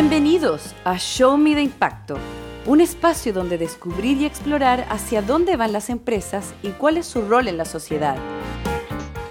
Bienvenidos 0.00 0.74
a 0.84 0.96
Show 0.96 1.36
Me 1.36 1.54
the 1.54 1.60
Impacto, 1.60 2.16
un 2.64 2.80
espacio 2.80 3.34
donde 3.34 3.58
descubrir 3.58 4.16
y 4.16 4.24
explorar 4.24 4.86
hacia 4.88 5.20
dónde 5.20 5.58
van 5.58 5.74
las 5.74 5.90
empresas 5.90 6.54
y 6.62 6.70
cuál 6.70 6.96
es 6.96 7.04
su 7.04 7.20
rol 7.20 7.48
en 7.48 7.58
la 7.58 7.66
sociedad. 7.66 8.16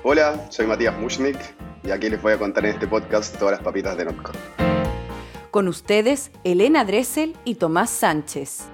Hola, 0.03 0.45
soy 0.51 0.67
Matías 0.67 0.95
Mushnik 0.95 1.39
y 1.83 1.89
aquí 1.89 2.07
les 2.07 2.21
voy 2.21 2.33
a 2.33 2.37
contar 2.37 2.67
en 2.67 2.75
este 2.75 2.87
podcast 2.87 3.35
todas 3.39 3.53
las 3.53 3.63
papitas 3.63 3.97
de 3.97 4.05
Notco. 4.05 4.31
Con 5.49 5.67
ustedes, 5.67 6.29
Elena 6.43 6.85
Dressel 6.85 7.35
y 7.45 7.55
Tomás 7.55 7.89
Sánchez. 7.89 8.69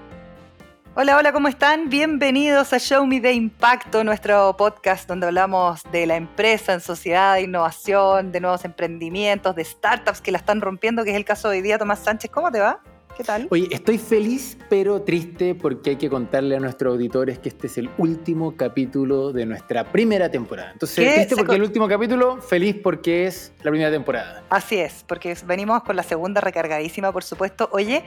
Hola, 0.97 1.17
hola, 1.17 1.33
¿cómo 1.33 1.49
están? 1.49 1.89
Bienvenidos 1.89 2.71
a 2.71 2.79
Show 2.79 3.05
Me 3.05 3.19
the 3.19 3.33
Impacto, 3.33 4.05
nuestro 4.05 4.55
podcast 4.55 5.09
donde 5.09 5.25
hablamos 5.25 5.81
de 5.91 6.05
la 6.05 6.15
empresa 6.15 6.71
en 6.71 6.79
sociedad, 6.79 7.35
de 7.35 7.41
innovación, 7.41 8.31
de 8.31 8.39
nuevos 8.39 8.63
emprendimientos, 8.63 9.53
de 9.57 9.65
startups 9.65 10.21
que 10.21 10.31
la 10.31 10.37
están 10.37 10.61
rompiendo, 10.61 11.03
que 11.03 11.09
es 11.09 11.17
el 11.17 11.25
caso 11.25 11.49
de 11.49 11.57
hoy 11.57 11.63
día. 11.63 11.77
Tomás 11.77 11.99
Sánchez, 11.99 12.31
¿cómo 12.31 12.49
te 12.49 12.61
va? 12.61 12.79
¿Qué 13.17 13.25
tal? 13.25 13.49
Oye, 13.51 13.67
estoy 13.71 13.97
feliz 13.97 14.57
pero 14.69 15.01
triste 15.01 15.53
porque 15.53 15.91
hay 15.91 15.95
que 15.97 16.09
contarle 16.09 16.55
a 16.55 16.61
nuestros 16.61 16.93
auditores 16.93 17.39
que 17.39 17.49
este 17.49 17.67
es 17.67 17.77
el 17.77 17.89
último 17.97 18.55
capítulo 18.55 19.33
de 19.33 19.45
nuestra 19.45 19.83
primera 19.91 20.31
temporada. 20.31 20.71
Entonces, 20.71 21.13
triste 21.13 21.35
porque 21.35 21.51
es 21.51 21.57
el 21.57 21.63
último 21.63 21.89
capítulo, 21.89 22.41
feliz 22.41 22.77
porque 22.81 23.27
es 23.27 23.51
la 23.63 23.71
primera 23.71 23.91
temporada. 23.91 24.43
Así 24.49 24.77
es, 24.77 25.03
porque 25.05 25.35
venimos 25.45 25.83
con 25.83 25.97
la 25.97 26.03
segunda 26.03 26.39
recargadísima, 26.39 27.11
por 27.11 27.25
supuesto. 27.25 27.67
Oye, 27.73 28.05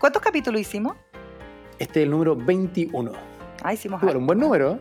¿cuántos 0.00 0.22
capítulos 0.22 0.58
hicimos? 0.58 0.96
Este 1.78 2.00
es 2.00 2.04
el 2.04 2.10
número 2.10 2.36
21. 2.36 3.12
Ah, 3.62 3.72
hicimos 3.72 4.02
algo. 4.02 4.18
un 4.18 4.26
buen 4.26 4.38
número. 4.38 4.80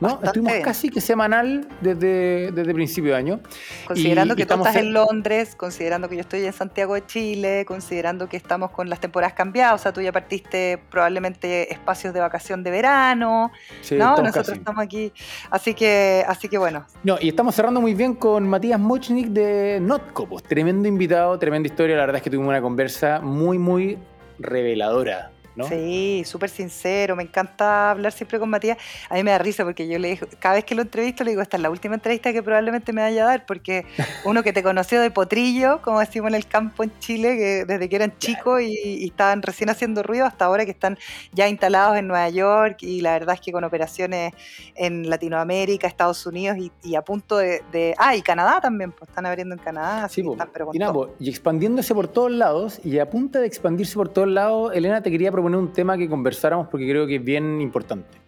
¿no? 0.00 0.18
Estuvimos 0.22 0.52
casi 0.64 0.88
que 0.88 1.00
semanal 1.00 1.68
desde, 1.80 2.50
desde 2.52 2.74
principio 2.74 3.12
de 3.12 3.16
año. 3.16 3.40
Considerando 3.86 4.34
que 4.34 4.46
tú 4.46 4.54
estás 4.54 4.76
en 4.76 4.92
Londres, 4.92 5.54
considerando 5.54 6.08
que 6.08 6.16
yo 6.16 6.22
estoy 6.22 6.44
en 6.44 6.52
Santiago 6.52 6.94
de 6.94 7.06
Chile, 7.06 7.64
considerando 7.66 8.28
que 8.28 8.36
estamos 8.36 8.70
con 8.70 8.88
las 8.88 9.00
temporadas 9.00 9.34
cambiadas, 9.34 9.80
o 9.80 9.82
sea, 9.82 9.92
tú 9.92 10.00
ya 10.00 10.12
partiste 10.12 10.82
probablemente 10.90 11.72
espacios 11.72 12.14
de 12.14 12.20
vacación 12.20 12.62
de 12.62 12.70
verano, 12.70 13.52
¿no? 13.92 14.16
Nosotros 14.16 14.56
estamos 14.56 14.82
aquí, 14.82 15.12
así 15.50 15.74
que, 15.74 16.24
así 16.26 16.48
que 16.48 16.58
bueno. 16.58 16.86
No, 17.04 17.18
y 17.20 17.28
estamos 17.28 17.54
cerrando 17.54 17.80
muy 17.80 17.94
bien 17.94 18.14
con 18.14 18.48
Matías 18.48 18.80
Mochnik 18.80 19.28
de 19.28 19.78
Notco, 19.80 20.26
pues, 20.26 20.42
tremendo 20.44 20.88
invitado, 20.88 21.38
tremenda 21.38 21.68
historia, 21.68 21.96
la 21.96 22.02
verdad 22.02 22.16
es 22.16 22.22
que 22.22 22.30
tuvimos 22.30 22.48
una 22.48 22.62
conversa 22.62 23.20
muy, 23.20 23.58
muy 23.58 23.98
reveladora 24.38 25.30
Sí, 25.68 26.22
súper 26.24 26.50
sincero, 26.50 27.16
me 27.16 27.22
encanta 27.22 27.90
hablar 27.90 28.12
siempre 28.12 28.38
con 28.38 28.48
Matías. 28.48 28.78
A 29.08 29.14
mí 29.14 29.22
me 29.22 29.30
da 29.30 29.38
risa 29.38 29.64
porque 29.64 29.88
yo 29.88 29.98
le 29.98 30.08
digo, 30.08 30.26
cada 30.38 30.56
vez 30.56 30.64
que 30.64 30.74
lo 30.74 30.82
entrevisto 30.82 31.24
le 31.24 31.30
digo, 31.30 31.42
esta 31.42 31.56
es 31.56 31.62
la 31.62 31.70
última 31.70 31.94
entrevista 31.94 32.32
que 32.32 32.42
probablemente 32.42 32.92
me 32.92 33.02
vaya 33.02 33.24
a 33.24 33.26
dar, 33.26 33.46
porque 33.46 33.84
uno 34.24 34.42
que 34.42 34.52
te 34.52 34.62
conoció 34.62 35.00
de 35.00 35.10
potrillo, 35.10 35.80
como 35.82 36.00
decimos 36.00 36.28
en 36.28 36.34
el 36.34 36.46
campo 36.46 36.82
en 36.82 36.92
Chile, 36.98 37.36
que 37.36 37.64
desde 37.64 37.88
que 37.88 37.96
eran 37.96 38.18
chicos 38.18 38.62
y, 38.62 39.04
estaban 39.04 39.42
recién 39.42 39.70
haciendo 39.70 40.02
ruido, 40.02 40.26
hasta 40.26 40.44
ahora 40.44 40.64
que 40.64 40.70
están 40.70 40.98
ya 41.32 41.48
instalados 41.48 41.96
en 41.96 42.06
Nueva 42.06 42.28
York 42.28 42.78
y 42.82 43.00
la 43.00 43.12
verdad 43.12 43.34
es 43.34 43.40
que 43.40 43.52
con 43.52 43.64
operaciones 43.64 44.32
en 44.74 45.08
Latinoamérica, 45.08 45.86
Estados 45.86 46.24
Unidos 46.26 46.56
y, 46.82 46.94
a 46.94 47.02
punto 47.02 47.38
de, 47.38 47.94
Ah, 47.98 48.16
y 48.16 48.22
Canadá 48.22 48.60
también, 48.60 48.92
pues 48.92 49.08
están 49.08 49.26
abriendo 49.26 49.54
en 49.54 49.60
Canadá. 49.60 50.08
Sí, 50.08 50.22
y, 50.22 51.24
y 51.24 51.28
expandiéndose 51.28 51.94
por 51.94 52.08
todos 52.08 52.30
lados 52.30 52.80
y 52.84 52.98
a 52.98 53.08
punto 53.08 53.40
de 53.40 53.46
expandirse 53.46 53.94
por 53.94 54.08
todos 54.08 54.28
lados, 54.28 54.72
Elena, 54.74 55.02
te 55.02 55.10
quería 55.10 55.30
proponer 55.30 55.49
un 55.58 55.72
tema 55.72 55.96
que 55.96 56.08
conversáramos 56.08 56.68
porque 56.68 56.88
creo 56.88 57.06
que 57.06 57.16
es 57.16 57.24
bien 57.24 57.60
importante. 57.60 58.18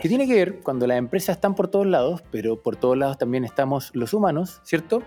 Que 0.00 0.08
tiene 0.08 0.26
que 0.26 0.34
ver 0.34 0.60
cuando 0.60 0.86
las 0.86 0.98
empresas 0.98 1.36
están 1.36 1.54
por 1.54 1.68
todos 1.68 1.86
lados, 1.86 2.22
pero 2.30 2.62
por 2.62 2.76
todos 2.76 2.96
lados 2.96 3.18
también 3.18 3.44
estamos 3.44 3.90
los 3.94 4.12
humanos, 4.14 4.60
¿cierto? 4.64 5.02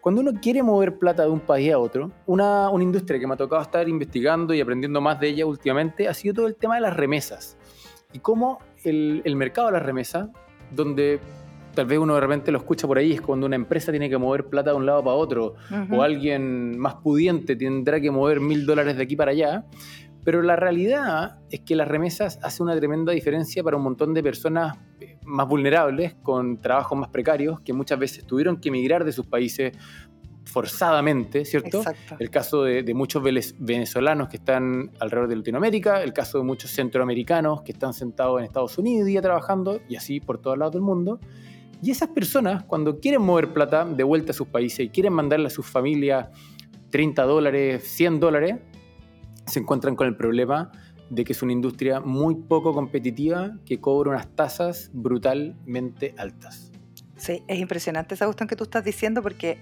Cuando 0.00 0.20
uno 0.20 0.32
quiere 0.40 0.62
mover 0.62 0.98
plata 0.98 1.22
de 1.22 1.30
un 1.30 1.40
país 1.40 1.72
a 1.72 1.78
otro, 1.78 2.10
una, 2.26 2.68
una 2.70 2.82
industria 2.82 3.20
que 3.20 3.26
me 3.26 3.34
ha 3.34 3.36
tocado 3.36 3.62
estar 3.62 3.88
investigando 3.88 4.52
y 4.52 4.60
aprendiendo 4.60 5.00
más 5.00 5.20
de 5.20 5.28
ella 5.28 5.46
últimamente 5.46 6.08
ha 6.08 6.14
sido 6.14 6.34
todo 6.34 6.46
el 6.48 6.56
tema 6.56 6.74
de 6.74 6.80
las 6.80 6.96
remesas. 6.96 7.56
Y 8.12 8.18
cómo 8.18 8.58
el, 8.84 9.22
el 9.24 9.36
mercado 9.36 9.68
de 9.68 9.74
las 9.74 9.82
remesas, 9.82 10.28
donde 10.72 11.20
tal 11.74 11.86
vez 11.86 11.98
uno 11.98 12.14
de 12.14 12.20
repente 12.20 12.52
lo 12.52 12.58
escucha 12.58 12.86
por 12.86 12.98
ahí, 12.98 13.12
es 13.12 13.20
cuando 13.20 13.46
una 13.46 13.56
empresa 13.56 13.90
tiene 13.90 14.08
que 14.08 14.18
mover 14.18 14.46
plata 14.46 14.70
de 14.70 14.76
un 14.76 14.86
lado 14.86 15.02
para 15.02 15.16
otro, 15.16 15.54
o 15.90 16.02
alguien 16.02 16.78
más 16.78 16.96
pudiente 16.96 17.56
tendrá 17.56 18.00
que 18.00 18.10
mover 18.10 18.40
mil 18.40 18.66
dólares 18.66 18.96
de 18.96 19.02
aquí 19.02 19.16
para 19.16 19.30
allá, 19.30 19.64
pero 20.24 20.42
la 20.42 20.56
realidad 20.56 21.38
es 21.50 21.60
que 21.60 21.74
las 21.74 21.88
remesas 21.88 22.38
hacen 22.42 22.64
una 22.64 22.76
tremenda 22.76 23.12
diferencia 23.12 23.62
para 23.62 23.76
un 23.76 23.82
montón 23.82 24.14
de 24.14 24.22
personas 24.22 24.78
eh, 25.00 25.18
más 25.24 25.48
vulnerables, 25.48 26.14
con 26.22 26.58
trabajos 26.58 26.98
más 26.98 27.08
precarios, 27.08 27.60
que 27.60 27.72
muchas 27.72 27.98
veces 27.98 28.24
tuvieron 28.26 28.58
que 28.58 28.68
emigrar 28.68 29.04
de 29.04 29.12
sus 29.12 29.26
países 29.26 29.76
forzadamente, 30.44 31.44
¿cierto? 31.44 31.78
Exacto. 31.78 32.16
El 32.18 32.30
caso 32.30 32.64
de, 32.64 32.94
muchos 32.94 33.22
venezolanos 33.58 34.28
que 34.28 34.36
están 34.36 34.90
alrededor 35.00 35.28
de 35.28 35.36
Latinoamérica, 35.36 36.02
el 36.02 36.12
caso 36.12 36.38
de 36.38 36.44
muchos 36.44 36.70
centroamericanos 36.70 37.62
que 37.62 37.72
están 37.72 37.94
sentados 37.94 38.38
en 38.38 38.44
Estados 38.44 38.76
Unidos 38.78 39.06
día 39.06 39.22
trabajando 39.22 39.80
y 39.88 39.96
así 39.96 40.20
por 40.20 40.38
todos 40.38 40.58
lados 40.58 40.72
del 40.74 40.82
mundo. 40.82 41.20
Y 41.80 41.90
esas 41.90 42.10
personas, 42.10 42.64
cuando 42.64 43.00
quieren 43.00 43.22
mover 43.22 43.52
plata 43.52 43.84
de 43.84 44.04
vuelta 44.04 44.30
a 44.32 44.34
sus 44.34 44.46
países 44.46 44.80
y 44.80 44.88
quieren 44.88 45.12
mandarle 45.12 45.48
a 45.48 45.50
sus 45.50 45.66
familias 45.66 46.28
30 46.90 47.22
dólares, 47.24 47.82
100 47.84 48.20
dólares, 48.20 48.56
se 49.46 49.60
encuentran 49.60 49.96
con 49.96 50.06
el 50.06 50.16
problema 50.16 50.72
de 51.10 51.24
que 51.24 51.32
es 51.32 51.42
una 51.42 51.52
industria 51.52 52.00
muy 52.00 52.34
poco 52.34 52.72
competitiva 52.72 53.52
que 53.66 53.80
cobra 53.80 54.10
unas 54.10 54.28
tasas 54.34 54.90
brutalmente 54.94 56.14
altas. 56.16 56.72
Sí, 57.16 57.42
es 57.46 57.60
impresionante 57.60 58.14
esa 58.14 58.24
cuestión 58.24 58.48
que 58.48 58.56
tú 58.56 58.64
estás 58.64 58.82
diciendo 58.82 59.22
porque 59.22 59.58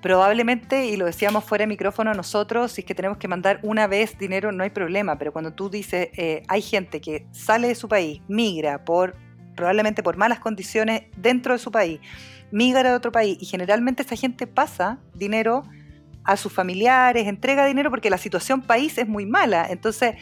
probablemente, 0.00 0.86
y 0.86 0.96
lo 0.96 1.04
decíamos 1.04 1.44
fuera 1.44 1.64
de 1.64 1.66
micrófono 1.66 2.14
nosotros, 2.14 2.72
si 2.72 2.80
es 2.80 2.86
que 2.86 2.94
tenemos 2.94 3.18
que 3.18 3.28
mandar 3.28 3.60
una 3.62 3.86
vez 3.86 4.16
dinero 4.16 4.50
no 4.52 4.62
hay 4.62 4.70
problema, 4.70 5.18
pero 5.18 5.32
cuando 5.32 5.52
tú 5.52 5.68
dices, 5.68 6.08
eh, 6.16 6.42
hay 6.48 6.62
gente 6.62 7.00
que 7.00 7.26
sale 7.32 7.68
de 7.68 7.74
su 7.74 7.88
país, 7.88 8.22
migra 8.28 8.84
por 8.84 9.16
probablemente 9.56 10.02
por 10.02 10.16
malas 10.16 10.38
condiciones 10.38 11.02
dentro 11.16 11.52
de 11.52 11.58
su 11.58 11.70
país, 11.70 12.00
migra 12.50 12.92
a 12.92 12.96
otro 12.96 13.12
país 13.12 13.36
y 13.40 13.44
generalmente 13.44 14.02
esa 14.02 14.16
gente 14.16 14.46
pasa 14.46 14.98
dinero 15.14 15.64
a 16.24 16.36
sus 16.36 16.52
familiares, 16.52 17.26
entrega 17.26 17.66
dinero 17.66 17.90
porque 17.90 18.10
la 18.10 18.18
situación 18.18 18.62
país 18.62 18.98
es 18.98 19.08
muy 19.08 19.26
mala. 19.26 19.66
Entonces, 19.68 20.14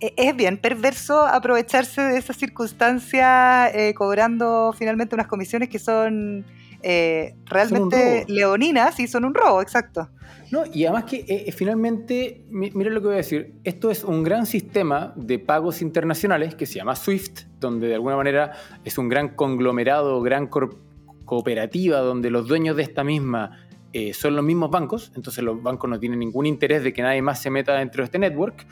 e, 0.00 0.14
es 0.16 0.34
bien 0.36 0.56
perverso 0.56 1.26
aprovecharse 1.26 2.00
de 2.00 2.18
esa 2.18 2.32
circunstancia 2.32 3.68
eh, 3.68 3.94
cobrando 3.94 4.74
finalmente 4.76 5.14
unas 5.14 5.26
comisiones 5.26 5.68
que 5.68 5.78
son 5.78 6.44
eh, 6.82 7.34
realmente 7.44 8.24
leoninas 8.28 8.98
y 9.00 9.06
son 9.06 9.24
un 9.26 9.34
robo, 9.34 9.60
exacto. 9.60 10.08
No, 10.50 10.64
y 10.72 10.84
además 10.84 11.04
que 11.04 11.24
eh, 11.28 11.52
finalmente, 11.52 12.44
mira 12.48 12.90
lo 12.90 13.00
que 13.00 13.06
voy 13.06 13.14
a 13.14 13.18
decir, 13.18 13.54
esto 13.62 13.90
es 13.90 14.02
un 14.02 14.24
gran 14.24 14.46
sistema 14.46 15.12
de 15.14 15.38
pagos 15.38 15.80
internacionales 15.82 16.54
que 16.54 16.66
se 16.66 16.76
llama 16.76 16.96
SWIFT, 16.96 17.42
donde 17.60 17.86
de 17.86 17.94
alguna 17.94 18.16
manera 18.16 18.52
es 18.84 18.98
un 18.98 19.08
gran 19.08 19.28
conglomerado, 19.36 20.20
gran 20.22 20.48
cooperativa, 20.48 22.00
donde 22.00 22.30
los 22.30 22.48
dueños 22.48 22.76
de 22.76 22.82
esta 22.82 23.04
misma 23.04 23.69
eh, 23.92 24.14
son 24.14 24.36
los 24.36 24.44
mismos 24.44 24.70
bancos, 24.70 25.10
entonces 25.16 25.42
los 25.42 25.60
bancos 25.60 25.90
no 25.90 25.98
tienen 25.98 26.20
ningún 26.20 26.46
interés 26.46 26.84
de 26.84 26.92
que 26.92 27.02
nadie 27.02 27.22
más 27.22 27.42
se 27.42 27.50
meta 27.50 27.74
dentro 27.74 28.02
de 28.02 28.04
este 28.04 28.18
network. 28.18 28.66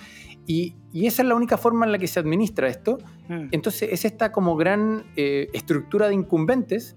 Y, 0.47 0.77
esa 0.95 1.23
es 1.23 1.29
la 1.29 1.35
única 1.35 1.59
forma 1.59 1.85
en 1.85 1.93
la 1.93 1.99
que 1.99 2.07
se 2.07 2.21
administra 2.21 2.69
esto. 2.69 2.99
Mm. 3.29 3.49
Entonces 3.51 3.91
es 3.93 4.05
esta 4.05 4.33
como 4.33 4.57
gran 4.57 5.05
eh, 5.17 5.49
estructura 5.53 6.09
de 6.09 6.15
incumbentes 6.15 6.97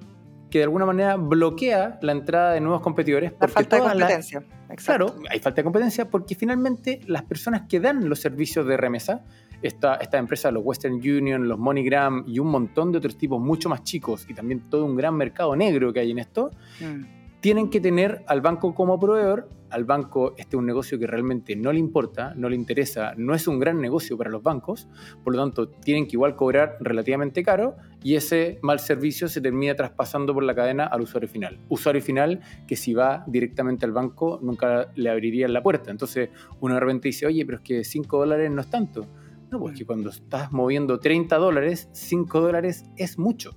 que 0.49 0.59
de 0.59 0.65
alguna 0.65 0.85
manera 0.85 1.15
bloquea 1.15 1.97
la 2.01 2.11
entrada 2.11 2.53
de 2.53 2.61
nuevos 2.61 2.81
competidores. 2.81 3.33
La 3.39 3.47
falta 3.47 3.77
de 3.77 3.81
competencia. 3.81 4.43
Claro, 4.75 5.15
hay 5.29 5.39
falta 5.39 5.61
de 5.61 5.63
competencia 5.63 6.09
porque 6.09 6.35
finalmente 6.35 7.01
las 7.07 7.23
personas 7.23 7.63
que 7.67 7.79
dan 7.79 8.07
los 8.07 8.19
servicios 8.19 8.65
de 8.67 8.77
remesa, 8.77 9.25
esta, 9.61 9.95
esta 9.95 10.17
empresa, 10.17 10.51
los 10.51 10.63
Western 10.63 10.95
Union, 10.95 11.47
los 11.47 11.57
MoneyGram 11.57 12.25
y 12.27 12.39
un 12.39 12.47
montón 12.47 12.91
de 12.91 12.99
otros 12.99 13.17
tipos 13.17 13.41
mucho 13.41 13.69
más 13.69 13.83
chicos 13.83 14.25
y 14.29 14.33
también 14.33 14.69
todo 14.69 14.85
un 14.85 14.95
gran 14.95 15.15
mercado 15.15 15.55
negro 15.55 15.91
que 15.91 16.01
hay 16.01 16.11
en 16.11 16.19
esto, 16.19 16.51
mm 16.79 17.20
tienen 17.41 17.69
que 17.69 17.81
tener 17.81 18.23
al 18.27 18.39
banco 18.41 18.73
como 18.73 18.99
proveedor. 18.99 19.49
Al 19.71 19.85
banco 19.85 20.33
este 20.37 20.55
es 20.55 20.59
un 20.59 20.65
negocio 20.65 20.99
que 20.99 21.07
realmente 21.07 21.55
no 21.55 21.71
le 21.71 21.79
importa, 21.79 22.33
no 22.35 22.49
le 22.49 22.55
interesa, 22.55 23.13
no 23.15 23.33
es 23.33 23.47
un 23.47 23.57
gran 23.57 23.79
negocio 23.79 24.17
para 24.17 24.29
los 24.29 24.43
bancos, 24.43 24.89
por 25.23 25.33
lo 25.33 25.41
tanto 25.41 25.69
tienen 25.69 26.07
que 26.07 26.17
igual 26.17 26.35
cobrar 26.35 26.75
relativamente 26.81 27.41
caro 27.41 27.77
y 28.03 28.15
ese 28.15 28.59
mal 28.61 28.79
servicio 28.79 29.29
se 29.29 29.39
termina 29.39 29.73
traspasando 29.73 30.33
por 30.33 30.43
la 30.43 30.53
cadena 30.53 30.85
al 30.87 31.01
usuario 31.01 31.29
final. 31.29 31.57
Usuario 31.69 32.01
final 32.01 32.41
que 32.67 32.75
si 32.75 32.93
va 32.93 33.23
directamente 33.27 33.85
al 33.85 33.93
banco 33.93 34.39
nunca 34.41 34.91
le 34.95 35.09
abrirían 35.09 35.53
la 35.53 35.63
puerta. 35.63 35.89
Entonces 35.89 36.29
uno 36.59 36.73
de 36.73 36.79
repente 36.81 37.07
dice, 37.07 37.25
oye, 37.25 37.45
pero 37.45 37.59
es 37.59 37.63
que 37.63 37.83
5 37.85 38.17
dólares 38.17 38.51
no 38.51 38.61
es 38.61 38.69
tanto. 38.69 39.07
No, 39.49 39.59
pues 39.59 39.77
que 39.77 39.85
cuando 39.85 40.09
estás 40.09 40.51
moviendo 40.51 40.99
30 40.99 41.37
dólares, 41.37 41.89
5 41.93 42.41
dólares 42.41 42.83
es 42.97 43.17
mucho. 43.17 43.55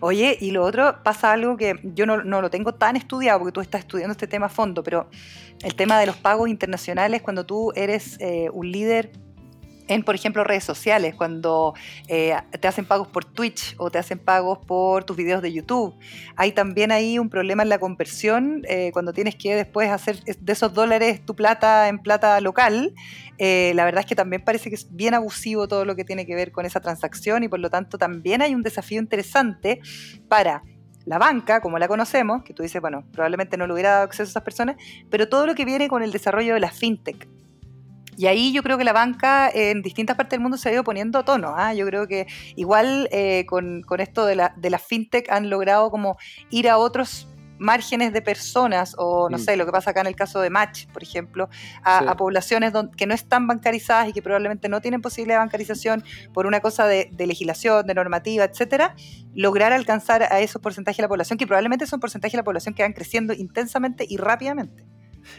Oye, 0.00 0.36
y 0.40 0.50
lo 0.50 0.64
otro, 0.64 1.02
pasa 1.02 1.32
algo 1.32 1.56
que 1.56 1.78
yo 1.82 2.06
no, 2.06 2.16
lo 2.22 2.50
tengo 2.50 2.74
tan 2.74 2.96
estudiado, 2.96 3.38
porque 3.38 3.52
tú 3.52 3.60
estás 3.60 3.80
estudiando 3.80 4.12
este 4.12 4.26
tema 4.26 4.46
a 4.46 4.48
fondo, 4.48 4.82
pero 4.82 5.08
el 5.62 5.74
tema 5.74 5.98
de 5.98 6.06
los 6.06 6.16
pagos 6.16 6.48
internacionales, 6.48 7.22
cuando 7.22 7.46
tú 7.46 7.72
eres 7.74 8.16
eh, 8.20 8.48
un 8.52 8.70
líder 8.70 9.12
en, 9.92 10.02
por 10.02 10.14
ejemplo, 10.14 10.44
redes 10.44 10.64
sociales, 10.64 11.14
cuando 11.14 11.74
eh, 12.08 12.36
te 12.60 12.68
hacen 12.68 12.84
pagos 12.84 13.08
por 13.08 13.24
Twitch 13.24 13.74
o 13.78 13.90
te 13.90 13.98
hacen 13.98 14.18
pagos 14.18 14.58
por 14.58 15.04
tus 15.04 15.16
videos 15.16 15.42
de 15.42 15.52
YouTube. 15.52 15.94
Hay 16.36 16.52
también 16.52 16.92
ahí 16.92 17.18
un 17.18 17.28
problema 17.28 17.62
en 17.62 17.68
la 17.68 17.78
conversión, 17.78 18.62
eh, 18.68 18.90
cuando 18.92 19.12
tienes 19.12 19.36
que 19.36 19.54
después 19.54 19.90
hacer 19.90 20.22
de 20.22 20.52
esos 20.52 20.74
dólares 20.74 21.24
tu 21.24 21.34
plata 21.34 21.88
en 21.88 21.98
plata 21.98 22.40
local. 22.40 22.94
Eh, 23.38 23.72
la 23.74 23.84
verdad 23.84 24.00
es 24.00 24.06
que 24.06 24.14
también 24.14 24.42
parece 24.42 24.68
que 24.68 24.76
es 24.76 24.94
bien 24.94 25.14
abusivo 25.14 25.68
todo 25.68 25.84
lo 25.84 25.96
que 25.96 26.04
tiene 26.04 26.26
que 26.26 26.34
ver 26.34 26.52
con 26.52 26.66
esa 26.66 26.80
transacción 26.80 27.42
y 27.44 27.48
por 27.48 27.60
lo 27.60 27.70
tanto 27.70 27.98
también 27.98 28.42
hay 28.42 28.54
un 28.54 28.62
desafío 28.62 29.00
interesante 29.00 29.80
para 30.28 30.62
la 31.04 31.18
banca, 31.18 31.60
como 31.60 31.78
la 31.78 31.88
conocemos, 31.88 32.42
que 32.44 32.54
tú 32.54 32.62
dices, 32.62 32.80
bueno, 32.80 33.04
probablemente 33.12 33.56
no 33.56 33.66
le 33.66 33.72
hubiera 33.72 33.90
dado 33.90 34.04
acceso 34.04 34.22
a 34.22 34.30
esas 34.30 34.42
personas, 34.42 34.76
pero 35.10 35.28
todo 35.28 35.46
lo 35.46 35.54
que 35.54 35.64
viene 35.64 35.88
con 35.88 36.02
el 36.02 36.12
desarrollo 36.12 36.54
de 36.54 36.60
la 36.60 36.70
fintech. 36.70 37.28
Y 38.16 38.26
ahí 38.26 38.52
yo 38.52 38.62
creo 38.62 38.76
que 38.76 38.84
la 38.84 38.92
banca 38.92 39.50
en 39.52 39.82
distintas 39.82 40.16
partes 40.16 40.32
del 40.32 40.40
mundo 40.40 40.58
se 40.58 40.68
ha 40.68 40.72
ido 40.72 40.84
poniendo 40.84 41.24
tono. 41.24 41.54
¿ah? 41.56 41.72
Yo 41.72 41.86
creo 41.86 42.06
que 42.06 42.26
igual 42.56 43.08
eh, 43.10 43.46
con, 43.46 43.82
esto 43.98 44.26
de 44.26 44.36
la, 44.36 44.54
de 44.56 44.70
la 44.70 44.78
fintech 44.78 45.30
han 45.30 45.48
logrado 45.48 45.90
como 45.90 46.18
ir 46.50 46.68
a 46.68 46.78
otros 46.78 47.28
márgenes 47.58 48.12
de 48.12 48.20
personas, 48.20 48.94
o 48.98 49.30
no 49.30 49.38
mm. 49.38 49.40
sé, 49.40 49.56
lo 49.56 49.64
que 49.64 49.72
pasa 49.72 49.90
acá 49.90 50.00
en 50.00 50.08
el 50.08 50.16
caso 50.16 50.40
de 50.40 50.50
Match, 50.50 50.86
por 50.88 51.02
ejemplo, 51.02 51.48
a, 51.84 52.16
poblaciones 52.16 52.72
que 52.96 53.06
no 53.06 53.14
están 53.14 53.46
bancarizadas 53.46 54.08
y 54.08 54.12
que 54.12 54.20
probablemente 54.20 54.68
no 54.68 54.80
tienen 54.80 55.00
posibilidad 55.00 55.36
de 55.36 55.44
bancarización 55.44 56.02
por 56.34 56.46
una 56.46 56.60
cosa 56.60 56.86
de, 56.86 57.08
de, 57.12 57.26
legislación, 57.26 57.86
de 57.86 57.94
normativa, 57.94 58.44
etcétera, 58.44 58.96
lograr 59.32 59.72
alcanzar 59.72 60.24
a 60.24 60.40
esos 60.40 60.60
porcentajes 60.60 60.98
de 60.98 61.02
la 61.02 61.08
población, 61.08 61.38
que 61.38 61.46
probablemente 61.46 61.86
son 61.86 62.00
porcentajes 62.00 62.32
de 62.32 62.38
la 62.38 62.44
población 62.44 62.74
que 62.74 62.82
van 62.82 62.92
creciendo 62.92 63.32
intensamente 63.32 64.04
y 64.08 64.16
rápidamente. 64.16 64.84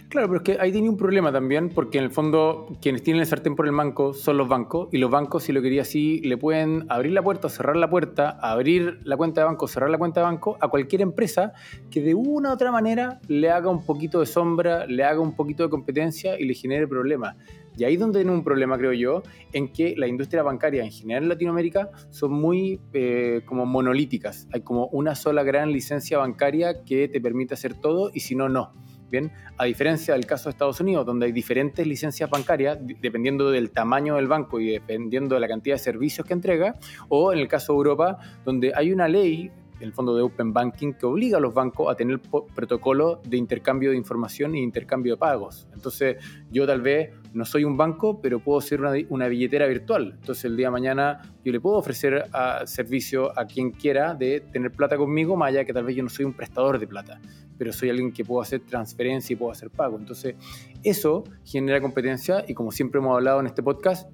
Claro, 0.09 0.27
pero 0.27 0.37
es 0.37 0.43
que 0.43 0.57
ahí 0.59 0.71
tiene 0.71 0.89
un 0.89 0.97
problema 0.97 1.31
también, 1.31 1.69
porque 1.69 1.97
en 1.97 2.05
el 2.05 2.11
fondo 2.11 2.67
quienes 2.81 3.03
tienen 3.03 3.21
el 3.21 3.27
sartén 3.27 3.55
por 3.55 3.65
el 3.65 3.73
banco 3.73 4.13
son 4.13 4.37
los 4.37 4.47
bancos, 4.47 4.89
y 4.91 4.97
los 4.97 5.09
bancos, 5.09 5.43
si 5.43 5.51
lo 5.51 5.61
quería 5.61 5.81
así, 5.83 6.19
le 6.21 6.37
pueden 6.37 6.85
abrir 6.89 7.11
la 7.11 7.21
puerta 7.21 7.49
cerrar 7.49 7.75
la 7.75 7.89
puerta, 7.89 8.29
abrir 8.29 8.99
la 9.03 9.17
cuenta 9.17 9.41
de 9.41 9.45
banco, 9.45 9.67
cerrar 9.67 9.89
la 9.89 9.97
cuenta 9.97 10.21
de 10.21 10.25
banco 10.25 10.57
a 10.59 10.67
cualquier 10.67 11.01
empresa 11.01 11.53
que 11.89 12.01
de 12.01 12.13
una 12.13 12.49
u 12.49 12.53
otra 12.53 12.71
manera 12.71 13.19
le 13.27 13.49
haga 13.49 13.69
un 13.69 13.85
poquito 13.85 14.19
de 14.19 14.25
sombra, 14.25 14.85
le 14.85 15.03
haga 15.03 15.19
un 15.19 15.35
poquito 15.35 15.63
de 15.63 15.69
competencia 15.69 16.39
y 16.39 16.45
le 16.45 16.53
genere 16.53 16.87
problemas. 16.87 17.35
Y 17.75 17.85
ahí 17.85 17.95
es 17.95 17.99
donde 17.99 18.19
tiene 18.19 18.31
un 18.31 18.43
problema, 18.43 18.77
creo 18.77 18.93
yo, 18.93 19.23
en 19.51 19.71
que 19.73 19.95
la 19.97 20.07
industria 20.07 20.43
bancaria 20.43 20.83
en 20.83 20.91
general 20.91 21.23
en 21.23 21.29
Latinoamérica 21.29 21.89
son 22.11 22.33
muy 22.33 22.79
eh, 22.93 23.41
como 23.45 23.65
monolíticas. 23.65 24.47
Hay 24.53 24.61
como 24.61 24.87
una 24.87 25.15
sola 25.15 25.43
gran 25.43 25.71
licencia 25.71 26.19
bancaria 26.19 26.83
que 26.83 27.07
te 27.07 27.19
permite 27.19 27.55
hacer 27.55 27.73
todo 27.73 28.11
y 28.13 28.19
si 28.19 28.35
no, 28.35 28.47
no. 28.47 28.73
Bien, 29.13 29.31
a 29.59 29.65
diferencia 29.65 30.15
del 30.15 30.25
caso 30.25 30.45
de 30.45 30.53
Estados 30.53 30.79
Unidos, 30.81 31.05
donde 31.05 31.27
hay 31.27 31.31
diferentes 31.31 31.85
licencias 31.85 32.27
bancarias, 32.31 32.79
dependiendo 32.99 33.51
del 33.51 33.69
tamaño 33.69 34.15
del 34.15 34.27
banco 34.27 34.59
y 34.59 34.71
dependiendo 34.71 35.35
de 35.35 35.41
la 35.41 35.47
cantidad 35.47 35.75
de 35.75 35.79
servicios 35.83 36.25
que 36.25 36.33
entrega, 36.33 36.79
o 37.09 37.31
en 37.31 37.37
el 37.37 37.47
caso 37.47 37.73
de 37.73 37.77
Europa, 37.77 38.17
donde 38.43 38.73
hay 38.75 38.91
una 38.91 39.07
ley 39.07 39.51
el 39.83 39.93
fondo 39.93 40.15
de 40.15 40.21
Open 40.21 40.53
Banking 40.53 40.93
que 40.93 41.05
obliga 41.05 41.37
a 41.37 41.41
los 41.41 41.53
bancos 41.53 41.91
a 41.91 41.95
tener 41.95 42.19
protocolo 42.55 43.21
de 43.25 43.37
intercambio 43.37 43.91
de 43.91 43.97
información 43.97 44.55
e 44.55 44.59
intercambio 44.59 45.13
de 45.13 45.17
pagos. 45.17 45.67
Entonces, 45.73 46.17
yo 46.51 46.65
tal 46.65 46.81
vez 46.81 47.11
no 47.33 47.45
soy 47.45 47.63
un 47.63 47.75
banco, 47.75 48.21
pero 48.21 48.39
puedo 48.39 48.61
ser 48.61 48.81
una, 48.81 49.27
billetera 49.27 49.67
virtual. 49.67 50.13
Entonces, 50.19 50.45
el 50.45 50.55
día 50.55 50.67
de 50.67 50.71
mañana 50.71 51.21
yo 51.43 51.51
le 51.51 51.59
puedo 51.59 51.77
ofrecer 51.77 52.25
a, 52.31 52.65
servicio 52.65 53.37
a 53.37 53.45
quien 53.45 53.71
quiera 53.71 54.13
de 54.13 54.39
tener 54.39 54.71
plata 54.71 54.97
conmigo, 54.97 55.35
más 55.35 55.49
allá 55.49 55.65
que 55.65 55.73
tal 55.73 55.83
vez 55.83 55.95
yo 55.95 56.03
no 56.03 56.09
soy 56.09 56.25
un 56.25 56.33
prestador 56.33 56.79
de 56.79 56.87
plata 56.87 57.19
pero 57.55 57.71
soy 57.71 57.89
alguien 57.89 58.11
que 58.11 58.25
puedo 58.25 58.41
hacer 58.41 58.61
transferencia 58.61 59.33
y 59.33 59.37
puedo 59.37 59.51
hacer 59.51 59.69
pago. 59.69 59.97
Entonces, 59.97 60.35
eso 60.83 61.23
genera 61.45 61.79
competencia 61.79 62.43
y 62.47 62.53
como 62.53 62.71
siempre 62.71 62.99
hemos 62.99 63.15
hablado 63.15 63.39
en 63.39 63.45
este 63.45 63.63
podcast, 63.63 64.09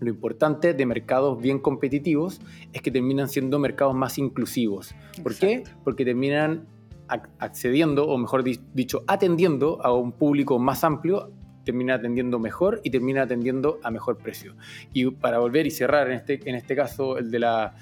lo 0.00 0.08
importante 0.08 0.74
de 0.74 0.86
mercados 0.86 1.40
bien 1.40 1.58
competitivos 1.58 2.40
es 2.72 2.82
que 2.82 2.90
terminan 2.90 3.28
siendo 3.28 3.58
mercados 3.58 3.94
más 3.94 4.18
inclusivos. 4.18 4.94
¿Por 5.22 5.34
qué? 5.36 5.64
Porque 5.84 6.04
terminan 6.04 6.66
accediendo, 7.38 8.06
o 8.06 8.16
mejor 8.18 8.44
dicho, 8.44 9.02
atendiendo 9.06 9.84
a 9.84 9.92
un 9.92 10.12
público 10.12 10.58
más 10.58 10.84
amplio, 10.84 11.32
termina 11.64 11.94
atendiendo 11.94 12.38
mejor 12.38 12.80
y 12.82 12.90
termina 12.90 13.22
atendiendo 13.22 13.78
a 13.82 13.90
mejor 13.90 14.18
precio. 14.18 14.56
Y 14.92 15.10
para 15.10 15.38
volver 15.38 15.66
y 15.66 15.70
cerrar 15.70 16.08
en 16.08 16.14
este, 16.14 16.40
en 16.48 16.54
este 16.54 16.74
caso 16.74 17.18
el 17.18 17.30
de 17.30 17.38
la 17.40 17.74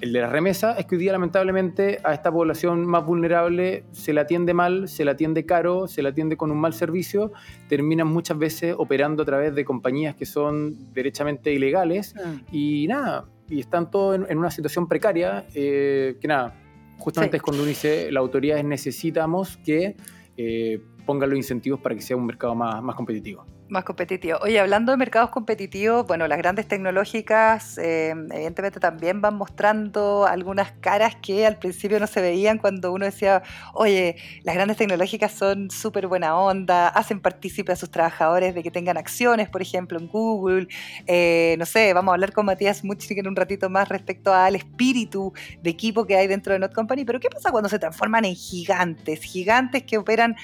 el 0.00 0.12
de 0.12 0.20
la 0.20 0.28
remesa 0.28 0.72
es 0.78 0.86
que 0.86 0.94
hoy 0.94 1.02
día 1.02 1.12
lamentablemente 1.12 1.98
a 2.04 2.14
esta 2.14 2.30
población 2.30 2.86
más 2.86 3.04
vulnerable 3.04 3.84
se 3.92 4.12
la 4.12 4.22
atiende 4.22 4.54
mal, 4.54 4.88
se 4.88 5.04
la 5.04 5.12
atiende 5.12 5.44
caro, 5.44 5.88
se 5.88 6.02
la 6.02 6.10
atiende 6.10 6.36
con 6.36 6.50
un 6.50 6.60
mal 6.60 6.72
servicio, 6.72 7.32
terminan 7.68 8.06
muchas 8.06 8.38
veces 8.38 8.74
operando 8.78 9.22
a 9.24 9.26
través 9.26 9.54
de 9.54 9.64
compañías 9.64 10.14
que 10.14 10.26
son 10.26 10.92
derechamente 10.92 11.52
ilegales 11.52 12.14
ah. 12.24 12.36
y 12.52 12.86
nada, 12.88 13.26
y 13.48 13.60
están 13.60 13.90
todos 13.90 14.20
en, 14.28 14.38
una 14.38 14.50
situación 14.50 14.86
precaria 14.86 15.46
eh, 15.54 16.16
que 16.20 16.28
nada, 16.28 16.54
justamente 16.98 17.38
es 17.38 17.42
cuando 17.42 17.62
uno 17.62 17.68
dice, 17.68 18.12
las 18.12 18.20
autoridades 18.20 18.64
necesitamos 18.64 19.56
que 19.58 19.96
eh, 20.36 20.80
pongan 21.06 21.30
los 21.30 21.36
incentivos 21.36 21.80
para 21.80 21.94
que 21.94 22.02
sea 22.02 22.16
un 22.16 22.26
mercado 22.26 22.54
más, 22.54 22.80
más 22.82 22.94
competitivo. 22.94 23.44
Más 23.68 23.84
competitivo. 23.84 24.38
Oye, 24.40 24.58
hablando 24.58 24.92
de 24.92 24.96
mercados 24.96 25.28
competitivos, 25.28 26.06
bueno, 26.06 26.26
las 26.26 26.38
grandes 26.38 26.66
tecnológicas 26.66 27.76
eh, 27.76 28.14
evidentemente 28.32 28.80
también 28.80 29.20
van 29.20 29.34
mostrando 29.34 30.26
algunas 30.26 30.72
caras 30.80 31.16
que 31.16 31.44
al 31.44 31.58
principio 31.58 32.00
no 32.00 32.06
se 32.06 32.22
veían 32.22 32.56
cuando 32.56 32.92
uno 32.92 33.04
decía, 33.04 33.42
oye, 33.74 34.16
las 34.42 34.54
grandes 34.54 34.78
tecnológicas 34.78 35.32
son 35.32 35.70
súper 35.70 36.06
buena 36.06 36.34
onda, 36.34 36.88
hacen 36.88 37.20
partícipe 37.20 37.70
a 37.70 37.76
sus 37.76 37.90
trabajadores 37.90 38.54
de 38.54 38.62
que 38.62 38.70
tengan 38.70 38.96
acciones, 38.96 39.50
por 39.50 39.60
ejemplo, 39.60 39.98
en 39.98 40.08
Google. 40.08 40.68
Eh, 41.06 41.56
no 41.58 41.66
sé, 41.66 41.92
vamos 41.92 42.12
a 42.12 42.14
hablar 42.14 42.32
con 42.32 42.46
Matías 42.46 42.84
Muchnik 42.84 43.18
en 43.18 43.28
un 43.28 43.36
ratito 43.36 43.68
más 43.68 43.90
respecto 43.90 44.32
al 44.32 44.56
espíritu 44.56 45.34
de 45.60 45.68
equipo 45.68 46.06
que 46.06 46.16
hay 46.16 46.26
dentro 46.26 46.54
de 46.54 46.58
Not 46.58 46.72
Company, 46.72 47.04
pero 47.04 47.20
¿qué 47.20 47.28
pasa 47.28 47.50
cuando 47.50 47.68
se 47.68 47.78
transforman 47.78 48.24
en 48.24 48.34
gigantes? 48.34 49.20
Gigantes 49.20 49.82
que 49.82 49.98
operan 49.98 50.36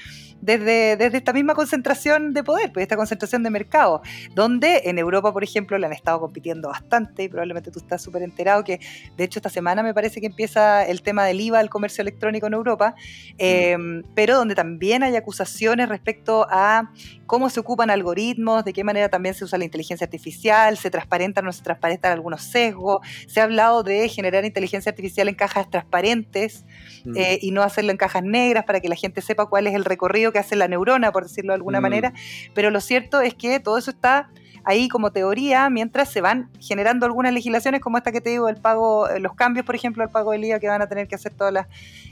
desde, 0.42 0.98
desde 0.98 1.16
esta 1.16 1.32
misma 1.32 1.54
concentración 1.54 2.34
de 2.34 2.44
poder, 2.44 2.70
pues 2.70 2.82
esta 2.82 2.96
concentración 2.96 3.13
de 3.18 3.50
mercado, 3.50 4.02
donde 4.34 4.82
en 4.84 4.98
Europa, 4.98 5.32
por 5.32 5.42
ejemplo, 5.42 5.78
le 5.78 5.86
han 5.86 5.92
estado 5.92 6.20
compitiendo 6.20 6.68
bastante 6.68 7.24
y 7.24 7.28
probablemente 7.28 7.70
tú 7.70 7.78
estás 7.78 8.02
súper 8.02 8.22
enterado 8.22 8.64
que, 8.64 8.80
de 9.16 9.24
hecho, 9.24 9.38
esta 9.38 9.50
semana 9.50 9.82
me 9.82 9.94
parece 9.94 10.20
que 10.20 10.26
empieza 10.26 10.84
el 10.84 11.02
tema 11.02 11.24
del 11.24 11.40
IVA 11.40 11.58
al 11.58 11.70
comercio 11.70 12.02
electrónico 12.02 12.46
en 12.46 12.54
Europa, 12.54 12.94
eh, 13.38 13.76
pero 14.14 14.36
donde 14.36 14.54
también 14.54 15.02
hay 15.02 15.16
acusaciones 15.16 15.88
respecto 15.88 16.46
a 16.50 16.90
cómo 17.26 17.50
se 17.50 17.60
ocupan 17.60 17.90
algoritmos, 17.90 18.64
de 18.64 18.72
qué 18.72 18.84
manera 18.84 19.08
también 19.08 19.34
se 19.34 19.44
usa 19.44 19.58
la 19.58 19.64
inteligencia 19.64 20.04
artificial, 20.04 20.76
se 20.76 20.90
transparentan 20.90 21.44
o 21.44 21.46
no 21.46 21.52
se 21.52 21.62
transparentan 21.62 22.12
algunos 22.12 22.42
sesgos, 22.42 22.98
se 23.26 23.40
ha 23.40 23.44
hablado 23.44 23.82
de 23.82 24.08
generar 24.08 24.44
inteligencia 24.44 24.90
artificial 24.90 25.28
en 25.28 25.34
cajas 25.34 25.70
transparentes 25.70 26.64
mm. 27.04 27.16
eh, 27.16 27.38
y 27.40 27.50
no 27.50 27.62
hacerlo 27.62 27.90
en 27.90 27.96
cajas 27.96 28.22
negras 28.22 28.64
para 28.64 28.80
que 28.80 28.88
la 28.88 28.96
gente 28.96 29.20
sepa 29.22 29.46
cuál 29.46 29.66
es 29.66 29.74
el 29.74 29.84
recorrido 29.84 30.32
que 30.32 30.38
hace 30.38 30.56
la 30.56 30.68
neurona, 30.68 31.12
por 31.12 31.24
decirlo 31.24 31.52
de 31.52 31.56
alguna 31.56 31.80
mm. 31.80 31.82
manera, 31.82 32.12
pero 32.54 32.70
lo 32.70 32.80
cierto 32.80 33.03
es 33.22 33.34
que 33.34 33.60
todo 33.60 33.78
eso 33.78 33.90
está 33.90 34.30
ahí 34.64 34.88
como 34.88 35.12
teoría 35.12 35.68
mientras 35.70 36.10
se 36.10 36.20
van 36.20 36.50
generando 36.58 37.06
algunas 37.06 37.32
legislaciones 37.32 37.80
como 37.80 37.98
esta 37.98 38.12
que 38.12 38.20
te 38.20 38.30
digo, 38.30 38.48
el 38.48 38.56
pago, 38.56 39.08
eh, 39.08 39.20
los 39.20 39.34
cambios, 39.34 39.64
por 39.64 39.74
ejemplo, 39.74 40.02
al 40.02 40.10
pago 40.10 40.32
del 40.32 40.44
IVA 40.44 40.58
que 40.58 40.68
van 40.68 40.82
a 40.82 40.88
tener 40.88 41.06
que 41.06 41.14
hacer 41.14 41.34
todas 41.34 41.52
las, 41.52 41.66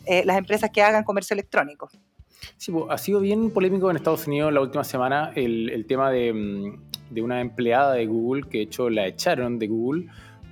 eh, 0.06 0.22
las 0.24 0.36
empresas 0.36 0.70
que 0.70 0.82
hagan 0.82 1.04
comercio 1.04 1.34
electrónico. 1.34 1.90
Sí, 2.56 2.72
ha 2.88 2.98
sido 2.98 3.20
bien 3.20 3.50
polémico 3.50 3.90
en 3.90 3.96
Estados 3.96 4.26
Unidos 4.26 4.52
la 4.52 4.60
última 4.60 4.84
semana 4.84 5.32
el, 5.34 5.84
tema 5.86 6.10
mm, 6.10 7.10
de, 7.10 7.22
una 7.22 7.40
empleada 7.40 7.94
de 7.94 8.06
Google 8.06 8.42
que 8.48 8.58
de 8.58 8.64
hecho 8.64 8.90
la 8.90 9.06
echaron 9.06 9.58
de 9.58 9.68
Google 9.68 10.06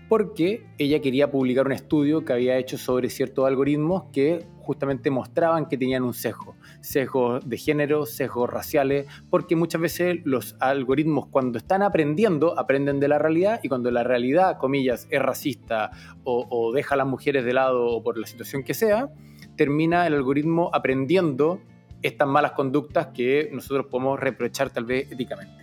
porque 0.09 0.66
ella 0.78 1.00
quería 1.00 1.30
publicar 1.30 1.66
un 1.66 1.73
estudio 1.73 2.25
que 2.25 2.32
había 2.32 2.56
hecho 2.59 2.78
sobre 2.78 3.11
ciertos 3.11 3.47
algoritmos 3.47 4.04
que 4.12 4.44
justamente 4.71 5.11
mostraban 5.11 5.67
que 5.67 5.77
tenían 5.77 6.05
un 6.05 6.15
sesgo, 6.15 6.55
sesgos 6.81 7.49
de 7.49 7.57
género, 7.57 8.07
sesgos 8.07 8.49
raciales, 8.49 9.07
porque 9.29 9.57
muchas 9.57 9.81
veces 9.81 10.21
los 10.23 10.55
algoritmos 10.61 11.27
cuando 11.27 11.59
están 11.59 11.83
aprendiendo, 11.83 12.57
aprenden 12.57 13.00
de 13.00 13.09
la 13.09 13.19
realidad 13.19 13.59
y 13.65 13.69
cuando 13.69 13.91
la 13.91 14.05
realidad, 14.05 14.59
comillas, 14.59 15.09
es 15.11 15.21
racista 15.21 15.91
o, 16.23 16.47
o 16.49 16.73
deja 16.73 16.95
a 16.95 16.99
las 16.99 17.09
mujeres 17.09 17.45
de 17.45 17.53
lado 17.53 17.85
o 17.85 18.00
por 18.00 18.17
la 18.17 18.29
situación 18.29 18.62
que 18.62 18.75
sea, 18.75 19.09
termina 19.57 20.07
el 20.07 20.15
algoritmo 20.15 20.71
aprendiendo 20.73 21.61
estas 22.00 22.29
malas 22.29 22.53
conductas 22.53 23.09
que 23.09 23.50
nosotros 23.53 23.87
podemos 23.91 24.21
reprochar 24.21 24.71
tal 24.71 24.85
vez 24.85 25.11
éticamente. 25.11 25.60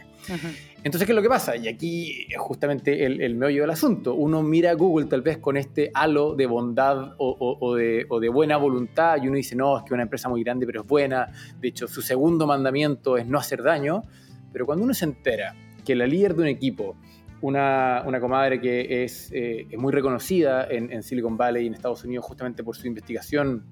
Entonces, 0.84 1.05
¿qué 1.05 1.12
es 1.12 1.15
lo 1.15 1.22
que 1.22 1.29
pasa? 1.29 1.55
Y 1.55 1.67
aquí 1.67 2.27
es 2.29 2.38
justamente 2.38 3.05
el, 3.05 3.36
meollo 3.36 3.62
del 3.62 3.72
asunto. 3.72 4.15
Uno 4.15 4.43
mira 4.43 4.72
a 4.72 4.74
Google 4.74 5.07
tal 5.07 5.22
vez 5.22 5.38
con 5.38 5.57
este 5.57 5.91
halo 5.93 6.36
de 6.36 6.46
bondad 6.46 7.15
o, 7.17 7.75
de, 7.75 8.05
o, 8.10 8.19
de, 8.19 8.29
buena 8.29 8.57
voluntad 8.57 9.17
y 9.22 9.27
uno 9.27 9.38
dice, 9.38 9.55
no, 9.55 9.77
es 9.77 9.84
que 9.84 9.93
una 9.93 10.03
empresa 10.03 10.29
muy 10.29 10.43
grande 10.43 10.65
pero 10.65 10.81
es 10.81 10.88
buena. 10.88 11.31
De 11.60 11.67
hecho, 11.67 11.88
su 11.88 12.01
segundo 12.01 12.48
mandamiento 12.48 13.17
es 13.17 13.27
no 13.27 13.38
hacer 13.38 13.63
daño. 13.63 14.03
Pero 14.51 14.65
cuando 14.65 14.84
uno 14.84 14.93
se 14.93 15.05
entera 15.05 15.55
que 15.84 15.96
la 15.96 16.07
líder 16.07 16.36
de 16.36 16.41
un 16.41 16.48
equipo, 16.48 16.96
una, 17.41 18.03
una 18.05 18.19
comadre 18.19 18.60
que 18.60 19.03
es, 19.03 19.31
eh, 19.31 19.67
es 19.69 19.77
muy 19.77 19.91
reconocida 19.91 20.67
en, 20.69 20.91
en 20.91 21.03
Silicon 21.03 21.38
Valley 21.38 21.65
y 21.65 21.67
en 21.67 21.74
Estados 21.74 22.03
Unidos 22.03 22.25
justamente 22.25 22.63
por 22.63 22.75
su 22.75 22.88
investigación 22.88 23.65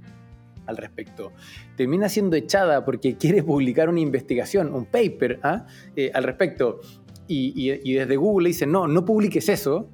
al 0.68 0.78
respecto. 0.78 1.32
Termina 1.76 2.10
siendo 2.10 2.36
echada 2.36 2.86
porque 2.86 3.16
quiere 3.20 3.44
publicar 3.44 3.90
una 3.90 4.00
investigación, 4.00 4.74
un 4.74 4.86
paper 4.86 5.40
¿ah? 5.44 5.66
eh, 5.96 6.12
al 6.14 6.24
respecto. 6.24 6.82
y, 7.28 7.94
desde 7.94 8.16
Google 8.18 8.50
dicen, 8.50 8.72
no, 8.72 8.88
no 8.88 9.04
publiques 9.04 9.50
eso, 9.50 9.90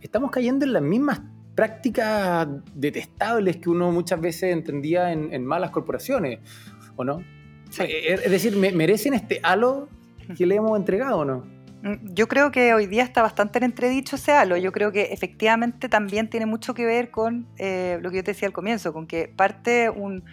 estamos 0.00 0.30
cayendo 0.30 0.64
en 0.64 0.72
las 0.72 0.82
mismas 0.82 1.20
prácticas 1.56 2.46
detestables 2.74 3.56
que 3.56 3.70
uno 3.70 3.90
muchas 3.90 4.20
veces 4.20 4.52
entendía 4.52 5.10
en, 5.10 5.44
malas 5.44 5.70
corporaciones, 5.70 6.38
¿o 6.96 7.02
no? 7.02 7.24
Es 7.78 8.30
decir, 8.30 8.56
¿merecen 8.56 9.14
este 9.14 9.40
halo 9.42 9.88
que 10.36 10.46
le 10.46 10.56
hemos 10.56 10.78
entregado 10.78 11.18
o 11.18 11.24
no? 11.24 11.55
Mm, 11.86 12.14
yo 12.14 12.26
creo 12.26 12.50
que 12.50 12.74
hoy 12.74 12.86
día 12.86 13.04
está 13.04 13.22
bastante 13.22 13.58
en 13.58 13.64
entredicho 13.64 14.16
ese 14.16 14.32
halo. 14.32 14.56
Yo 14.56 14.72
creo 14.72 14.90
que 14.90 15.12
efectivamente 15.12 15.88
también 15.88 16.28
tiene 16.28 16.46
mucho 16.46 16.74
que 16.74 16.84
ver 16.84 17.10
con 17.10 17.46
eh, 17.58 17.98
lo 18.02 18.10
que 18.10 18.16
yo 18.16 18.24
te 18.24 18.32
decía 18.32 18.48
al 18.48 18.52
comienzo, 18.52 18.92
con 18.92 19.06
que 19.06 19.28
parte 19.28 19.88
un 19.90 20.24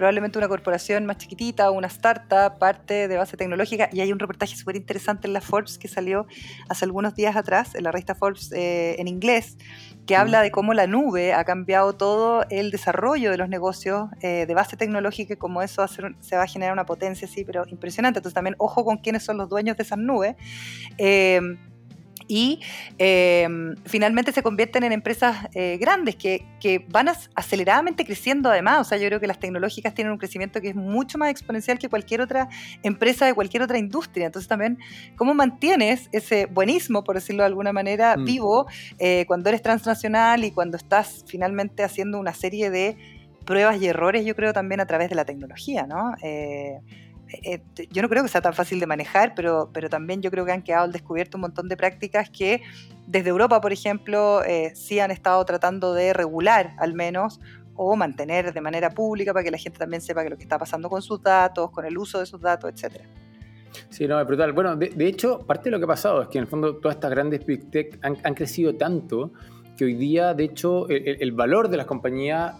probablemente 0.00 0.38
una 0.38 0.48
corporación 0.48 1.04
más 1.04 1.18
chiquitita, 1.18 1.70
una 1.70 1.86
startup, 1.88 2.58
parte 2.58 3.06
de 3.06 3.18
base 3.18 3.36
tecnológica. 3.36 3.90
Y 3.92 4.00
hay 4.00 4.10
un 4.14 4.18
reportaje 4.18 4.56
súper 4.56 4.76
interesante 4.76 5.26
en 5.26 5.34
la 5.34 5.42
Forbes 5.42 5.76
que 5.76 5.88
salió 5.88 6.26
hace 6.70 6.86
algunos 6.86 7.14
días 7.14 7.36
atrás, 7.36 7.74
en 7.74 7.84
la 7.84 7.92
revista 7.92 8.14
Forbes 8.14 8.50
eh, 8.52 8.96
en 8.98 9.08
inglés, 9.08 9.58
que 10.06 10.16
habla 10.16 10.40
de 10.40 10.50
cómo 10.50 10.72
la 10.72 10.86
nube 10.86 11.34
ha 11.34 11.44
cambiado 11.44 11.92
todo 11.96 12.46
el 12.48 12.70
desarrollo 12.70 13.30
de 13.30 13.36
los 13.36 13.50
negocios 13.50 14.08
eh, 14.22 14.46
de 14.48 14.54
base 14.54 14.78
tecnológica 14.78 15.34
y 15.34 15.36
cómo 15.36 15.60
eso 15.60 15.86
se 15.86 16.36
va 16.36 16.44
a 16.44 16.46
generar 16.46 16.72
una 16.72 16.86
potencia 16.86 17.28
así, 17.28 17.44
pero 17.44 17.66
impresionante. 17.66 18.20
Entonces 18.20 18.34
también 18.34 18.56
ojo 18.56 18.86
con 18.86 18.96
quiénes 19.02 19.22
son 19.22 19.36
los 19.36 19.50
dueños 19.50 19.76
de 19.76 19.82
esas 19.82 19.98
nubes. 19.98 20.34
Eh, 20.96 21.42
y 22.30 22.60
em, 22.96 23.74
finalmente 23.86 24.30
se 24.30 24.40
convierten 24.40 24.84
en 24.84 24.92
empresas 24.92 25.48
eh, 25.52 25.78
grandes 25.80 26.14
que, 26.14 26.46
que, 26.60 26.86
van 26.88 27.08
aceleradamente 27.34 28.04
creciendo 28.04 28.48
además. 28.48 28.80
O 28.82 28.84
sea, 28.84 28.98
yo 28.98 29.08
creo 29.08 29.18
que 29.18 29.26
las 29.26 29.40
tecnológicas 29.40 29.94
tienen 29.94 30.12
un 30.12 30.18
crecimiento 30.18 30.60
que 30.60 30.68
es 30.68 30.76
mucho 30.76 31.18
más 31.18 31.30
exponencial 31.30 31.80
que 31.80 31.88
cualquier 31.88 32.20
otra 32.20 32.48
empresa 32.84 33.26
de 33.26 33.34
cualquier 33.34 33.64
otra 33.64 33.78
industria. 33.78 34.26
Entonces 34.26 34.48
también, 34.48 34.78
¿cómo 35.16 35.34
mantienes 35.34 36.08
ese 36.12 36.46
buenismo, 36.46 37.02
por 37.02 37.16
decirlo 37.16 37.42
de 37.42 37.48
alguna 37.48 37.72
manera, 37.72 38.16
mm. 38.16 38.24
vivo 38.24 38.66
eh, 39.00 39.24
cuando 39.26 39.48
eres 39.48 39.60
transnacional 39.60 40.44
y 40.44 40.52
cuando 40.52 40.76
estás 40.76 41.24
finalmente 41.26 41.82
haciendo 41.82 42.20
una 42.20 42.32
serie 42.32 42.70
de 42.70 42.96
pruebas 43.44 43.82
y 43.82 43.88
errores, 43.88 44.24
yo 44.24 44.36
creo 44.36 44.52
también 44.52 44.80
a 44.80 44.86
través 44.86 45.08
de 45.08 45.16
la 45.16 45.24
tecnología, 45.24 45.84
¿no? 45.88 46.14
Eh, 47.32 47.62
yo 47.90 48.02
no 48.02 48.08
creo 48.08 48.22
que 48.22 48.28
sea 48.28 48.40
tan 48.40 48.54
fácil 48.54 48.80
de 48.80 48.86
manejar, 48.86 49.34
pero, 49.34 49.70
pero 49.72 49.88
también 49.88 50.22
yo 50.22 50.30
creo 50.30 50.44
que 50.44 50.52
han 50.52 50.62
quedado 50.62 50.84
al 50.84 50.92
descubierto 50.92 51.36
un 51.36 51.42
montón 51.42 51.68
de 51.68 51.76
prácticas 51.76 52.30
que 52.30 52.62
desde 53.06 53.30
Europa, 53.30 53.60
por 53.60 53.72
ejemplo, 53.72 54.42
eh, 54.44 54.72
sí 54.74 55.00
han 55.00 55.10
estado 55.10 55.44
tratando 55.44 55.94
de 55.94 56.12
regular 56.12 56.74
al 56.78 56.94
menos 56.94 57.40
o 57.76 57.96
mantener 57.96 58.52
de 58.52 58.60
manera 58.60 58.90
pública 58.90 59.32
para 59.32 59.44
que 59.44 59.50
la 59.50 59.58
gente 59.58 59.78
también 59.78 60.02
sepa 60.02 60.22
que 60.22 60.30
lo 60.30 60.36
que 60.36 60.42
está 60.42 60.58
pasando 60.58 60.90
con 60.90 61.00
sus 61.02 61.22
datos, 61.22 61.70
con 61.70 61.84
el 61.84 61.96
uso 61.96 62.18
de 62.18 62.26
sus 62.26 62.40
datos, 62.40 62.70
etcétera. 62.72 63.04
Sí, 63.88 64.06
no, 64.06 64.20
es 64.20 64.26
brutal. 64.26 64.52
Bueno, 64.52 64.76
de, 64.76 65.06
hecho, 65.06 65.38
parte 65.46 65.64
de 65.64 65.70
lo 65.70 65.78
que 65.78 65.84
ha 65.84 65.88
pasado 65.88 66.22
es 66.22 66.28
que 66.28 66.38
en 66.38 66.44
el 66.44 66.50
fondo 66.50 66.76
todas 66.76 66.96
estas 66.96 67.10
grandes 67.10 67.46
big 67.46 67.70
tech 67.70 67.98
han, 68.02 68.34
crecido 68.34 68.74
tanto 68.74 69.32
que 69.76 69.84
hoy 69.84 69.94
día, 69.94 70.34
de 70.34 70.44
hecho, 70.44 70.88
el 70.88 71.32
valor 71.32 71.68
de 71.68 71.76
las 71.76 71.86
compañías 71.86 72.54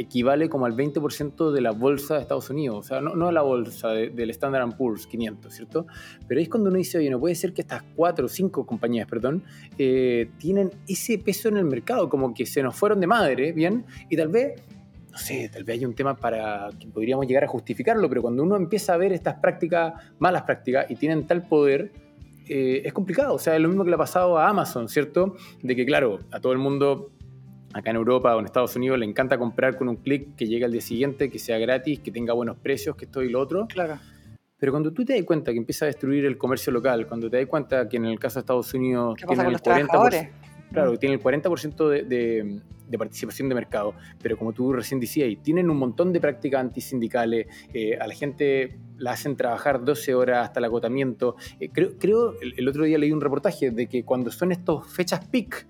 equivale 0.00 0.48
como 0.48 0.64
al 0.64 0.74
20% 0.74 1.52
de 1.52 1.60
la 1.60 1.72
bolsa 1.72 2.14
de 2.14 2.22
Estados 2.22 2.48
Unidos, 2.48 2.78
o 2.78 2.82
sea, 2.82 3.00
no, 3.02 3.14
no 3.14 3.30
la 3.30 3.42
bolsa 3.42 3.90
del 3.90 4.30
Standard 4.30 4.74
Poor's 4.76 5.06
500, 5.06 5.52
¿cierto? 5.52 5.86
Pero 6.26 6.40
es 6.40 6.48
cuando 6.48 6.70
uno 6.70 6.78
dice, 6.78 6.96
oye, 6.96 7.10
no 7.10 7.20
puede 7.20 7.34
ser 7.34 7.52
que 7.52 7.60
estas 7.60 7.82
cuatro 7.94 8.24
o 8.24 8.28
cinco 8.28 8.64
compañías, 8.64 9.06
perdón, 9.06 9.42
eh, 9.76 10.30
tienen 10.38 10.70
ese 10.88 11.18
peso 11.18 11.50
en 11.50 11.58
el 11.58 11.66
mercado, 11.66 12.08
como 12.08 12.32
que 12.32 12.46
se 12.46 12.62
nos 12.62 12.74
fueron 12.74 12.98
de 12.98 13.06
madre, 13.06 13.52
¿bien? 13.52 13.84
Y 14.08 14.16
tal 14.16 14.28
vez 14.28 14.62
no 15.12 15.18
sé, 15.18 15.50
tal 15.52 15.64
vez 15.64 15.78
hay 15.78 15.84
un 15.84 15.94
tema 15.94 16.16
para 16.16 16.70
que 16.78 16.86
podríamos 16.86 17.26
llegar 17.26 17.44
a 17.44 17.48
justificarlo, 17.48 18.08
pero 18.08 18.22
cuando 18.22 18.42
uno 18.42 18.56
empieza 18.56 18.94
a 18.94 18.96
ver 18.96 19.12
estas 19.12 19.34
prácticas, 19.34 19.92
malas 20.18 20.42
prácticas, 20.42 20.88
y 20.88 20.94
tienen 20.94 21.26
tal 21.26 21.46
poder, 21.46 21.92
eh, 22.48 22.82
es 22.84 22.92
complicado. 22.92 23.34
O 23.34 23.38
sea, 23.38 23.56
es 23.56 23.60
lo 23.60 23.68
mismo 23.68 23.84
que 23.84 23.90
le 23.90 23.96
ha 23.96 23.98
pasado 23.98 24.38
a 24.38 24.48
Amazon, 24.48 24.88
¿cierto? 24.88 25.34
De 25.62 25.74
que, 25.74 25.84
claro, 25.84 26.20
a 26.30 26.40
todo 26.40 26.52
el 26.52 26.58
mundo 26.58 27.10
acá 27.72 27.90
en 27.90 27.96
Europa 27.96 28.34
o 28.34 28.40
en 28.40 28.46
Estados 28.46 28.74
Unidos 28.76 28.98
le 28.98 29.06
encanta 29.06 29.38
comprar 29.38 29.76
con 29.76 29.88
un 29.88 29.96
clic 29.96 30.34
que 30.36 30.46
llegue 30.46 30.64
al 30.64 30.72
día 30.72 30.80
siguiente, 30.80 31.30
que 31.30 31.38
sea 31.38 31.58
gratis, 31.58 32.00
que 32.00 32.10
tenga 32.10 32.32
buenos 32.32 32.56
precios, 32.56 32.96
que 32.96 33.04
esto 33.04 33.22
y 33.22 33.30
lo 33.30 33.40
otro. 33.40 33.66
Claro. 33.68 33.98
Pero 34.58 34.72
cuando 34.72 34.92
tú 34.92 35.04
te 35.04 35.14
das 35.14 35.24
cuenta 35.24 35.52
que 35.52 35.58
empieza 35.58 35.86
a 35.86 35.88
destruir 35.88 36.26
el 36.26 36.36
comercio 36.36 36.72
local, 36.72 37.06
cuando 37.06 37.30
te 37.30 37.38
das 37.38 37.46
cuenta 37.46 37.88
que 37.88 37.96
en 37.96 38.04
el 38.04 38.18
caso 38.18 38.34
de 38.34 38.40
Estados 38.40 38.74
Unidos 38.74 39.16
tienen 39.16 39.46
el, 39.46 39.56
40%, 39.56 40.30
claro, 40.70 40.98
tiene 40.98 41.14
el 41.14 41.22
40% 41.22 41.88
de, 41.88 42.60
de, 42.86 42.98
participación 42.98 43.48
de 43.48 43.54
mercado, 43.54 43.94
pero 44.22 44.36
como 44.36 44.52
tú 44.52 44.74
recién 44.74 45.00
decías, 45.00 45.30
tienen 45.42 45.70
un 45.70 45.78
montón 45.78 46.12
de 46.12 46.20
prácticas 46.20 46.60
antisindicales, 46.60 47.46
eh, 47.72 47.96
a 47.98 48.06
la 48.06 48.14
gente 48.14 48.78
la 48.98 49.12
hacen 49.12 49.34
trabajar 49.34 49.82
12 49.82 50.14
horas 50.14 50.44
hasta 50.44 50.60
el 50.60 50.64
agotamiento. 50.66 51.36
Eh, 51.58 51.70
creo, 51.72 51.96
creo 51.98 52.34
el, 52.42 52.52
el, 52.58 52.68
otro 52.68 52.84
día 52.84 52.98
leí 52.98 53.12
un 53.12 53.22
reportaje 53.22 53.70
de 53.70 53.86
que 53.86 54.04
cuando 54.04 54.30
son 54.30 54.52
estas 54.52 54.86
fechas 54.92 55.26
peak, 55.26 55.66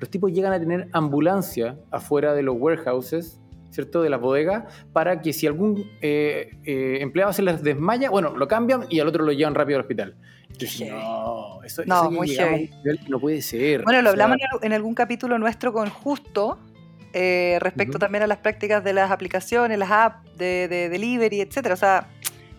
los 0.00 0.08
tipos 0.10 0.32
llegan 0.32 0.52
a 0.52 0.58
tener 0.58 0.88
ambulancia 0.92 1.78
afuera 1.90 2.34
de 2.34 2.42
los 2.42 2.56
warehouses, 2.58 3.38
¿cierto? 3.70 4.02
De 4.02 4.10
las 4.10 4.20
bodegas, 4.20 4.64
para 4.92 5.20
que 5.20 5.32
si 5.32 5.46
algún 5.46 5.88
eh, 6.00 6.56
eh, 6.64 6.98
empleado 7.00 7.32
se 7.32 7.42
les 7.42 7.62
desmaya, 7.62 8.10
bueno, 8.10 8.36
lo 8.36 8.48
cambian 8.48 8.86
y 8.88 8.98
al 8.98 9.08
otro 9.08 9.24
lo 9.24 9.32
llevan 9.32 9.54
rápido 9.54 9.76
al 9.76 9.82
hospital. 9.82 10.16
no, 10.88 11.62
eso, 11.62 11.82
no, 11.84 12.10
muy 12.10 12.36
no 13.08 13.20
puede 13.20 13.42
ser. 13.42 13.84
Bueno, 13.84 14.02
lo 14.02 14.10
hablamos 14.10 14.38
en 14.62 14.72
algún 14.72 14.94
capítulo 14.94 15.38
nuestro 15.38 15.72
con 15.72 15.90
Justo, 15.90 16.58
eh, 17.12 17.58
respecto 17.60 17.98
también 17.98 18.22
a 18.22 18.26
las 18.26 18.38
prácticas 18.38 18.82
de 18.82 18.94
las 18.94 19.10
aplicaciones, 19.10 19.78
las 19.78 19.90
apps 19.90 20.38
de, 20.38 20.88
delivery, 20.90 21.42
etcétera. 21.42 21.74
O 21.74 21.78
sea, 21.78 22.08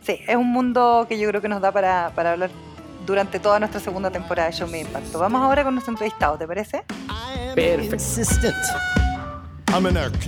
sí, 0.02 0.20
es 0.28 0.36
un 0.36 0.52
mundo 0.52 1.08
que 1.10 1.20
yo 1.20 1.28
creo 1.28 1.42
que 1.42 1.50
nos 1.50 1.62
da 1.62 1.72
para, 1.72 2.12
para 2.16 2.34
hablar 2.34 2.52
durante 3.06 3.40
toda 3.40 3.60
nuestra 3.60 3.80
segunda 3.80 4.10
temporada 4.10 4.50
de 4.50 4.56
Show 4.56 4.68
Me 4.68 4.80
Impacto. 4.80 5.20
Vamos 5.20 5.42
ahora 5.42 5.64
con 5.64 5.74
nuestro 5.74 5.92
entrevistado, 5.92 6.38
¿te 6.38 6.48
parece? 6.48 6.84
Perfecto. 7.56 7.96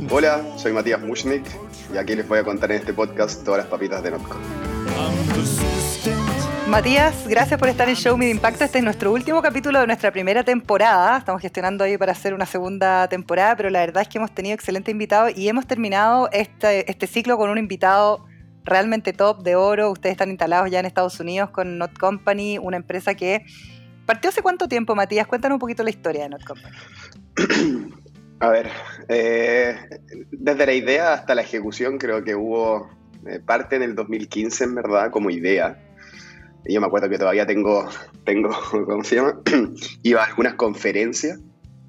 Hola, 0.09 0.41
soy 0.57 0.71
Matías 0.71 1.01
Mushnik 1.01 1.43
y 1.93 1.97
aquí 1.97 2.15
les 2.15 2.27
voy 2.27 2.39
a 2.39 2.43
contar 2.43 2.71
en 2.71 2.77
este 2.77 2.93
podcast 2.93 3.43
todas 3.43 3.59
las 3.59 3.67
papitas 3.67 4.01
de 4.01 4.11
Notco. 4.11 4.37
Matías, 6.67 7.27
gracias 7.27 7.59
por 7.59 7.69
estar 7.69 7.89
en 7.89 7.95
Show 7.95 8.17
Me 8.17 8.29
Impacto. 8.29 8.63
Este 8.63 8.77
es 8.77 8.83
nuestro 8.83 9.11
último 9.11 9.41
capítulo 9.41 9.79
de 9.81 9.87
nuestra 9.87 10.11
primera 10.11 10.43
temporada. 10.43 11.17
Estamos 11.17 11.41
gestionando 11.41 11.83
ahí 11.83 11.97
para 11.97 12.13
hacer 12.13 12.33
una 12.33 12.45
segunda 12.45 13.07
temporada, 13.09 13.55
pero 13.55 13.69
la 13.69 13.81
verdad 13.81 14.03
es 14.03 14.07
que 14.07 14.17
hemos 14.17 14.31
tenido 14.31 14.55
excelentes 14.55 14.91
invitados 14.91 15.33
y 15.35 15.49
hemos 15.49 15.67
terminado 15.67 16.29
este, 16.31 16.89
este 16.89 17.05
ciclo 17.05 17.37
con 17.37 17.49
un 17.49 17.57
invitado 17.57 18.25
realmente 18.63 19.13
top 19.13 19.43
de 19.43 19.55
oro. 19.55 19.91
Ustedes 19.91 20.13
están 20.13 20.29
instalados 20.29 20.69
ya 20.69 20.79
en 20.79 20.85
Estados 20.85 21.19
Unidos 21.19 21.49
con 21.49 21.77
Not 21.77 21.97
Company, 21.97 22.57
una 22.57 22.77
empresa 22.77 23.15
que 23.15 23.45
partió 24.05 24.29
hace 24.29 24.41
cuánto 24.41 24.67
tiempo, 24.67 24.95
Matías. 24.95 25.27
Cuéntanos 25.27 25.55
un 25.55 25.59
poquito 25.59 25.83
la 25.83 25.89
historia 25.89 26.23
de 26.23 26.29
Not 26.29 26.43
Company. 26.43 26.75
A 28.39 28.49
ver, 28.49 28.69
eh, 29.07 29.77
desde 30.31 30.65
la 30.65 30.73
idea 30.73 31.13
hasta 31.13 31.33
la 31.33 31.43
ejecución 31.43 31.97
creo 31.97 32.25
que 32.25 32.35
hubo 32.35 32.89
eh, 33.25 33.39
parte 33.39 33.77
en 33.77 33.83
el 33.83 33.95
2015 33.95 34.65
en 34.65 34.75
verdad 34.75 35.11
como 35.11 35.29
idea. 35.29 35.79
Y 36.65 36.73
yo 36.73 36.81
me 36.81 36.87
acuerdo 36.87 37.09
que 37.09 37.17
todavía 37.17 37.45
tengo, 37.45 37.87
tengo 38.25 38.49
¿cómo 38.85 39.03
se 39.03 39.15
llama? 39.15 39.39
Iba 40.03 40.23
a 40.23 40.25
algunas 40.25 40.55
conferencias 40.55 41.39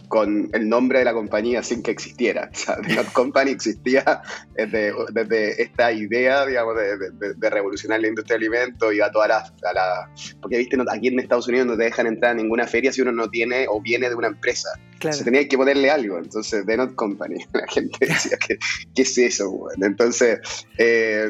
con 0.09 0.51
el 0.53 0.69
nombre 0.69 1.01
de 1.01 1.05
la 1.05 1.13
compañía 1.13 1.63
sin 1.63 1.83
que 1.83 1.91
existiera. 1.91 2.51
O 2.55 2.57
sea, 2.57 2.77
The 2.81 2.95
Not 2.95 3.13
Company 3.13 3.51
existía 3.51 4.23
desde, 4.55 5.63
esta 5.63 5.93
idea, 5.93 6.47
digamos, 6.47 6.75
de, 6.77 7.51
revolucionar 7.51 8.01
la 8.01 8.09
industria 8.09 8.39
del 8.39 8.49
alimento 8.49 8.93
y 8.93 9.01
a 9.01 9.11
todas 9.11 9.29
las... 9.29 9.53
La, 9.63 10.09
porque, 10.41 10.59
viste, 10.59 10.77
aquí 10.91 11.09
en 11.09 11.19
Estados 11.19 11.49
Unidos 11.49 11.67
no 11.67 11.77
te 11.77 11.85
dejan 11.85 12.07
entrar 12.07 12.33
a 12.33 12.35
ninguna 12.35 12.67
feria 12.67 12.93
si 12.93 13.03
uno 13.03 13.13
no 13.13 13.29
tiene 13.29 13.67
o 13.69 13.81
viene 13.81 14.09
de 14.09 14.15
una 14.15 14.29
empresa. 14.29 14.69
Claro. 14.99 15.17
Se 15.17 15.25
tenía 15.25 15.47
que 15.47 15.57
ponerle 15.57 15.91
algo. 15.91 16.19
Entonces, 16.19 16.65
The 16.65 16.77
Not 16.77 16.95
Company. 16.95 17.45
La 17.53 17.67
gente 17.69 18.07
decía, 18.07 18.39
¿qué, 18.47 18.59
qué 18.95 19.03
es 19.03 19.19
eso? 19.19 19.51
Bueno, 19.51 19.87
entonces, 19.87 20.39
eh, 20.79 21.29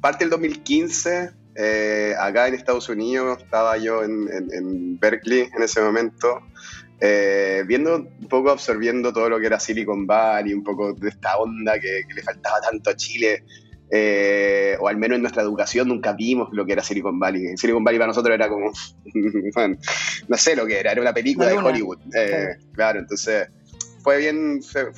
parte 0.00 0.24
del 0.24 0.30
2015... 0.30 1.30
Eh, 1.54 2.14
acá 2.18 2.48
en 2.48 2.54
Estados 2.54 2.88
Unidos 2.88 3.42
estaba 3.42 3.76
yo 3.76 4.02
en, 4.02 4.26
en 4.30 4.98
Berkeley 4.98 5.50
en 5.54 5.62
ese 5.62 5.82
momento 5.82 6.40
eh, 7.04 7.64
viendo 7.66 7.96
un 7.96 8.28
poco, 8.28 8.50
absorbiendo 8.50 9.12
todo 9.12 9.28
lo 9.28 9.40
que 9.40 9.46
era 9.46 9.58
Silicon 9.58 10.06
Valley, 10.06 10.54
un 10.54 10.62
poco 10.62 10.92
de 10.92 11.08
esta 11.08 11.36
onda 11.36 11.80
que, 11.80 12.02
le 12.14 12.22
faltaba 12.22 12.60
tanto 12.60 12.90
a 12.90 12.96
Chile, 12.96 13.42
eh, 13.90 14.76
o 14.78 14.86
al 14.86 14.96
menos 14.96 15.16
en 15.16 15.22
nuestra 15.22 15.42
educación 15.42 15.88
nunca 15.88 16.12
vimos 16.12 16.50
lo 16.52 16.64
que 16.64 16.74
era 16.74 16.84
Silicon 16.84 17.18
Valley. 17.18 17.56
Silicon 17.56 17.82
Valley 17.82 17.98
para 17.98 18.06
nosotros 18.06 18.32
era 18.32 18.48
como, 18.48 18.70
no 20.28 20.36
sé 20.36 20.54
lo 20.54 20.64
que 20.64 20.78
era, 20.78 20.92
era 20.92 21.00
una 21.00 21.12
película 21.12 21.48
de 21.48 21.56
Hollywood. 21.56 21.98
Eh, 22.14 22.56
claro, 22.72 23.00
entonces 23.00 23.48
fue 24.04 24.18
bien, 24.18 24.62
fue, 24.62 24.92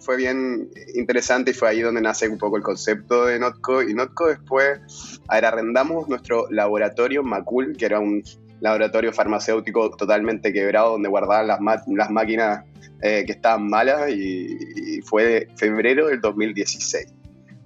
fue, 0.00 0.16
bien 0.16 0.68
interesante 0.96 1.52
y 1.52 1.54
fue 1.54 1.68
ahí 1.68 1.82
donde 1.82 2.00
nace 2.00 2.28
un 2.28 2.38
poco 2.38 2.56
el 2.56 2.64
concepto 2.64 3.26
de 3.26 3.38
Notco. 3.38 3.80
Y 3.80 3.94
Notco 3.94 4.26
después, 4.26 5.20
arrendamos 5.28 6.08
nuestro 6.08 6.50
laboratorio 6.50 7.22
Macul, 7.22 7.76
que 7.76 7.86
era 7.86 8.00
un 8.00 8.24
laboratorio 8.60 9.12
farmacéutico 9.12 9.90
totalmente 9.90 10.52
quebrado 10.52 10.92
donde 10.92 11.08
guardaban 11.08 11.46
las, 11.46 11.58
las 11.86 12.10
máquinas 12.10 12.64
eh, 13.02 13.24
que 13.26 13.32
estaban 13.32 13.68
malas 13.68 14.10
y, 14.10 15.00
fue 15.02 15.48
febrero 15.56 16.06
del 16.06 16.20
2016. 16.20 17.12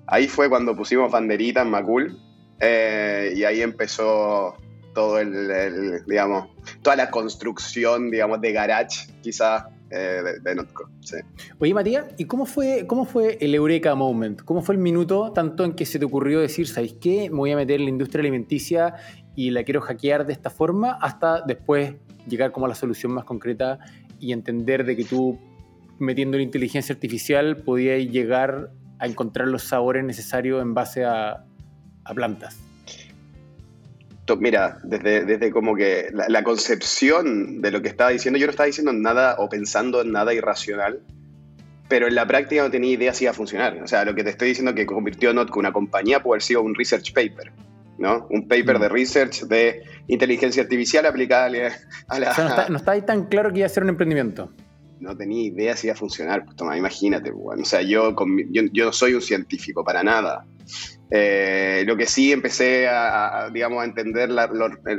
Ahí 0.07 0.27
fue 0.27 0.49
cuando 0.49 0.75
pusimos 0.75 1.13
banderita 1.13 1.63
en 1.63 1.71
Macul 1.71 2.19
eh, 2.59 3.33
y 3.37 3.45
ahí 3.45 3.61
empezó 3.61 4.57
todo 4.95 5.21
el, 5.21 6.05
digamos, 6.07 6.49
toda 6.83 6.97
la 6.97 7.11
construcción, 7.11 8.11
digamos, 8.11 8.41
de 8.41 8.53
garage, 8.53 9.07
quizás, 9.23 9.67
eh, 9.91 10.23
de, 10.43 10.55
Notco. 10.57 10.91
Oye, 11.61 11.73
Matías, 11.73 12.07
¿y 12.17 12.25
cómo 12.25 12.45
fue, 12.45 12.85
cómo 12.89 13.05
fue 13.05 13.39
el 13.41 13.55
Eureka 13.55 13.95
Moment? 13.95 14.43
¿Cómo 14.43 14.61
fue 14.61 14.75
el 14.75 14.81
minuto 14.81 15.33
tanto 15.33 15.65
en 15.65 15.75
que 15.75 15.87
se 15.87 16.01
te 16.01 16.05
ocurrió 16.05 16.41
decir, 16.41 16.67
¿sabéis 16.67 16.95
qué? 17.01 17.31
Me 17.31 17.37
voy 17.37 17.53
a 17.53 17.57
meter 17.57 17.77
en 17.77 17.85
la 17.85 17.91
industria 17.91 18.21
alimenticia 18.23 18.95
y 19.39 19.51
la 19.51 19.63
quiero 19.63 19.81
hackear 19.81 20.27
de 20.27 20.33
esta 20.33 20.51
forma, 20.51 20.99
hasta 21.01 21.43
después 21.43 21.95
llegar 22.27 22.51
como 22.51 22.67
a 22.67 22.69
la 22.69 22.75
solución 22.75 23.13
más 23.13 23.25
concreta 23.25 23.79
y 24.19 24.33
entender 24.33 24.85
de 24.85 24.97
que 24.97 25.05
tú, 25.05 25.39
metiendo 26.01 26.39
la 26.39 26.43
inteligencia 26.43 26.93
artificial, 26.93 27.59
podías 27.59 28.01
llegar 28.11 28.73
a 28.99 29.07
encontrar 29.07 29.47
los 29.47 29.63
sabores 29.63 30.03
necesarios 30.03 30.61
en 30.61 30.75
base 30.75 31.05
a, 31.05 31.45
plantas? 32.17 32.59
Mira, 34.41 34.79
desde, 34.83 35.25
desde 35.25 35.53
como 35.53 35.77
que 35.77 36.09
la, 36.13 36.43
concepción 36.43 37.61
de 37.63 37.71
lo 37.71 37.81
que 37.81 37.91
estaba 37.91 38.11
diciendo, 38.11 38.41
yo 38.41 38.47
no 38.47 38.51
estaba 38.51 38.67
diciendo 38.67 38.93
nada 38.93 39.37
o 39.39 39.49
pensando 39.49 40.01
en 40.01 40.11
nada 40.11 40.35
irracional, 40.35 41.01
pero 41.89 42.09
en 42.09 42.17
la 42.17 42.27
práctica 42.27 42.65
no 42.65 42.73
tenía 42.73 42.91
idea 42.91 43.15
si 43.15 43.23
iba 43.23 43.31
a 43.31 43.35
funcionar. 43.35 43.81
O 43.85 43.87
sea, 43.87 44.05
lo 44.05 44.17
que 44.17 44.25
te 44.25 44.31
estoy 44.31 44.49
diciendo 44.49 44.75
que 44.75 44.85
convirtió 44.85 45.33
Notco 45.33 45.61
una 45.61 45.73
compañía 45.73 46.25
puede 46.25 46.39
haber 46.39 46.43
sido 46.43 46.63
un 46.63 46.75
research 46.75 47.13
paper, 47.13 47.53
¿no? 47.99 48.27
Un 48.31 48.49
paper 48.49 48.79
mm. 48.79 48.81
de 48.81 48.89
research 48.89 49.43
de 49.43 49.83
inteligencia 50.07 50.63
artificial 50.63 51.07
aplicada 51.07 51.47
a 51.47 52.19
la... 52.19 52.31
O 52.31 52.35
sea, 52.35 52.67
no 52.69 52.77
está, 52.77 52.93
ahí 52.93 53.03
tan 53.03 53.27
claro 53.27 53.53
que 53.53 53.59
iba 53.59 53.67
a 53.67 53.71
ser 53.71 53.83
un 53.83 53.91
emprendimiento 53.91 54.51
no 55.01 55.17
tenía 55.17 55.45
idea 55.45 55.77
si 55.77 55.87
iba 55.87 55.95
a 55.95 55.97
funcionar. 55.97 56.45
Pues, 56.45 56.57
toma, 56.57 56.77
imagínate, 56.77 57.31
bueno. 57.31 57.63
o 57.63 57.65
sea, 57.65 57.83
yo, 57.83 58.15
yo, 58.51 58.85
no 58.85 58.93
soy 58.93 59.15
un 59.15 59.23
científico 59.23 59.85
para 59.85 60.03
nada. 60.03 60.45
Eh, 61.11 61.85
lo 61.87 61.97
que 61.97 62.07
sí 62.07 62.33
empecé 62.33 62.87
a, 62.89 63.49
digamos, 63.53 63.83
a 63.83 63.87
entender 63.87 64.29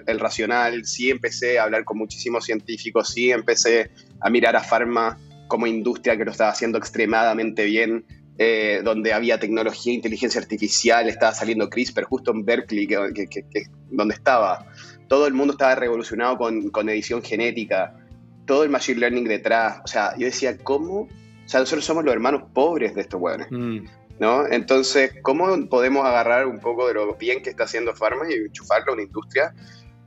el, 0.07 0.19
racional, 0.19 0.85
sí 0.85 1.11
empecé 1.11 1.59
a 1.59 1.63
hablar 1.63 1.83
con 1.83 1.97
muchísimos 1.97 2.45
científicos, 2.45 3.09
sí 3.09 3.31
empecé 3.31 3.91
a 4.19 4.29
mirar 4.29 4.55
a 4.55 4.63
Pharma 4.63 5.17
como 5.47 5.67
industria 5.67 6.17
que 6.17 6.25
lo 6.25 6.31
estaba 6.31 6.51
haciendo 6.51 6.77
extremadamente 6.77 7.65
bien, 7.65 8.05
eh, 8.41 8.79
donde 8.83 9.13
había 9.13 9.39
tecnología, 9.39 9.93
inteligencia 9.93 10.39
artificial, 10.39 11.07
estaba 11.09 11.33
saliendo 11.33 11.69
CRISPR 11.69 12.05
justo 12.05 12.31
en 12.31 12.45
Berkeley, 12.45 12.87
que, 12.87 13.67
donde 13.91 14.15
estaba. 14.15 14.65
Todo 15.07 15.27
el 15.27 15.33
mundo 15.33 15.53
estaba 15.53 15.75
revolucionado 15.75 16.37
con, 16.37 16.69
con 16.69 16.87
edición 16.89 17.21
genética 17.21 17.95
todo 18.45 18.63
el 18.63 18.69
machine 18.69 18.99
learning 18.99 19.25
detrás. 19.25 19.81
O 19.83 19.87
sea, 19.87 20.15
yo 20.17 20.25
decía, 20.25 20.57
¿cómo? 20.57 21.01
O 21.01 21.07
sea, 21.45 21.59
nosotros 21.59 21.85
somos 21.85 22.03
los 22.03 22.13
hermanos 22.13 22.43
pobres 22.53 22.95
de 22.95 23.01
estos 23.01 23.21
hueones. 23.21 23.47
Mm. 23.51 23.85
¿No? 24.19 24.47
Entonces, 24.47 25.13
¿cómo 25.21 25.69
podemos 25.69 26.05
agarrar 26.05 26.47
un 26.47 26.59
poco 26.59 26.87
de 26.87 26.95
lo 26.95 27.13
bien 27.15 27.43
que 27.43 27.51
está 27.51 27.65
haciendo 27.65 27.93
Pharma 27.93 28.25
y 28.29 28.33
enchufarlo 28.33 28.91
a 28.91 28.93
una 28.95 29.03
industria 29.03 29.53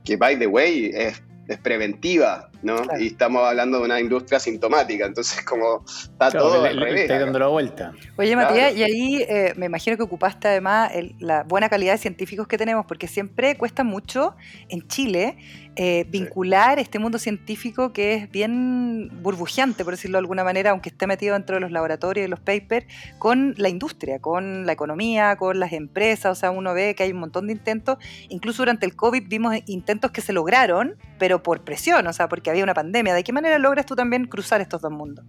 que, 0.03 0.17
by 0.17 0.37
the 0.37 0.47
way, 0.47 0.91
es 0.93 1.23
es 1.47 1.57
preventiva, 1.59 2.49
¿no? 2.63 2.77
Y 2.99 3.07
estamos 3.07 3.45
hablando 3.47 3.79
de 3.79 3.85
una 3.85 3.99
industria 3.99 4.39
sintomática, 4.39 5.05
entonces 5.05 5.43
como 5.45 5.83
está 5.85 6.31
todo 6.31 6.63
al 6.63 6.77
revés. 6.77 7.01
Está 7.01 7.19
dando 7.19 7.39
la 7.39 7.47
vuelta. 7.47 7.93
Oye, 8.17 8.35
Matías, 8.35 8.75
y 8.75 8.83
ahí 8.83 9.25
eh, 9.27 9.53
me 9.55 9.67
imagino 9.67 9.97
que 9.97 10.03
ocupaste 10.03 10.47
además 10.47 10.91
la 11.19 11.43
buena 11.43 11.69
calidad 11.69 11.93
de 11.93 11.97
científicos 11.99 12.47
que 12.47 12.57
tenemos, 12.57 12.85
porque 12.85 13.07
siempre 13.07 13.57
cuesta 13.57 13.83
mucho 13.83 14.35
en 14.69 14.87
Chile 14.87 15.37
eh, 15.75 16.05
vincular 16.07 16.77
este 16.77 16.99
mundo 16.99 17.17
científico 17.17 17.93
que 17.93 18.13
es 18.13 18.31
bien 18.31 19.09
burbujeante, 19.23 19.83
por 19.83 19.95
decirlo 19.95 20.17
de 20.17 20.19
alguna 20.19 20.43
manera, 20.43 20.69
aunque 20.69 20.89
esté 20.89 21.07
metido 21.07 21.33
dentro 21.33 21.55
de 21.55 21.61
los 21.61 21.71
laboratorios 21.71 22.27
y 22.27 22.29
los 22.29 22.39
papers, 22.39 22.85
con 23.17 23.55
la 23.57 23.69
industria, 23.69 24.19
con 24.19 24.67
la 24.67 24.73
economía, 24.73 25.35
con 25.35 25.59
las 25.59 25.73
empresas. 25.73 26.31
O 26.31 26.35
sea, 26.39 26.51
uno 26.51 26.75
ve 26.75 26.93
que 26.93 27.03
hay 27.03 27.11
un 27.11 27.19
montón 27.19 27.47
de 27.47 27.53
intentos. 27.53 27.97
Incluso 28.29 28.61
durante 28.61 28.85
el 28.85 28.95
COVID 28.95 29.23
vimos 29.27 29.55
intentos 29.65 30.11
que 30.11 30.21
se 30.21 30.31
lograron, 30.31 30.95
pero 31.17 31.41
por 31.41 31.61
presión, 31.61 32.05
o 32.05 32.13
sea, 32.13 32.29
porque 32.29 32.51
había 32.53 32.63
una 32.63 32.73
pandemia. 32.73 33.13
¿De 33.13 33.23
qué 33.23 33.33
manera 33.33 33.57
logras 33.59 33.85
tú 33.85 33.95
también 33.95 34.25
cruzar 34.25 34.61
estos 34.61 34.81
dos 34.81 34.91
mundos? 34.91 35.25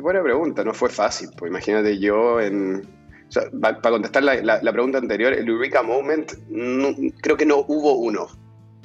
Buena 0.00 0.22
pregunta, 0.22 0.64
no 0.64 0.72
fue 0.72 0.88
fácil. 0.88 1.28
Pues 1.36 1.50
imagínate 1.50 1.98
yo 1.98 2.40
en, 2.40 2.86
para 3.60 3.80
contestar 3.80 4.22
la, 4.22 4.72
pregunta 4.72 4.98
anterior, 4.98 5.32
el 5.32 5.48
Eureka 5.48 5.82
Moment, 5.82 6.32
creo 7.20 7.36
que 7.36 7.46
no 7.46 7.64
hubo 7.68 7.94
uno 7.94 8.28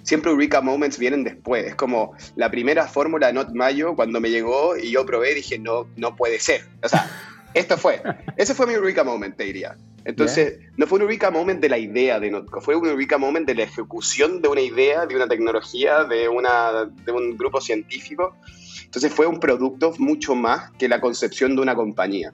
siempre 0.08 0.32
Eureka 0.32 0.62
Moments 0.62 0.98
vienen 0.98 1.24
después. 1.26 1.66
Es 1.66 1.76
como 1.76 2.16
la 2.38 2.50
primera 2.50 2.88
fórmula 2.88 3.28
de 3.28 3.34
Not 3.34 3.50
Mayo 3.54 3.96
cuando 3.96 4.22
me 4.22 4.30
llegó 4.30 4.78
y 4.78 4.92
yo 4.92 5.06
probé 5.06 5.36
dije, 5.36 5.60
no, 5.60 5.88
no 5.98 6.16
puede 6.16 6.40
ser. 6.40 6.62
O 6.82 6.88
sea, 6.88 7.10
esto 7.54 7.78
fue. 7.78 8.02
Ese 8.38 8.56
fue 8.56 8.68
mi 8.68 8.74
Eureka 8.74 9.04
Moment, 9.04 9.36
te 9.36 9.44
diría. 9.44 9.76
Entonces, 10.08 10.60
no 10.78 10.88
fue 10.88 11.00
un 11.00 11.02
Eureka 11.02 11.32
Moment 11.32 11.60
de 11.60 11.68
la 11.68 11.78
idea 11.78 12.18
de 12.18 12.32
Notco, 12.32 12.62
fue 12.62 12.78
un 12.78 12.88
Eureka 12.88 13.18
Moment 13.18 13.46
de 13.46 13.56
la 13.56 13.64
ejecución 13.64 14.42
de 14.42 14.48
una 14.48 14.62
idea, 14.62 15.06
de 15.06 15.14
una 15.18 15.28
tecnología, 15.28 16.06
de, 16.06 16.30
una, 16.30 16.86
de 17.06 17.12
un 17.12 17.36
grupo 17.36 17.60
científico. 17.60 18.38
Entonces 18.86 19.14
fue 19.14 19.28
un 19.28 19.42
producto 19.42 19.94
mucho 19.98 20.34
más 20.34 20.72
que 20.80 20.88
la 20.88 21.02
concepción 21.02 21.58
de 21.58 21.62
una 21.62 21.76
compañía. 21.76 22.34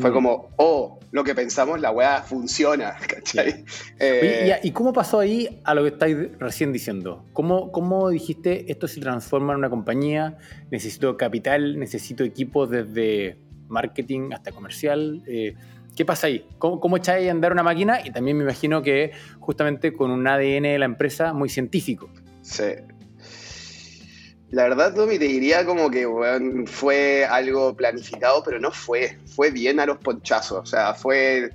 Fue 0.00 0.10
mm. 0.10 0.12
como, 0.12 0.50
oh, 0.56 1.00
lo 1.10 1.24
que 1.24 1.34
pensamos, 1.34 1.80
la 1.80 1.90
weá 1.90 2.22
funciona, 2.22 2.94
¿cachai? 3.08 3.64
Eh, 3.98 4.60
¿y, 4.62 4.70
cómo 4.70 4.92
pasó 4.92 5.18
ahí 5.18 5.60
a 5.64 5.74
lo 5.74 5.82
que 5.82 5.88
estáis 5.88 6.16
recién 6.38 6.72
diciendo? 6.72 7.24
¿Cómo, 7.32 7.72
¿Cómo 7.72 8.08
dijiste 8.10 8.70
esto 8.70 8.86
se 8.86 9.00
transforma 9.00 9.54
en 9.54 9.58
una 9.58 9.70
compañía? 9.70 10.38
Necesito 10.70 11.16
capital, 11.16 11.76
necesito 11.76 12.22
equipos 12.22 12.70
desde 12.70 13.36
marketing 13.66 14.30
hasta 14.32 14.52
comercial. 14.52 15.24
Eh, 15.26 15.56
¿Qué 16.00 16.06
pasa 16.06 16.28
ahí? 16.28 16.46
¿Cómo, 16.56 16.80
cómo 16.80 16.96
echáis 16.96 17.28
a 17.28 17.30
andar 17.30 17.52
una 17.52 17.62
máquina? 17.62 18.00
Y 18.02 18.10
también 18.10 18.34
me 18.38 18.44
imagino 18.44 18.80
que 18.80 19.12
justamente 19.38 19.92
con 19.92 20.10
un 20.10 20.26
ADN 20.26 20.62
de 20.62 20.78
la 20.78 20.86
empresa 20.86 21.34
muy 21.34 21.50
científico. 21.50 22.08
Sí, 22.40 22.72
la 24.48 24.62
verdad, 24.62 24.94
Tommy, 24.94 25.18
te 25.18 25.26
diría 25.26 25.66
como 25.66 25.90
que 25.90 26.08
fue 26.64 27.26
algo 27.26 27.76
planificado, 27.76 28.42
pero 28.42 28.58
no 28.58 28.70
fue. 28.70 29.18
Fue 29.26 29.50
bien 29.50 29.78
a 29.78 29.84
los 29.84 29.98
ponchazos. 29.98 30.60
O 30.62 30.64
sea, 30.64 30.94
fue 30.94 31.50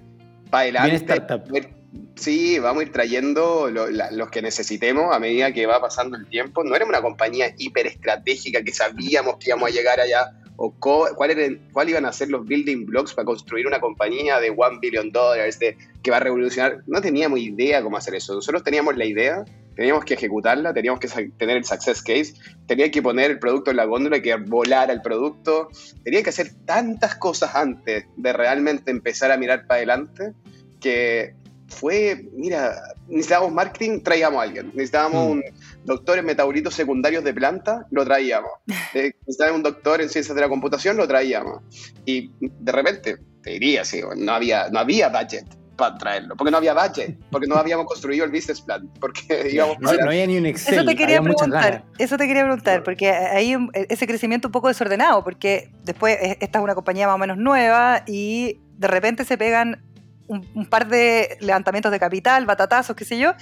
para 0.51 0.79
adelante. 0.79 1.73
Sí, 2.15 2.59
vamos 2.59 2.81
a 2.81 2.85
ir 2.85 2.91
trayendo 2.91 3.71
los 3.71 4.29
que 4.29 4.43
necesitemos 4.43 5.11
a 5.11 5.19
medida 5.19 5.53
que 5.53 5.65
va 5.65 5.81
pasando 5.81 6.17
el 6.17 6.27
tiempo. 6.27 6.63
No 6.63 6.75
era 6.75 6.85
una 6.85 7.01
compañía 7.01 7.47
hiper 7.57 7.87
estratégica 7.87 8.61
que 8.61 8.71
sabíamos 8.71 9.37
que 9.37 9.49
íbamos 9.49 9.71
a 9.71 9.73
llegar 9.73 9.99
allá 9.99 10.33
o 10.57 10.71
cuál, 10.71 11.15
cuál 11.15 11.89
iban 11.89 12.05
a 12.05 12.13
ser 12.13 12.29
los 12.29 12.45
building 12.45 12.85
blocks 12.85 13.13
para 13.13 13.25
construir 13.25 13.67
una 13.67 13.79
compañía 13.79 14.39
de 14.39 14.49
one 14.49 14.79
billion 14.81 15.11
dollars 15.11 15.59
de, 15.59 15.77
que 16.01 16.11
va 16.11 16.17
a 16.17 16.21
revolucionar. 16.21 16.83
No 16.87 17.01
teníamos 17.01 17.39
idea 17.39 17.81
cómo 17.81 17.97
hacer 17.97 18.15
eso. 18.15 18.35
Nosotros 18.35 18.63
teníamos 18.63 18.95
la 18.95 19.05
idea, 19.05 19.43
teníamos 19.75 20.05
que 20.05 20.13
ejecutarla, 20.13 20.73
teníamos 20.73 20.99
que 20.99 21.07
tener 21.37 21.57
el 21.57 21.65
success 21.65 22.01
case, 22.01 22.33
tenía 22.67 22.89
que 22.89 23.01
poner 23.01 23.31
el 23.31 23.39
producto 23.39 23.71
en 23.71 23.77
la 23.77 23.85
góndola, 23.85 24.21
que 24.21 24.35
volar 24.35 24.89
el 24.91 25.01
producto, 25.01 25.69
tenía 26.03 26.23
que 26.23 26.29
hacer 26.29 26.51
tantas 26.65 27.15
cosas 27.15 27.55
antes 27.55 28.05
de 28.15 28.33
realmente 28.33 28.91
empezar 28.91 29.31
a 29.31 29.37
mirar 29.37 29.67
para 29.67 29.77
adelante 29.77 30.33
que 30.79 31.33
fue, 31.67 32.25
mira, 32.33 32.75
necesitábamos 33.07 33.53
marketing, 33.53 34.01
traíamos 34.01 34.39
a 34.39 34.43
alguien. 34.43 34.67
Necesitábamos 34.67 35.27
mm. 35.27 35.31
un 35.31 35.43
doctor 35.85 36.17
en 36.17 36.25
metabolitos 36.25 36.73
secundarios 36.73 37.23
de 37.23 37.33
planta, 37.33 37.85
lo 37.91 38.03
traíamos. 38.05 38.51
Eh, 38.93 39.11
necesitábamos 39.21 39.57
un 39.57 39.63
doctor 39.63 39.99
en 39.99 40.07
ciencias 40.07 40.33
de 40.33 40.41
la 40.41 40.47
computación, 40.47 40.95
lo 40.95 41.05
traíamos. 41.05 41.61
Y 42.05 42.31
de 42.39 42.71
repente, 42.71 43.17
te 43.43 43.49
diría, 43.49 43.83
sí, 43.83 44.01
no 44.15 44.31
había, 44.31 44.69
no 44.69 44.79
había 44.79 45.09
budget 45.09 45.45
para 45.75 45.97
traerlo, 45.97 46.37
porque 46.37 46.51
no 46.51 46.57
había 46.57 46.73
budget, 46.73 47.17
porque 47.29 47.47
no 47.47 47.55
habíamos 47.55 47.85
construido 47.87 48.23
el 48.23 48.31
business 48.31 48.61
plan, 48.61 48.89
porque 49.01 49.43
digamos, 49.51 49.77
no, 49.79 49.89
había 49.89 50.25
ni 50.27 50.37
un 50.37 50.45
Excel. 50.45 50.75
Eso 50.75 50.85
te 50.85 50.95
quería 50.95 51.21
preguntar, 51.21 51.83
eso 51.97 52.17
te 52.17 52.27
quería 52.27 52.43
preguntar, 52.43 52.83
porque 52.83 53.11
hay 53.11 53.57
ese 53.73 54.07
crecimiento 54.07 54.47
un 54.47 54.53
poco 54.53 54.69
desordenado, 54.69 55.23
porque 55.23 55.69
después 55.83 56.17
esta 56.39 56.59
es 56.59 56.63
una 56.63 56.75
compañía 56.75 57.07
más 57.07 57.15
o 57.15 57.19
menos 57.19 57.37
nueva 57.37 58.03
y 58.07 58.61
de 58.77 58.87
repente 58.87 59.25
se 59.25 59.37
pegan 59.37 59.83
un, 60.27 60.65
par 60.65 60.87
de 60.87 61.37
levantamientos 61.41 61.91
de 61.91 61.99
capital, 61.99 62.45
batatazos, 62.45 62.95
qué 62.95 63.05
sé 63.05 63.19
yo, 63.19 63.33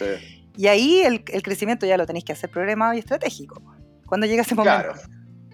y 0.55 0.67
ahí 0.67 1.01
el, 1.01 1.23
crecimiento 1.23 1.85
ya 1.85 1.97
lo 1.97 2.05
tenéis 2.05 2.25
que 2.25 2.33
hacer 2.33 2.49
programado 2.49 2.93
y 2.93 2.99
estratégico. 2.99 3.61
cuando 4.05 4.27
llega 4.27 4.43
ese 4.43 4.55
momento? 4.55 4.93
Claro. 4.93 4.99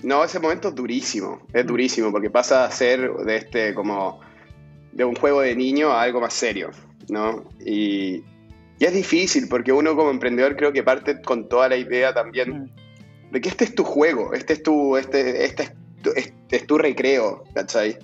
No, 0.03 0.23
ese 0.23 0.39
momento 0.39 0.69
es 0.69 0.75
durísimo, 0.75 1.45
es 1.53 1.65
mm. 1.65 1.67
durísimo, 1.67 2.11
porque 2.11 2.29
pasa 2.29 2.65
a 2.65 2.71
ser 2.71 3.11
de 3.11 3.35
este 3.35 3.73
como 3.73 4.19
de 4.91 5.03
un 5.03 5.15
juego 5.15 5.41
de 5.41 5.55
niño 5.55 5.91
a 5.91 6.01
algo 6.01 6.21
más 6.21 6.33
serio, 6.33 6.71
¿no? 7.09 7.49
Y, 7.65 8.23
es 8.79 8.93
difícil 8.93 9.49
porque 9.49 9.73
uno 9.73 9.93
como 9.93 10.09
emprendedor 10.09 10.55
creo 10.55 10.71
que 10.71 10.83
parte 10.83 11.21
con 11.21 11.49
toda 11.49 11.67
la 11.67 11.75
idea 11.75 12.13
también 12.13 12.49
mm. 12.49 13.31
de 13.31 13.41
que 13.41 13.49
este 13.49 13.65
es 13.65 13.75
tu 13.75 13.83
juego, 13.83 14.33
este 14.33 14.53
es 14.53 14.63
tu, 14.63 14.95
este, 14.95 15.43
este 15.43 15.63
es 15.63 15.73
tu, 16.01 16.11
este 16.15 16.55
es 16.55 16.65
tu 16.65 16.77
recreo, 16.77 17.43
¿cachai? 17.53 17.97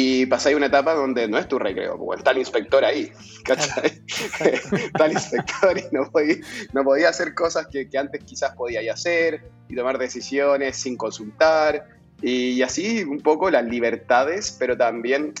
Y 0.00 0.26
pasáis 0.26 0.56
una 0.56 0.66
etapa 0.66 0.94
donde 0.94 1.26
no 1.26 1.38
es 1.38 1.48
tu 1.48 1.58
recreo, 1.58 1.98
porque 1.98 2.20
está 2.20 2.30
el 2.30 2.38
inspector 2.38 2.84
ahí, 2.84 3.10
¿cachai? 3.44 4.00
está 4.40 5.06
el 5.06 5.12
inspector 5.12 5.76
y 5.76 5.84
no 5.90 6.08
podía, 6.08 6.36
no 6.72 6.84
podía 6.84 7.08
hacer 7.08 7.34
cosas 7.34 7.66
que, 7.66 7.90
que 7.90 7.98
antes 7.98 8.22
quizás 8.22 8.54
podía 8.54 8.80
hacer 8.92 9.50
y 9.68 9.74
tomar 9.74 9.98
decisiones 9.98 10.76
sin 10.76 10.96
consultar. 10.96 11.84
Y 12.22 12.62
así 12.62 13.02
un 13.02 13.18
poco 13.18 13.50
las 13.50 13.64
libertades, 13.64 14.56
pero 14.56 14.76
también 14.76 15.34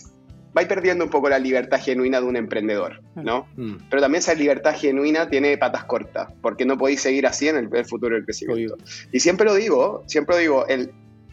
vais 0.54 0.66
perdiendo 0.66 1.04
un 1.04 1.10
poco 1.10 1.28
la 1.28 1.38
libertad 1.38 1.80
genuina 1.80 2.20
de 2.20 2.26
un 2.26 2.34
emprendedor, 2.34 3.00
mm. 3.14 3.22
¿no? 3.22 3.46
Mm. 3.56 3.76
Pero 3.88 4.02
también 4.02 4.18
esa 4.18 4.34
libertad 4.34 4.74
genuina 4.76 5.30
tiene 5.30 5.56
patas 5.56 5.84
cortas, 5.84 6.32
porque 6.42 6.64
no 6.64 6.76
podéis 6.76 7.00
seguir 7.02 7.28
así 7.28 7.46
en 7.46 7.56
el, 7.56 7.86
futuro 7.86 8.16
del 8.16 8.24
crecimiento. 8.24 8.76
Y 9.12 9.20
siempre 9.20 9.46
lo 9.46 9.54
digo, 9.54 10.02
siempre 10.08 10.34
lo 10.34 10.40
digo, 10.40 10.66
el 10.66 10.90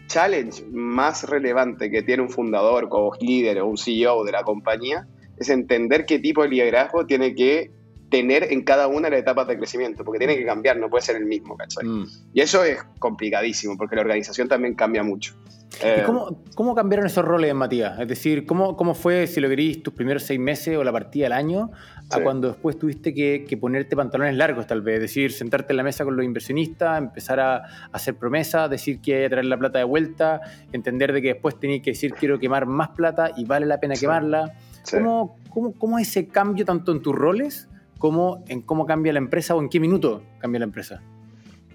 challenge 0.08 0.64
más 0.72 1.24
relevante 1.24 1.90
que 1.90 2.04
tiene 2.04 2.24
un 2.24 2.30
fundador 2.30 2.90
como 2.90 3.14
líder 3.20 3.60
o 3.60 3.68
un 3.68 3.78
CEO 3.78 4.24
de 4.24 4.32
la 4.32 4.44
compañía 4.44 5.08
es 5.38 5.50
entender 5.50 6.06
qué 6.06 6.20
tipo 6.20 6.44
de 6.44 6.50
liderazgo 6.50 7.06
tiene 7.06 7.36
que 7.36 7.72
tener 8.10 8.52
en 8.52 8.64
cada 8.64 8.88
una 8.88 9.10
de 9.10 9.12
las 9.12 9.20
etapas 9.22 9.48
de 9.48 9.58
crecimiento, 9.58 10.06
porque 10.06 10.20
tiene 10.20 10.38
que 10.38 10.46
cambiar, 10.46 10.78
no 10.78 10.90
puede 10.90 11.04
ser 11.04 11.16
el 11.18 11.26
mismo, 11.26 11.58
¿cachai? 11.58 11.86
Mm. 11.86 12.06
Y 12.34 12.42
eso 12.42 12.64
es 12.64 12.78
complicadísimo, 13.00 13.76
porque 13.78 13.96
la 13.96 14.02
organización 14.02 14.48
también 14.48 14.76
cambia 14.76 15.04
mucho. 15.04 15.36
Eh, 15.82 16.04
cómo, 16.06 16.44
cómo, 16.56 16.76
cambiaron 16.76 17.06
esos 17.06 17.26
roles, 17.26 17.54
Matías? 17.54 18.00
Es 18.00 18.08
decir, 18.08 18.46
¿cómo, 18.46 18.76
¿cómo 18.78 18.94
fue, 18.94 19.28
si 19.28 19.40
lo 19.42 19.50
queréis, 19.50 19.84
tus 19.84 19.94
primeros 19.94 20.24
seis 20.24 20.40
meses 20.40 20.78
o 20.78 20.84
la 20.84 20.92
partida 20.92 21.26
del 21.26 21.34
año, 21.34 21.72
a 22.10 22.20
cuando 22.20 22.50
después 22.50 22.78
tuviste 22.78 23.14
que, 23.14 23.58
ponerte 23.60 23.96
pantalones 23.96 24.36
largos, 24.36 24.68
tal 24.68 24.82
vez? 24.82 24.96
Es 24.96 25.02
decir, 25.02 25.32
sentarte 25.32 25.74
en 25.74 25.78
la 25.78 25.84
mesa 25.84 26.06
con 26.06 26.16
los 26.16 26.26
inversionistas, 26.26 26.98
empezar 26.98 27.40
a, 27.40 27.64
hacer 27.92 28.16
promesas, 28.16 28.70
decir 28.70 29.00
que 29.02 29.16
hay 29.16 29.24
que 29.24 29.30
traer 29.30 29.46
la 29.46 29.58
plata 29.58 29.80
de 29.80 29.86
vuelta, 29.86 30.42
entender 30.72 31.14
de 31.14 31.22
que 31.22 31.34
después 31.34 31.60
tenéis 31.60 31.82
que 31.82 31.92
decir 31.92 32.14
quiero 32.14 32.40
quemar 32.40 32.66
más 32.66 32.90
plata 32.90 33.32
y 33.36 33.46
vale 33.46 33.66
la 33.66 33.80
pena 33.80 33.96
quemarla. 33.96 34.54
¿Cómo, 34.92 35.38
cómo, 35.50 35.74
cómo 35.74 36.00
ese 36.00 36.28
cambio 36.28 36.64
tanto 36.66 36.92
en 36.92 37.02
tus 37.02 37.16
roles 37.16 37.70
como 37.98 38.44
en 38.48 38.62
cómo 38.62 38.86
cambia 38.86 39.14
la 39.14 39.20
empresa 39.20 39.56
o 39.56 39.62
en 39.62 39.70
qué 39.70 39.80
minuto 39.80 40.22
cambia 40.40 40.60
la 40.60 40.66
empresa? 40.66 41.02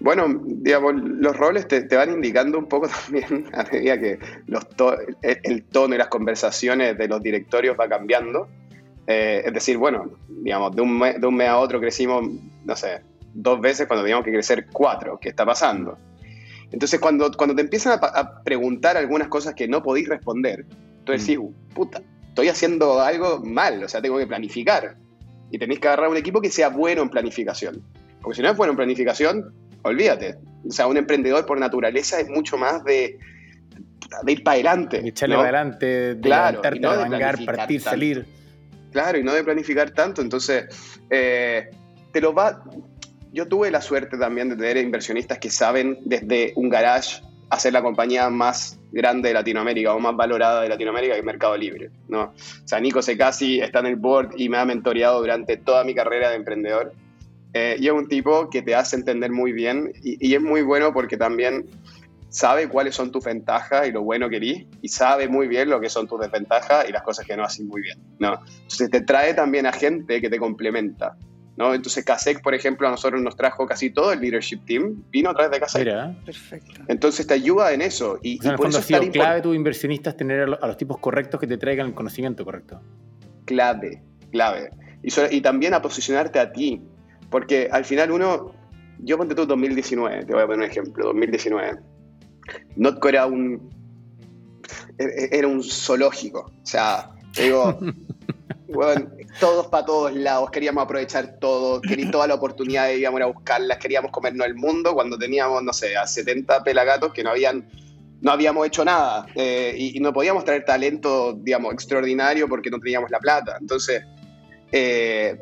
Bueno, 0.01 0.41
digamos, 0.43 0.95
los 0.95 1.37
roles 1.37 1.67
te, 1.67 1.95
van 1.95 2.11
indicando 2.11 2.57
un 2.57 2.67
poco 2.67 2.87
también 3.05 3.45
a 3.53 3.63
medida 3.63 3.99
que 3.99 4.19
los 4.47 4.65
el, 5.21 5.63
tono 5.65 5.95
y 5.95 5.97
las 5.97 6.07
conversaciones 6.07 6.97
de 6.97 7.07
los 7.07 7.21
directorios 7.21 7.77
va 7.79 7.87
cambiando. 7.87 8.47
Eh, 9.05 9.43
es 9.45 9.53
decir, 9.53 9.77
bueno, 9.77 10.11
digamos, 10.27 10.75
de 10.75 10.81
un, 10.81 10.97
mes, 10.97 11.21
de 11.21 11.27
un 11.27 11.35
mes 11.35 11.49
a 11.49 11.57
otro 11.57 11.79
crecimos, 11.79 12.27
no 12.65 12.75
sé, 12.75 13.01
dos 13.33 13.61
veces 13.61 13.87
cuando 13.87 14.03
teníamos 14.03 14.25
que 14.25 14.31
crecer 14.31 14.67
cuatro. 14.71 15.19
¿Qué 15.19 15.29
está 15.29 15.45
pasando? 15.45 15.97
Entonces, 16.71 16.99
cuando, 16.99 17.31
cuando 17.33 17.55
te 17.55 17.61
empiezan 17.61 17.99
a, 18.01 18.43
preguntar 18.43 18.97
algunas 18.97 19.27
cosas 19.27 19.53
que 19.53 19.67
no 19.67 19.83
podéis 19.83 20.07
responder, 20.07 20.65
tú 21.03 21.11
decís, 21.11 21.37
mm. 21.37 21.73
puta, 21.75 22.01
estoy 22.29 22.47
haciendo 22.47 23.01
algo 23.01 23.39
mal, 23.43 23.83
o 23.83 23.89
sea, 23.89 24.01
tengo 24.01 24.17
que 24.17 24.25
planificar. 24.25 24.95
Y 25.51 25.59
tenéis 25.59 25.79
que 25.79 25.89
agarrar 25.89 26.09
un 26.09 26.17
equipo 26.17 26.41
que 26.41 26.49
sea 26.49 26.69
bueno 26.69 27.03
en 27.03 27.09
planificación. 27.09 27.83
Porque 28.21 28.37
si 28.37 28.41
no 28.41 28.49
es 28.49 28.57
bueno 28.57 28.71
en 28.71 28.77
planificación, 28.77 29.53
olvídate. 29.83 30.37
O 30.67 30.71
sea, 30.71 30.87
un 30.87 30.97
emprendedor 30.97 31.45
por 31.45 31.59
naturaleza 31.59 32.19
es 32.19 32.29
mucho 32.29 32.57
más 32.57 32.83
de, 32.83 33.17
de 34.23 34.31
ir 34.31 34.43
para 34.43 34.55
adelante. 34.55 35.07
echarle 35.07 35.35
para 35.35 35.49
adelante, 35.49 36.15
de 36.15 36.21
claro, 36.21 36.61
levantarte, 36.61 37.45
partir, 37.45 37.81
salir. 37.81 38.25
Claro, 38.91 39.17
y 39.17 39.23
no 39.23 39.33
de 39.33 39.43
planificar 39.43 39.91
tanto. 39.91 40.21
Entonces, 40.21 40.65
eh, 41.09 41.69
te 42.11 42.21
lo 42.21 42.33
va. 42.33 42.63
Yo 43.33 43.47
tuve 43.47 43.71
la 43.71 43.81
suerte 43.81 44.17
también 44.17 44.49
de 44.49 44.55
tener 44.55 44.77
inversionistas 44.77 45.39
que 45.39 45.49
saben 45.49 45.99
desde 46.03 46.51
un 46.55 46.69
garage 46.69 47.21
hacer 47.51 47.73
la 47.73 47.81
compañía 47.81 48.29
más 48.29 48.79
grande 48.91 49.29
de 49.29 49.33
Latinoamérica 49.33 49.93
o 49.93 49.99
más 49.99 50.15
valorada 50.15 50.61
de 50.61 50.69
Latinoamérica 50.69 51.13
que 51.13 51.19
es 51.19 51.25
Mercado 51.25 51.55
Libre. 51.57 51.91
¿no? 52.07 52.23
O 52.23 52.33
sea, 52.67 52.79
Nico 52.79 53.01
Secasi 53.01 53.59
está 53.59 53.79
en 53.79 53.87
el 53.87 53.97
board 53.97 54.31
y 54.37 54.47
me 54.47 54.57
ha 54.57 54.65
mentoreado 54.65 55.19
durante 55.19 55.57
toda 55.57 55.83
mi 55.83 55.93
carrera 55.93 56.29
de 56.29 56.37
emprendedor. 56.37 56.93
Eh, 57.53 57.75
y 57.79 57.87
es 57.87 57.93
un 57.93 58.07
tipo 58.07 58.49
que 58.49 58.61
te 58.61 58.75
hace 58.75 58.95
entender 58.95 59.31
muy 59.31 59.51
bien 59.51 59.91
y, 60.01 60.33
es 60.33 60.41
muy 60.41 60.61
bueno 60.61 60.93
porque 60.93 61.17
también 61.17 61.65
sabe 62.29 62.69
cuáles 62.69 62.95
son 62.95 63.11
tus 63.11 63.25
ventajas 63.25 63.89
y 63.89 63.91
lo 63.91 64.03
bueno 64.03 64.29
que 64.29 64.37
eres 64.37 64.65
y 64.81 64.87
sabe 64.87 65.27
muy 65.27 65.49
bien 65.49 65.69
lo 65.69 65.81
que 65.81 65.89
son 65.89 66.07
tus 66.07 66.21
desventajas 66.21 66.87
y 66.87 66.93
las 66.93 67.01
cosas 67.03 67.25
que 67.25 67.35
no 67.35 67.43
haces 67.43 67.65
muy 67.65 67.81
bien. 67.81 67.99
¿no? 68.19 68.39
Entonces 68.61 68.89
te 68.89 69.01
trae 69.01 69.33
también 69.33 69.65
a 69.65 69.73
gente 69.73 70.21
que 70.21 70.29
te 70.29 70.39
complementa. 70.39 71.17
¿no? 71.57 71.73
Entonces 71.73 72.05
Kasek, 72.05 72.41
por 72.41 72.55
ejemplo, 72.55 72.87
a 72.87 72.91
nosotros 72.91 73.21
nos 73.21 73.35
trajo 73.35 73.67
casi 73.67 73.89
todo 73.89 74.13
el 74.13 74.21
leadership 74.21 74.61
team, 74.65 75.03
vino 75.11 75.29
a 75.29 75.33
través 75.33 75.51
de 75.51 75.59
Kasek. 75.59 75.81
Mira. 75.81 76.15
Perfecto. 76.25 76.81
Entonces 76.87 77.27
te 77.27 77.33
ayuda 77.33 77.73
en 77.73 77.81
eso. 77.81 78.17
Y, 78.23 78.39
o 78.47 78.55
por 78.55 78.69
eso 78.69 78.77
ha 78.77 78.81
sido 78.81 79.01
clave 79.11 79.41
tu 79.41 79.53
inversionistas 79.53 80.15
tener 80.15 80.57
a 80.61 80.67
los 80.67 80.77
tipos 80.77 80.99
correctos 80.99 81.37
que 81.37 81.47
te 81.47 81.57
traigan 81.57 81.87
el 81.87 81.93
conocimiento 81.93 82.45
correcto. 82.45 82.81
Clave, 83.43 84.01
clave. 84.31 84.69
Y, 85.03 85.11
y 85.35 85.41
también 85.41 85.73
a 85.73 85.81
posicionarte 85.81 86.39
a 86.39 86.53
ti. 86.53 86.81
Porque 87.31 87.69
al 87.71 87.85
final 87.85 88.11
uno, 88.11 88.53
yo 88.99 89.17
ponte 89.17 89.33
tú 89.33 89.47
2019, 89.47 90.25
te 90.25 90.33
voy 90.33 90.43
a 90.43 90.45
poner 90.45 90.59
un 90.59 90.65
ejemplo, 90.65 91.05
2019. 91.05 91.79
Notco 92.75 93.09
era 93.09 93.25
un, 93.25 93.69
e-, 94.97 95.03
e-, 95.03 95.29
era 95.31 95.47
un 95.47 95.63
zoológico. 95.63 96.51
O 96.61 96.65
sea, 96.65 97.09
digo, 97.35 97.79
bueno, 98.67 99.09
todos 99.39 99.67
para 99.67 99.85
todos 99.85 100.13
lados, 100.13 100.51
queríamos 100.51 100.83
aprovechar 100.83 101.37
todo, 101.39 101.81
queríamos 101.81 102.11
toda 102.11 102.27
la 102.27 102.35
oportunidad 102.35 102.87
de 102.87 102.99
íbamos 102.99 103.21
a 103.21 103.25
buscarlas, 103.27 103.77
queríamos 103.77 104.11
comernos 104.11 104.45
el 104.45 104.55
mundo 104.55 104.93
cuando 104.93 105.17
teníamos, 105.17 105.63
no 105.63 105.73
sé, 105.73 105.95
a 105.95 106.05
70 106.05 106.63
pelagatos 106.63 107.13
que 107.13 107.23
no 107.23 107.31
habían 107.31 107.67
no 108.21 108.31
habíamos 108.31 108.67
hecho 108.67 108.85
nada 108.85 109.25
eh, 109.33 109.73
y, 109.75 109.99
no 109.99 110.13
podíamos 110.13 110.45
traer 110.45 110.63
talento, 110.63 111.33
digamos, 111.33 111.73
extraordinario 111.73 112.47
porque 112.47 112.69
no 112.69 112.79
teníamos 112.79 113.09
la 113.09 113.17
plata. 113.17 113.57
Entonces, 113.59 114.03
eh, 114.71 115.41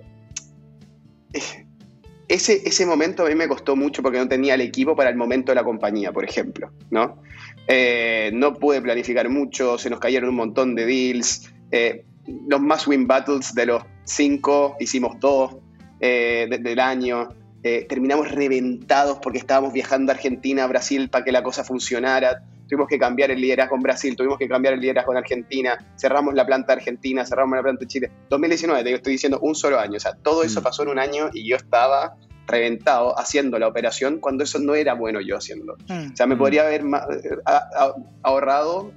ese, 2.30 2.62
ese 2.64 2.86
momento 2.86 3.26
a 3.26 3.30
mí 3.30 3.36
me 3.36 3.48
costó 3.48 3.76
mucho 3.76 4.04
porque 4.04 4.20
no 4.20 4.28
tenía 4.28 4.54
el 4.54 4.62
equipo 4.62 4.96
para 4.96 5.10
el 5.10 5.18
momento 5.18 5.52
de 5.52 5.56
la 5.56 5.64
compañía, 5.64 6.14
por 6.14 6.24
ejemplo, 6.24 6.72
¿no? 6.92 7.22
Eh, 7.68 8.30
no 8.34 8.54
pude 8.54 8.82
planificar 8.82 9.28
mucho, 9.30 9.78
se 9.80 9.90
nos 9.90 10.00
cayeron 10.00 10.30
un 10.30 10.36
montón 10.36 10.76
de 10.76 10.86
deals. 10.86 11.52
Eh, 11.72 12.06
los 12.48 12.62
más 12.62 12.88
win 12.88 13.08
battles 13.08 13.54
de 13.56 13.66
los 13.66 13.84
cinco 14.04 14.76
hicimos 14.80 15.20
dos 15.20 15.58
eh, 16.00 16.48
del 16.62 16.80
año. 16.80 17.30
Terminamos 17.62 18.32
reventados 18.32 19.20
porque 19.22 19.38
estábamos 19.38 19.74
viajando 19.74 20.12
a 20.12 20.16
Argentina, 20.16 20.64
a 20.64 20.68
Brasil 20.68 21.10
para 21.10 21.26
que 21.26 21.32
la 21.32 21.44
cosa 21.44 21.64
funcionara 21.64 22.42
tuvimos 22.70 22.88
que 22.88 23.00
cambiar 23.00 23.32
el 23.32 23.42
liderazgo 23.42 23.76
en 23.76 23.82
Brasil, 23.82 24.16
tuvimos 24.16 24.38
que 24.38 24.48
cambiar 24.48 24.76
el 24.76 24.80
liderazgo 24.80 25.12
en 25.12 25.18
Argentina, 25.18 25.78
cerramos 25.98 26.36
la 26.36 26.46
planta 26.46 26.74
de 26.74 26.80
Argentina, 26.80 27.26
cerramos 27.26 27.58
la 27.58 27.64
planta 27.64 27.82
de 27.82 27.88
Chile. 27.88 28.12
2019, 28.30 28.84
te 28.84 28.94
estoy 28.94 29.14
diciendo 29.14 29.40
un 29.42 29.56
solo 29.56 29.80
año, 29.80 29.98
o 29.98 30.00
sea, 30.00 30.14
todo 30.14 30.44
eso 30.44 30.62
mm. 30.62 30.64
pasó 30.64 30.84
en 30.84 30.90
un 30.90 31.00
año 31.00 31.30
y 31.34 31.50
yo 31.50 31.56
estaba 31.56 32.16
reventado 32.48 33.18
haciendo 33.20 33.60
la 33.60 33.68
operación 33.68 34.20
cuando 34.20 34.44
eso 34.44 34.60
no 34.60 34.76
era 34.76 34.94
bueno 34.94 35.20
yo 35.20 35.36
haciendo. 35.36 35.76
Mm. 35.88 36.12
O 36.14 36.16
sea, 36.16 36.28
me 36.28 36.36
mm. 36.36 36.38
podría 36.38 36.62
haber 36.62 36.84
ahorrado 38.22 38.92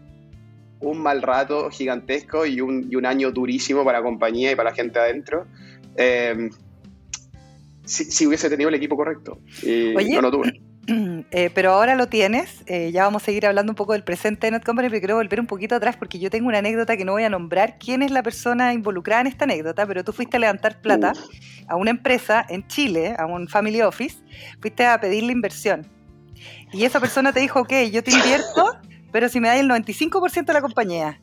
un 0.81 0.98
mal 0.98 1.22
rato 1.22 1.70
gigantesco 1.70 2.44
y 2.44 2.61
un, 2.61 3.07
año 3.07 3.31
durísimo 3.31 3.85
para 3.85 3.98
la 3.98 4.05
compañía 4.05 4.53
y 4.53 4.55
para 4.55 4.70
la 4.70 4.77
gente 4.77 4.98
adentro. 4.98 5.46
Eh, 5.96 6.51
si, 7.85 8.27
hubiese 8.27 8.49
tenido 8.49 8.68
el 8.68 8.75
equipo 8.75 8.97
correcto. 8.97 9.38
No 9.64 10.21
lo 10.21 10.31
tuve. 10.31 10.61
Eh, 11.31 11.51
pero 11.55 11.73
ahora 11.73 11.95
lo 11.95 12.09
tienes, 12.09 12.64
eh, 12.66 12.90
ya 12.92 13.05
vamos 13.05 13.23
a 13.23 13.27
seguir 13.27 13.47
hablando 13.47 13.71
un 13.71 13.77
poco 13.77 13.92
del 13.92 14.03
presente 14.03 14.49
de 14.49 14.51
Net 14.51 14.64
Company, 14.64 14.88
pero 14.88 15.01
quiero 15.01 15.14
volver 15.14 15.38
un 15.38 15.47
poquito 15.47 15.77
atrás 15.77 15.97
porque 15.97 16.18
yo 16.18 16.29
tengo 16.29 16.49
una 16.49 16.59
anécdota 16.59 16.97
que 16.97 17.05
no 17.05 17.12
voy 17.12 17.23
a 17.23 17.31
nombrar 17.31 17.79
quién 17.79 18.03
es 18.03 18.11
la 18.11 18.23
persona 18.25 18.75
involucrada 18.75 19.21
en 19.21 19.29
esta 19.29 19.45
anécdota, 19.45 19.87
pero 19.87 20.03
tú 20.03 20.12
fuiste 20.12 20.38
a 20.38 20.40
levantar 20.40 20.81
plata 20.81 21.12
a 21.68 21.77
una 21.77 21.90
empresa 21.90 22.45
en 22.49 22.66
Chile, 22.66 23.14
a 23.16 23.27
un 23.27 23.47
family 23.47 23.81
office, 23.81 24.18
fuiste 24.61 24.85
a 24.85 25.01
pedirle 25.01 25.33
inversión. 25.33 25.87
Y 26.73 26.85
esa 26.85 26.99
persona 26.99 27.33
te 27.33 27.38
dijo, 27.38 27.61
ok, 27.61 27.73
yo 27.92 28.03
te 28.03 28.11
invierto, 28.11 28.77
pero 29.12 29.29
si 29.29 29.38
me 29.38 29.49
das 29.49 29.61
el 29.61 29.68
95% 29.68 30.47
de 30.47 30.53
la 30.53 30.61
compañía. 30.61 31.21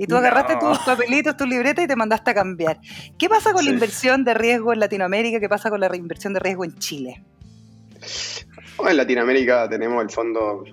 Y 0.00 0.06
tú 0.06 0.16
agarraste 0.16 0.56
tus 0.56 0.78
papelitos, 0.78 1.36
tu 1.36 1.44
libreta 1.44 1.82
y 1.82 1.86
te 1.86 1.94
mandaste 1.94 2.30
a 2.30 2.34
cambiar. 2.34 2.80
¿Qué 3.18 3.28
pasa 3.28 3.52
con 3.52 3.62
la 3.62 3.70
inversión 3.70 4.24
de 4.24 4.32
riesgo 4.32 4.72
en 4.72 4.80
Latinoamérica? 4.80 5.38
¿Qué 5.40 5.48
pasa 5.48 5.68
con 5.68 5.78
la 5.78 5.94
inversión 5.94 6.32
de 6.32 6.40
riesgo 6.40 6.64
en 6.64 6.74
Chile? 6.78 7.22
En 8.82 8.96
Latinoamérica 8.96 9.68
tenemos 9.68 10.02
el 10.02 10.08
fondo, 10.08 10.64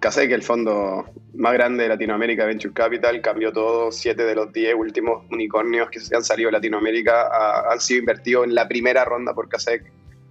casi 0.00 0.26
que 0.26 0.34
el 0.34 0.42
fondo 0.42 1.04
más 1.34 1.52
grande 1.52 1.84
de 1.84 1.90
Latinoamérica, 1.90 2.44
Venture 2.44 2.74
Capital, 2.74 3.20
cambió 3.20 3.52
todo. 3.52 3.92
Siete 3.92 4.24
de 4.24 4.34
los 4.34 4.52
diez 4.52 4.74
últimos 4.74 5.24
unicornios 5.30 5.88
que 5.88 6.00
se 6.00 6.16
han 6.16 6.24
salido 6.24 6.48
de 6.48 6.54
Latinoamérica 6.54 7.70
han 7.70 7.78
sido 7.78 8.00
invertidos 8.00 8.46
en 8.46 8.56
la 8.56 8.66
primera 8.66 9.04
ronda 9.04 9.32
por 9.32 9.48
Casec. 9.48 9.84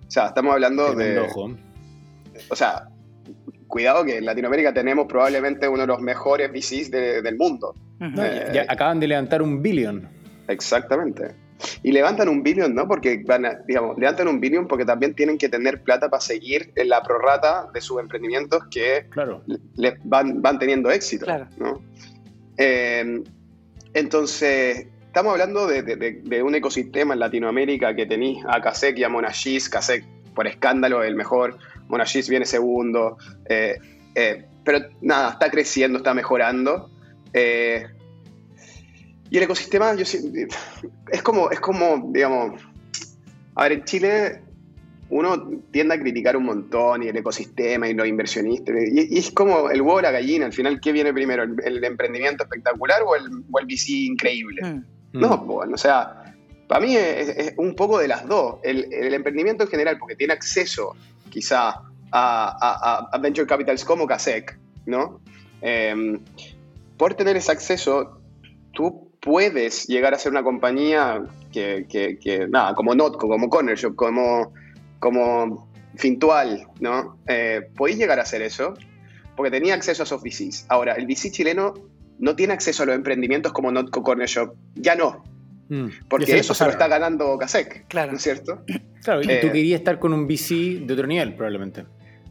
O 0.05 0.11
sea, 0.11 0.27
estamos 0.27 0.53
hablando 0.53 0.93
de. 0.93 1.25
O 2.49 2.55
sea, 2.57 2.89
cuidado 3.67 4.03
que 4.05 4.17
en 4.17 4.25
Latinoamérica 4.25 4.73
tenemos 4.73 5.07
probablemente 5.07 5.67
uno 5.67 5.81
de 5.81 5.87
los 5.87 6.01
mejores 6.01 6.51
VCs 6.51 6.91
del 6.91 7.37
mundo. 7.37 7.75
Eh, 7.99 8.65
acaban 8.67 8.99
de 8.99 9.07
levantar 9.07 9.41
un 9.41 9.61
billón. 9.61 10.07
Exactamente. 10.47 11.35
Y 11.83 11.91
levantan 11.91 12.27
un 12.27 12.43
billón, 12.43 12.75
¿no? 12.75 12.87
Porque 12.87 13.23
van 13.25 13.45
a, 13.45 13.59
digamos, 13.67 13.97
levantan 13.97 14.27
un 14.27 14.39
billón 14.39 14.67
porque 14.67 14.85
también 14.85 15.15
tienen 15.15 15.37
que 15.37 15.47
tener 15.47 15.81
plata 15.81 16.09
para 16.09 16.21
seguir 16.21 16.71
en 16.75 16.89
la 16.89 17.01
prorrata 17.01 17.67
de 17.73 17.81
sus 17.81 17.99
emprendimientos 17.99 18.63
que 18.69 19.07
claro. 19.09 19.41
le, 19.75 19.97
van, 20.03 20.41
van 20.41 20.59
teniendo 20.59 20.91
éxito, 20.91 21.25
¿no? 21.57 21.81
Em, 22.57 23.23
entonces, 23.93 24.87
estamos 25.05 25.31
hablando 25.31 25.67
de, 25.67 25.81
de, 25.81 26.43
un 26.43 26.55
ecosistema 26.55 27.13
en 27.13 27.21
Latinoamérica 27.21 27.95
que 27.95 28.05
tenéis 28.05 28.43
a 28.47 28.61
Kasek 28.61 28.97
y 28.97 29.03
a 29.03 29.09
Monashis. 29.09 29.69
Kasek, 29.69 30.03
por 30.33 30.47
escándalo, 30.47 31.01
es 31.03 31.09
el 31.09 31.15
mejor. 31.15 31.57
Monashis 31.87 32.29
viene 32.29 32.45
segundo. 32.45 33.17
Eh, 33.47 33.77
eh, 34.15 34.45
pero 34.63 34.79
nada, 35.01 35.31
está 35.31 35.49
creciendo, 35.49 35.99
está 35.99 36.13
mejorando. 36.13 36.89
Eh, 37.33 37.85
Y 39.29 39.37
el 39.37 39.43
ecosistema, 39.43 39.95
yo 39.95 40.03
es 40.03 41.21
como, 41.23 41.49
es 41.49 41.59
como, 41.59 42.11
digamos, 42.11 42.61
a 43.55 43.63
ver, 43.63 43.71
en 43.73 43.83
Chile 43.85 44.41
uno 45.09 45.61
tiende 45.71 45.95
a 45.95 45.99
criticar 45.99 46.35
un 46.35 46.45
montón 46.45 47.03
y 47.03 47.07
el 47.07 47.17
ecosistema 47.17 47.87
y 47.87 47.93
los 47.93 48.07
inversionistas. 48.07 48.75
Y, 48.91 49.17
es 49.17 49.31
como 49.31 49.69
el 49.69 49.81
huevo 49.81 49.99
o 49.99 50.01
la 50.01 50.11
gallina. 50.11 50.45
Al 50.45 50.53
final, 50.53 50.79
¿qué 50.79 50.91
viene 50.91 51.13
primero? 51.13 51.43
¿El, 51.43 51.83
emprendimiento 51.83 52.43
espectacular 52.43 53.03
o 53.03 53.15
el, 53.15 53.23
o 53.51 53.59
el 53.59 53.65
VC 53.65 53.89
increíble? 53.89 54.61
Mm. 54.63 54.83
No, 55.13 55.37
bueno, 55.37 55.75
o 55.75 55.77
sea, 55.77 56.35
para 56.67 56.85
mí 56.85 56.95
es, 56.95 57.53
un 57.57 57.75
poco 57.75 57.99
de 57.99 58.07
las 58.07 58.27
dos. 58.27 58.55
El, 58.63 59.13
emprendimiento 59.13 59.63
en 59.63 59.69
general, 59.69 59.97
porque 59.99 60.15
tiene 60.15 60.33
acceso 60.33 60.95
quizá 61.35 61.81
a, 62.13 63.09
a, 63.11 63.17
venture 63.17 63.45
capitals 63.45 63.83
como 63.83 64.07
Casec, 64.07 64.57
¿no? 64.85 65.19
Em, 65.59 66.21
por 66.95 67.13
tener 67.15 67.35
ese 67.35 67.51
acceso, 67.51 68.21
tú 68.71 69.11
puedes 69.19 69.85
llegar 69.87 70.13
a 70.13 70.17
ser 70.17 70.31
una 70.31 70.43
compañía 70.43 71.23
que, 71.51 71.87
que, 71.89 72.47
nada, 72.47 72.73
como 72.73 72.95
Notco, 72.95 73.27
como 73.27 73.49
Cornershop, 73.49 73.95
como 73.95 74.53
como 74.99 75.69
Fintual, 75.97 76.67
¿no? 76.79 77.17
Eh, 77.27 77.69
podéis 77.75 77.97
llegar 77.97 78.19
a 78.19 78.21
hacer 78.21 78.41
eso 78.41 78.75
porque 79.35 79.51
tenía 79.51 79.73
acceso 79.73 80.03
a 80.03 80.05
esos 80.05 80.21
VCs. 80.23 80.67
Ahora, 80.69 80.93
el 80.93 81.05
VC 81.05 81.31
chileno 81.31 81.73
no 82.17 82.35
tiene 82.37 82.53
acceso 82.53 82.83
a 82.83 82.85
los 82.85 82.95
emprendimientos 82.95 83.51
como 83.51 83.73
Notco 83.73 84.03
Corner 84.03 84.29
Shop. 84.29 84.55
Ya 84.75 84.95
no. 84.95 85.21
Mm. 85.69 85.87
Porque 86.07 86.37
eso 86.37 86.53
se 86.53 86.63
lo 86.65 86.71
está 86.71 86.87
ganando 86.87 87.37
Casec, 87.37 87.87
claro. 87.87 88.11
¿no 88.11 88.17
es 88.17 88.23
cierto? 88.23 88.63
Claro, 89.03 89.21
y 89.21 89.25
tú 89.25 89.31
eh, 89.31 89.51
querías 89.51 89.79
estar 89.79 89.99
con 89.99 90.13
un 90.13 90.25
VC 90.25 90.85
de 90.85 90.93
otro 90.93 91.05
nivel, 91.05 91.35
probablemente. 91.35 91.85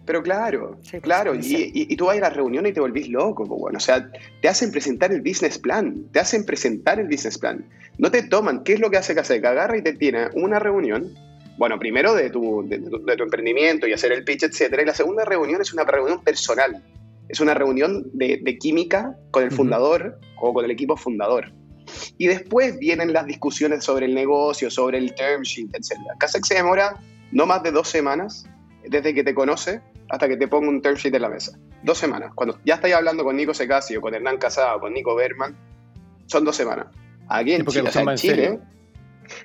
Pero 0.05 0.23
claro, 0.23 0.79
pues, 0.91 1.03
claro, 1.03 1.35
y, 1.35 1.71
y, 1.73 1.97
tú 1.97 2.07
vas 2.07 2.17
a 2.19 2.21
la 2.21 2.31
reunión 2.31 2.67
y 2.67 2.73
te 2.73 2.81
volvís 2.81 3.09
loco, 3.09 3.45
pues, 3.47 3.61
bueno, 3.61 3.79
o 3.79 3.81
sea, 3.81 4.11
te 4.43 4.49
hacen 4.49 4.71
presentar 4.71 5.13
el 5.13 5.23
business 5.23 5.59
plan, 5.59 6.05
te 6.13 6.21
hacen 6.21 6.45
presentar 6.45 6.99
el 7.01 7.07
business 7.07 7.39
plan. 7.39 7.65
No 7.97 8.11
te 8.11 8.23
toman, 8.25 8.65
¿qué 8.65 8.75
es 8.75 8.81
lo 8.81 8.91
que 8.91 8.99
hace 8.99 9.15
Casec? 9.15 9.45
Agarra 9.45 9.79
y 9.79 9.83
te 9.83 9.95
tiene 9.95 10.29
una 10.35 10.59
reunión 10.59 11.15
bueno, 11.57 11.79
primero 11.79 12.15
de 12.15 12.31
tu, 12.31 12.67
de, 12.67 12.79
tu, 12.79 13.23
emprendimiento 13.23 13.87
y 13.87 13.93
hacer 13.93 14.13
el 14.13 14.25
pitch, 14.25 14.45
etcétera. 14.45 14.83
Y 14.83 14.87
la 14.87 14.95
segunda 14.95 15.25
reunión 15.25 15.61
es 15.61 15.73
una 15.73 15.85
reunión 15.85 16.23
personal. 16.23 16.83
Es 17.29 17.41
una 17.41 17.55
reunión 17.55 18.11
de, 18.13 18.59
química 18.59 19.17
con 19.31 19.45
el 19.45 19.51
fundador 19.51 20.19
o 20.41 20.53
con 20.53 20.65
el 20.65 20.71
equipo 20.71 20.97
fundador. 20.97 21.53
Y 22.19 22.27
después 22.27 22.79
vienen 22.79 23.13
las 23.13 23.27
discusiones 23.27 23.85
sobre 23.85 24.07
el 24.07 24.15
negocio, 24.15 24.71
sobre 24.71 24.99
el 24.99 25.15
term 25.15 25.43
sheet, 25.43 25.71
etcétera. 25.73 26.15
Casex 26.19 26.49
se 26.49 26.55
demora 26.55 27.01
no 27.33 27.47
más 27.47 27.63
de 27.63 27.73
dos 27.73 27.89
semanas 27.89 28.47
desde 28.85 29.15
que 29.15 29.25
te 29.25 29.35
conoce 29.35 29.81
hasta 30.11 30.29
que 30.29 30.37
te 30.37 30.49
ponga 30.49 30.69
un 30.69 30.83
term 30.83 30.97
sheet 30.97 31.15
en 31.15 31.23
la 31.23 31.29
mesa. 31.29 31.59
Dos 31.83 31.99
semanas. 31.99 32.33
Cuando 32.35 32.59
ya 32.65 32.75
estáis 32.75 32.95
hablando 32.95 33.25
con 33.25 33.37
Nico 33.37 33.55
Secasio, 33.55 34.01
con 34.01 34.15
Hernán 34.15 34.39
Casado, 34.39 34.81
con 34.81 34.93
Nico 34.93 35.15
Berman, 35.15 35.57
son 36.27 36.45
dos 36.45 36.57
semanas. 36.57 36.87
Aquí 37.29 37.53
en 37.53 37.67
Chile, 37.67 37.91
en 37.95 38.17
Chile 38.17 38.61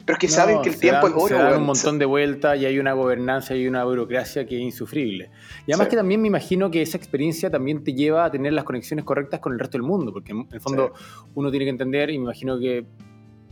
pero 0.06 0.16
es 0.16 0.20
que 0.20 0.28
saben 0.28 0.62
que 0.62 0.70
el 0.70 0.80
tiempo 0.80 1.08
es 1.08 1.14
oro. 1.14 1.28
Se 1.28 1.34
dan 1.36 1.58
un 1.58 1.66
montón 1.66 2.00
de 2.00 2.06
vueltas 2.06 2.60
y 2.60 2.66
hay 2.66 2.80
una 2.80 2.94
gobernanza 2.94 3.56
y 3.56 3.68
una 3.68 3.84
burocracia 3.84 4.46
que 4.46 4.58
es 4.58 4.62
insufrible. 4.62 5.32
Y 5.66 5.72
además 5.72 5.88
que 5.88 5.96
también 5.96 6.22
me 6.22 6.28
imagino 6.28 6.72
que 6.72 6.82
esa 6.82 6.98
experiencia 6.98 7.50
también 7.50 7.84
te 7.84 7.94
lleva 7.94 8.26
a 8.26 8.32
tener 8.32 8.54
las 8.54 8.64
conexiones 8.64 9.06
correctas 9.06 9.40
con 9.40 9.54
el 9.54 9.60
resto 9.60 9.78
del 9.78 9.88
mundo, 9.88 10.12
porque 10.14 10.32
en 10.32 10.48
el 10.52 10.62
fondo 10.62 10.94
uno 11.36 11.50
tiene 11.52 11.66
que 11.66 11.72
entender, 11.72 12.10
y 12.10 12.18
me 12.18 12.26
imagino 12.26 12.60
que 12.60 12.86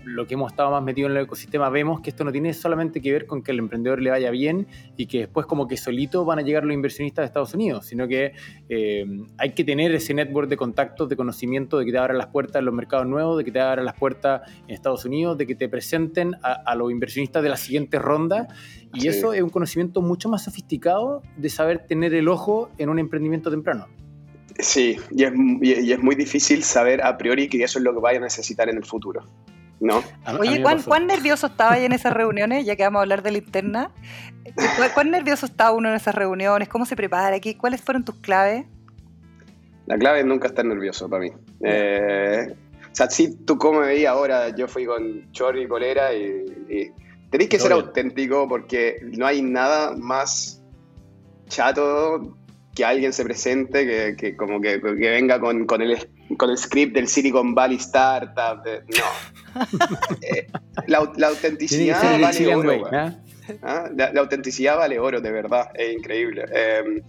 lo 0.07 0.25
que 0.25 0.35
hemos 0.35 0.51
estado 0.51 0.71
más 0.71 0.81
metido 0.81 1.09
en 1.09 1.17
el 1.17 1.23
ecosistema, 1.23 1.69
vemos 1.69 2.01
que 2.01 2.09
esto 2.09 2.23
no 2.23 2.31
tiene 2.31 2.53
solamente 2.53 3.01
que 3.01 3.11
ver 3.11 3.25
con 3.25 3.43
que 3.43 3.51
el 3.51 3.59
emprendedor 3.59 4.01
le 4.01 4.09
vaya 4.09 4.31
bien 4.31 4.67
y 4.95 5.05
que 5.05 5.19
después 5.19 5.45
como 5.45 5.67
que 5.67 5.75
solito 5.75 6.23
van 6.23 6.39
a 6.39 6.41
llegar 6.41 6.63
los 6.63 6.73
inversionistas 6.73 7.23
de 7.23 7.25
Estados 7.27 7.53
Unidos, 7.53 7.85
sino 7.85 8.07
que 8.07 8.31
eh, 8.69 9.05
hay 9.37 9.51
que 9.53 9.63
tener 9.63 9.93
ese 9.93 10.13
network 10.13 10.47
de 10.47 10.55
contactos, 10.55 11.09
de 11.09 11.17
conocimiento, 11.17 11.77
de 11.77 11.85
que 11.85 11.91
te 11.91 11.97
abran 11.97 12.17
las 12.17 12.27
puertas 12.27 12.59
en 12.59 12.65
los 12.65 12.73
mercados 12.73 13.05
nuevos, 13.05 13.37
de 13.37 13.43
que 13.43 13.51
te 13.51 13.59
abran 13.59 13.85
las 13.85 13.95
puertas 13.95 14.41
en 14.67 14.73
Estados 14.73 15.03
Unidos, 15.03 15.37
de 15.37 15.45
que 15.45 15.55
te 15.55 15.67
presenten 15.67 16.35
a, 16.41 16.75
los 16.75 16.91
inversionistas 16.91 17.43
de 17.43 17.49
la 17.49 17.57
siguiente 17.57 17.99
ronda. 17.99 18.47
Y 18.93 19.07
eso 19.07 19.33
es 19.33 19.41
un 19.41 19.49
conocimiento 19.49 20.01
mucho 20.01 20.29
más 20.29 20.45
sofisticado 20.45 21.21
de 21.35 21.49
saber 21.49 21.85
tener 21.87 22.13
el 22.13 22.27
ojo 22.29 22.69
en 22.77 22.89
un 22.89 22.99
emprendimiento 22.99 23.51
temprano. 23.51 23.87
Sí, 24.59 24.97
y 25.11 25.23
es, 25.23 25.33
y 25.61 25.91
es 25.91 25.99
muy 25.99 26.15
difícil 26.15 26.63
saber 26.63 27.03
a 27.03 27.17
priori 27.17 27.47
que 27.47 27.61
eso 27.63 27.77
es 27.77 27.83
lo 27.83 27.93
que 27.93 27.99
vaya 27.99 28.19
a 28.19 28.21
necesitar 28.21 28.69
en 28.69 28.77
el 28.77 28.85
futuro. 28.85 29.23
¿No? 29.79 30.03
Oye, 30.39 30.61
¿cuán, 30.61 31.07
nervioso 31.07 31.47
estaba 31.47 31.73
ahí 31.73 31.85
en 31.85 31.93
esas 31.93 32.13
reuniones? 32.13 32.65
Ya 32.65 32.75
que 32.75 32.83
vamos 32.83 32.99
a 32.99 33.01
hablar 33.03 33.23
de 33.23 33.31
la 33.31 33.37
interna. 33.37 33.91
¿Cuán, 34.93 35.11
nervioso 35.11 35.45
estaba 35.45 35.71
uno 35.71 35.89
en 35.89 35.95
esas 35.95 36.15
reuniones? 36.15 36.67
¿Cómo 36.67 36.85
se 36.85 36.95
prepara 36.95 37.35
aquí? 37.35 37.55
¿Cuáles 37.55 37.81
fueron 37.81 38.03
tus 38.03 38.15
claves? 38.15 38.65
La 39.85 39.97
clave 39.97 40.19
es 40.19 40.25
nunca 40.25 40.47
estar 40.47 40.65
nervioso 40.65 41.09
para 41.09 41.23
mí. 41.23 41.31
Eh, 41.63 42.55
o 42.91 42.95
sea, 42.95 43.09
si 43.09 43.35
tú 43.35 43.57
como 43.57 43.81
me 43.81 43.87
veías 43.87 44.11
ahora, 44.11 44.49
yo 44.55 44.67
fui 44.67 44.85
con 44.85 45.31
chorri 45.31 45.63
y 45.63 45.67
polera 45.67 46.13
y, 46.13 46.91
tenéis 47.29 47.49
que 47.49 47.59
ser 47.59 47.71
auténtico 47.71 48.47
porque 48.47 48.99
no 49.17 49.25
hay 49.25 49.41
nada 49.41 49.95
más 49.95 50.63
chato 51.47 52.37
que 52.73 52.85
alguien 52.85 53.13
se 53.13 53.23
presente, 53.23 54.15
que, 54.15 54.35
como 54.35 54.61
que, 54.61 54.77
venga 54.77 55.39
con, 55.39 55.65
con, 55.65 55.81
el, 55.81 55.97
con 56.35 56.49
el 56.49 56.57
script 56.57 56.93
del 56.93 57.07
Silicon 57.07 57.55
Valley 57.55 57.77
Startup. 57.77 58.63
no. 58.65 59.37
Eh, 60.21 60.47
la, 60.85 60.99
autenticidad 60.99 62.19
vale 62.21 62.55
oro. 62.55 62.87
¿Ah? 63.63 63.89
La, 63.95 64.19
autenticidad 64.19 64.77
vale 64.77 64.99
oro, 64.99 65.19
de 65.19 65.31
verdad, 65.31 65.69
es 65.73 65.95
increíble. 65.95 66.45
Em, 66.53 67.01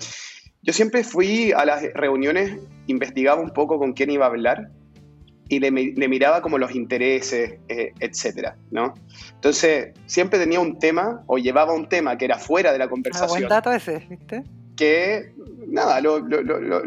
yo 0.62 0.72
siempre 0.72 1.04
fui 1.04 1.52
a 1.52 1.66
las 1.66 1.82
reuniones, 1.92 2.58
investigaba 2.86 3.40
un 3.40 3.50
poco 3.50 3.78
con 3.78 3.92
quién 3.92 4.10
iba 4.10 4.24
a 4.24 4.28
hablar 4.28 4.70
y 5.48 5.60
le, 5.60 5.70
miraba 5.70 6.42
como 6.42 6.58
los 6.58 6.74
intereses, 6.74 7.58
eh, 7.68 7.92
etcétera, 8.00 8.56
¿no? 8.70 8.94
Entonces, 9.34 9.94
siempre 10.06 10.38
tenía 10.38 10.60
un 10.60 10.78
tema 10.78 11.22
o 11.26 11.38
llevaba 11.38 11.72
un 11.72 11.88
tema 11.88 12.18
que 12.18 12.26
era 12.26 12.38
fuera 12.38 12.72
de 12.72 12.78
la 12.78 12.88
conversación. 12.88 13.30
Ah, 13.30 13.38
buen 13.38 13.48
dato 13.48 13.72
ese, 13.72 14.06
¿viste? 14.08 14.44
Que 14.78 15.32
nada, 15.66 16.00
lo, 16.00 16.20
lo, 16.20 16.40
lo, 16.40 16.82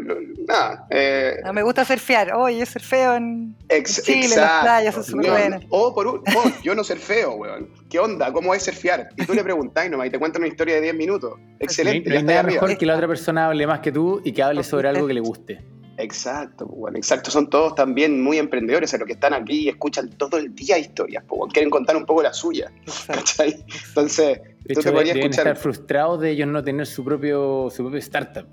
nada. 0.48 0.86
Eh, 0.88 1.36
no 1.44 1.52
me 1.52 1.62
gusta 1.62 1.84
surfear. 1.84 2.32
Oh, 2.34 2.48
yo 2.48 2.64
surfeo 2.64 3.16
en, 3.16 3.54
Chile, 3.84 4.24
en 4.24 4.40
las 4.40 4.62
playas, 4.62 4.96
es 4.96 5.04
súper 5.04 5.30
bueno. 5.30 5.60
O 5.68 5.94
por 5.94 6.06
un, 6.06 6.22
yo 6.62 6.74
no 6.74 6.82
surfeo, 6.82 7.34
weón. 7.34 7.68
¿Qué 7.90 7.98
onda? 7.98 8.32
¿Cómo 8.32 8.54
es 8.54 8.62
surfear? 8.62 9.10
Y 9.18 9.26
tú 9.26 9.34
le 9.34 9.44
preguntás 9.44 9.90
nomás 9.90 10.06
y 10.06 10.10
te 10.10 10.18
cuentan 10.18 10.40
una 10.40 10.48
historia 10.48 10.76
de 10.76 10.80
10 10.80 10.94
minutos. 10.94 11.34
Excelente. 11.60 12.08
No 12.08 12.16
hay 12.16 12.22
nada 12.22 12.42
mejor 12.44 12.78
que 12.78 12.86
la 12.86 12.94
otra 12.94 13.06
persona 13.06 13.48
hable 13.48 13.66
más 13.66 13.80
que 13.80 13.92
tú 13.92 14.22
y 14.24 14.32
que 14.32 14.42
hable 14.42 14.64
sobre 14.64 14.88
algo 14.88 15.06
que 15.06 15.12
le 15.12 15.20
guste. 15.20 15.60
Exacto, 15.98 16.66
bueno, 16.66 16.96
exacto. 16.96 17.30
Son 17.30 17.48
todos 17.50 17.74
también 17.74 18.22
muy 18.22 18.38
emprendedores, 18.38 18.92
a 18.94 18.98
los 18.98 19.06
que 19.06 19.12
están 19.12 19.34
aquí 19.34 19.64
y 19.64 19.68
escuchan 19.68 20.10
todo 20.10 20.38
el 20.38 20.54
día 20.54 20.78
historias, 20.78 21.24
pues, 21.26 21.52
quieren 21.52 21.70
contar 21.70 21.96
un 21.96 22.06
poco 22.06 22.22
la 22.22 22.32
suya. 22.32 22.72
Entonces, 22.86 24.40
tú 24.72 24.80
te 24.80 24.92
podrías 24.92 25.16
escuchar. 25.16 25.48
estar 25.48 25.56
frustrados 25.56 26.20
de 26.20 26.30
ellos 26.30 26.48
no 26.48 26.62
tener 26.62 26.86
su 26.86 27.04
propio, 27.04 27.68
su 27.70 27.82
propio 27.82 27.98
startup. 27.98 28.46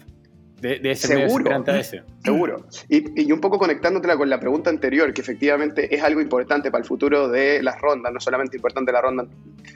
De, 0.62 0.80
de 0.80 0.92
ese 0.92 1.08
seguro, 1.08 1.64
ese. 1.68 2.04
seguro. 2.24 2.66
Y, 2.90 3.24
y, 3.24 3.32
un 3.32 3.40
poco 3.40 3.58
conectándotela 3.58 4.18
con 4.18 4.30
la 4.30 4.42
pregunta 4.42 4.70
anterior, 4.70 5.14
que 5.14 5.22
efectivamente 5.22 5.94
es 5.94 6.04
algo 6.04 6.20
importante 6.20 6.70
para 6.70 6.82
el 6.82 6.88
futuro 6.88 7.30
de 7.30 7.64
las 7.64 7.80
rondas, 7.80 8.12
no 8.12 8.20
solamente 8.20 8.58
importante 8.58 8.92
la 8.92 9.02
ronda, 9.02 9.26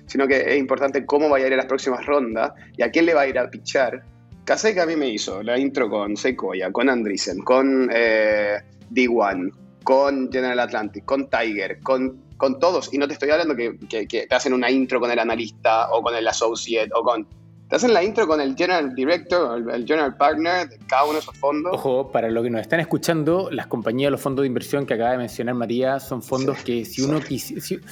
sino 0.07 0.27
que 0.27 0.41
es 0.41 0.57
importante 0.57 1.05
cómo 1.05 1.29
vaya 1.29 1.45
a 1.45 1.47
ir 1.47 1.53
a 1.53 1.57
las 1.57 1.67
próximas 1.67 2.05
rondas 2.05 2.51
y 2.75 2.83
a 2.83 2.91
quién 2.91 3.05
le 3.05 3.13
va 3.13 3.21
a 3.21 3.27
ir 3.27 3.39
a 3.39 3.49
pichar. 3.49 4.03
Kasek 4.45 4.77
a 4.79 4.85
mí 4.85 4.95
me 4.95 5.09
hizo 5.09 5.41
la 5.41 5.57
intro 5.57 5.89
con 5.89 6.17
Sequoia, 6.17 6.71
con 6.71 6.89
Andreessen, 6.89 7.39
con 7.39 7.89
eh, 7.93 8.57
D1, 8.91 9.51
con 9.83 10.31
General 10.31 10.59
Atlantic, 10.59 11.05
con 11.05 11.29
Tiger, 11.29 11.79
con, 11.81 12.21
con 12.37 12.59
todos. 12.59 12.93
Y 12.93 12.97
no 12.97 13.07
te 13.07 13.13
estoy 13.13 13.29
hablando 13.29 13.55
que, 13.55 13.77
que, 13.89 14.07
que 14.07 14.27
te 14.27 14.35
hacen 14.35 14.53
una 14.53 14.69
intro 14.69 14.99
con 14.99 15.09
el 15.11 15.19
analista 15.19 15.89
o 15.91 16.01
con 16.01 16.15
el 16.15 16.27
associate 16.27 16.91
o 16.93 17.03
con 17.03 17.27
te 17.73 17.77
hacen 17.77 17.93
la 17.93 18.03
intro 18.03 18.27
con 18.27 18.39
el 18.39 18.55
General 18.55 18.93
Director, 18.93 19.57
el, 19.57 19.69
el 19.69 19.87
General 19.87 20.15
Partner 20.15 20.69
de 20.69 20.77
cada 20.85 21.05
uno 21.05 21.13
de 21.13 21.19
esos 21.19 21.35
fondos. 21.37 21.73
Ojo, 21.73 22.11
para 22.11 22.29
los 22.29 22.43
que 22.43 22.49
nos 22.49 22.61
están 22.61 22.79
escuchando, 22.79 23.49
las 23.49 23.65
compañías, 23.67 24.11
los 24.11 24.21
fondos 24.21 24.43
de 24.43 24.47
inversión 24.47 24.85
que 24.85 24.93
acaba 24.93 25.11
de 25.11 25.17
mencionar 25.17 25.55
Matías, 25.55 26.07
son 26.07 26.21
fondos 26.21 26.59
que 26.59 26.85
si 26.85 27.01
uno 27.01 27.19
quisiera, 27.19 27.83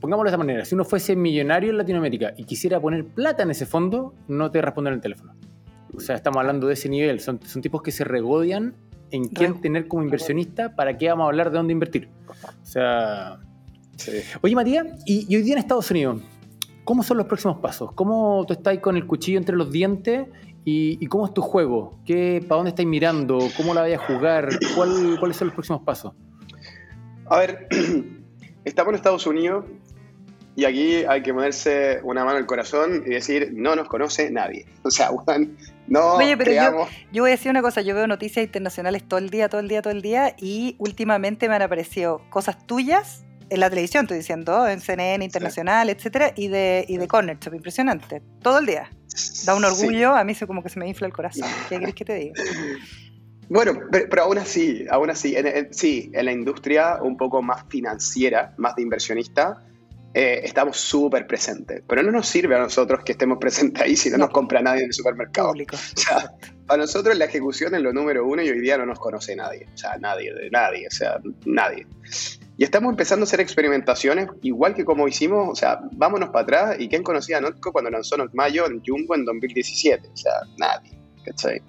pongámoslo 0.00 0.30
de 0.30 0.34
esa 0.34 0.38
manera, 0.38 0.64
si 0.64 0.74
uno 0.74 0.84
fuese 0.84 1.16
millonario 1.16 1.70
en 1.70 1.78
Latinoamérica 1.78 2.34
y 2.36 2.44
quisiera 2.44 2.78
poner 2.78 3.06
plata 3.06 3.42
en 3.42 3.50
ese 3.50 3.66
fondo, 3.66 4.14
no 4.28 4.50
te 4.50 4.62
responden 4.62 4.94
el 4.94 5.00
teléfono. 5.00 5.34
O 5.96 6.00
sea, 6.00 6.16
estamos 6.16 6.38
hablando 6.38 6.66
de 6.66 6.74
ese 6.74 6.88
nivel. 6.88 7.20
Son, 7.20 7.40
son 7.44 7.62
tipos 7.62 7.82
que 7.82 7.92
se 7.92 8.04
regodian 8.04 8.74
en 9.10 9.28
quién 9.28 9.60
tener 9.60 9.86
como 9.86 10.02
inversionista, 10.02 10.74
para 10.74 10.96
qué 10.98 11.08
vamos 11.08 11.24
a 11.24 11.28
hablar 11.28 11.50
de 11.50 11.58
dónde 11.58 11.72
invertir. 11.72 12.08
O 12.62 12.66
sea... 12.66 13.38
Oye, 14.42 14.56
Matías, 14.56 14.86
y, 15.06 15.32
y 15.32 15.36
hoy 15.36 15.42
día 15.42 15.52
en 15.52 15.60
Estados 15.60 15.88
Unidos, 15.92 16.20
¿Cómo 16.84 17.02
son 17.02 17.16
los 17.16 17.26
próximos 17.26 17.58
pasos? 17.60 17.92
¿Cómo 17.92 18.44
tú 18.46 18.52
estás 18.52 18.78
con 18.78 18.96
el 18.96 19.06
cuchillo 19.06 19.38
entre 19.38 19.56
los 19.56 19.72
dientes? 19.72 20.28
¿Y, 20.66 21.06
cómo 21.06 21.26
es 21.26 21.32
tu 21.32 21.40
juego? 21.40 21.98
¿Qué, 22.04 22.44
¿Para 22.46 22.56
dónde 22.56 22.70
estás 22.70 22.84
mirando? 22.84 23.38
¿Cómo 23.56 23.72
la 23.72 23.82
vayas 23.82 24.02
a 24.02 24.06
jugar? 24.06 24.48
¿Cuáles 24.74 25.36
son 25.36 25.48
los 25.48 25.54
próximos 25.54 25.82
pasos? 25.82 26.12
A 27.26 27.38
ver, 27.38 27.68
estamos 28.64 28.90
en 28.90 28.96
Estados 28.96 29.26
Unidos 29.26 29.64
Y 30.56 30.66
aquí 30.66 31.04
hay 31.08 31.22
que 31.22 31.32
ponerse 31.32 32.00
una 32.02 32.22
mano 32.24 32.36
al 32.36 32.46
corazón 32.46 33.02
y 33.06 33.10
decir, 33.10 33.50
no 33.54 33.74
nos 33.76 33.88
conoce 33.88 34.30
nadie. 34.30 34.66
O 34.82 34.90
sea, 34.90 35.10
no 35.86 36.14
Oye, 36.14 36.36
pero 36.36 36.52
yo, 36.52 36.88
yo, 37.12 37.22
voy 37.22 37.30
a 37.30 37.34
decir 37.34 37.50
una 37.50 37.62
cosa, 37.62 37.80
yo 37.82 37.94
veo 37.94 38.06
noticias 38.06 38.44
internacionales 38.44 39.02
todo 39.06 39.18
el 39.18 39.30
día, 39.30 39.48
todo 39.48 39.60
el 39.60 39.68
día, 39.68 39.82
todo 39.82 39.92
el 39.92 40.02
día, 40.02 40.34
y 40.38 40.76
últimamente 40.78 41.48
me 41.48 41.56
han 41.56 41.62
aparecido 41.62 42.22
cosas 42.30 42.66
tuyas 42.66 43.24
en 43.50 43.60
la 43.60 43.70
televisión, 43.70 44.04
estoy 44.04 44.18
diciendo, 44.18 44.66
en 44.66 44.80
CNN 44.80 45.24
Internacional, 45.24 45.90
etcétera, 45.90 46.32
y 46.34 46.48
de, 46.48 46.84
y 46.88 46.96
de 46.96 47.06
Corner 47.08 47.38
Shop, 47.38 47.54
impresionante, 47.54 48.22
todo 48.40 48.58
el 48.58 48.66
día. 48.66 48.90
Da 49.44 49.54
un 49.54 49.64
orgullo, 49.64 50.14
a 50.14 50.24
mí 50.24 50.34
se 50.34 50.46
como 50.46 50.62
que 50.62 50.68
se 50.68 50.78
me 50.78 50.88
infla 50.88 51.06
el 51.06 51.12
corazón. 51.12 51.48
¿Qué 51.68 51.78
querés 51.78 51.94
que 51.94 52.04
te 52.04 52.14
diga? 52.14 52.34
Bueno, 53.48 53.78
pero, 53.90 54.22
aún 54.22 54.38
así, 54.38 54.86
aún 54.90 55.10
así, 55.10 55.36
sí, 55.70 56.10
en 56.14 56.24
la 56.24 56.32
industria 56.32 56.98
un 57.02 57.16
poco 57.16 57.42
más 57.42 57.64
financiera, 57.68 58.54
más 58.56 58.74
de 58.76 58.82
inversionista, 58.82 59.62
eh, 60.14 60.40
estamos 60.44 60.76
súper 60.76 61.26
presentes. 61.26 61.82
Pero 61.86 62.02
no 62.02 62.12
nos 62.12 62.28
sirve 62.28 62.54
a 62.54 62.60
nosotros 62.60 63.02
que 63.04 63.12
estemos 63.12 63.38
presentes 63.38 63.82
ahí 63.82 63.96
si 63.96 64.10
no, 64.10 64.16
nos 64.16 64.30
compra 64.30 64.62
nadie 64.62 64.82
en 64.82 64.86
el 64.86 64.94
supermercado. 64.94 65.48
Público. 65.48 65.76
O 65.96 66.00
sea, 66.00 66.30
para 66.66 66.82
nosotros 66.82 67.16
la 67.16 67.24
ejecución 67.24 67.74
es 67.74 67.82
lo 67.82 67.92
número 67.92 68.26
uno 68.26 68.42
y 68.42 68.48
hoy 68.48 68.60
día 68.60 68.78
no 68.78 68.86
nos 68.86 68.98
conoce 68.98 69.34
nadie. 69.34 69.66
O 69.74 69.76
sea, 69.76 69.96
nadie, 69.98 70.32
de 70.32 70.50
nadie, 70.50 70.86
o 70.86 70.90
sea, 70.90 71.18
nadie. 71.44 71.86
Y 72.56 72.64
estamos 72.64 72.90
empezando 72.90 73.24
a 73.24 73.26
hacer 73.26 73.40
experimentaciones, 73.40 74.28
igual 74.42 74.74
que 74.74 74.84
como 74.84 75.08
hicimos, 75.08 75.48
o 75.50 75.54
sea, 75.54 75.80
vámonos 75.92 76.28
para 76.30 76.42
atrás. 76.42 76.76
¿Y 76.78 76.88
quién 76.88 77.02
conocía 77.02 77.38
a 77.38 77.40
Notco 77.40 77.72
cuando 77.72 77.90
lanzó 77.90 78.16
Mayo 78.32 78.66
en 78.66 78.80
Jumbo 78.84 79.14
en 79.14 79.24
2017? 79.24 80.08
O 80.08 80.16
sea, 80.16 80.32
nadie. 80.58 80.92
¿cachai? 81.24 81.62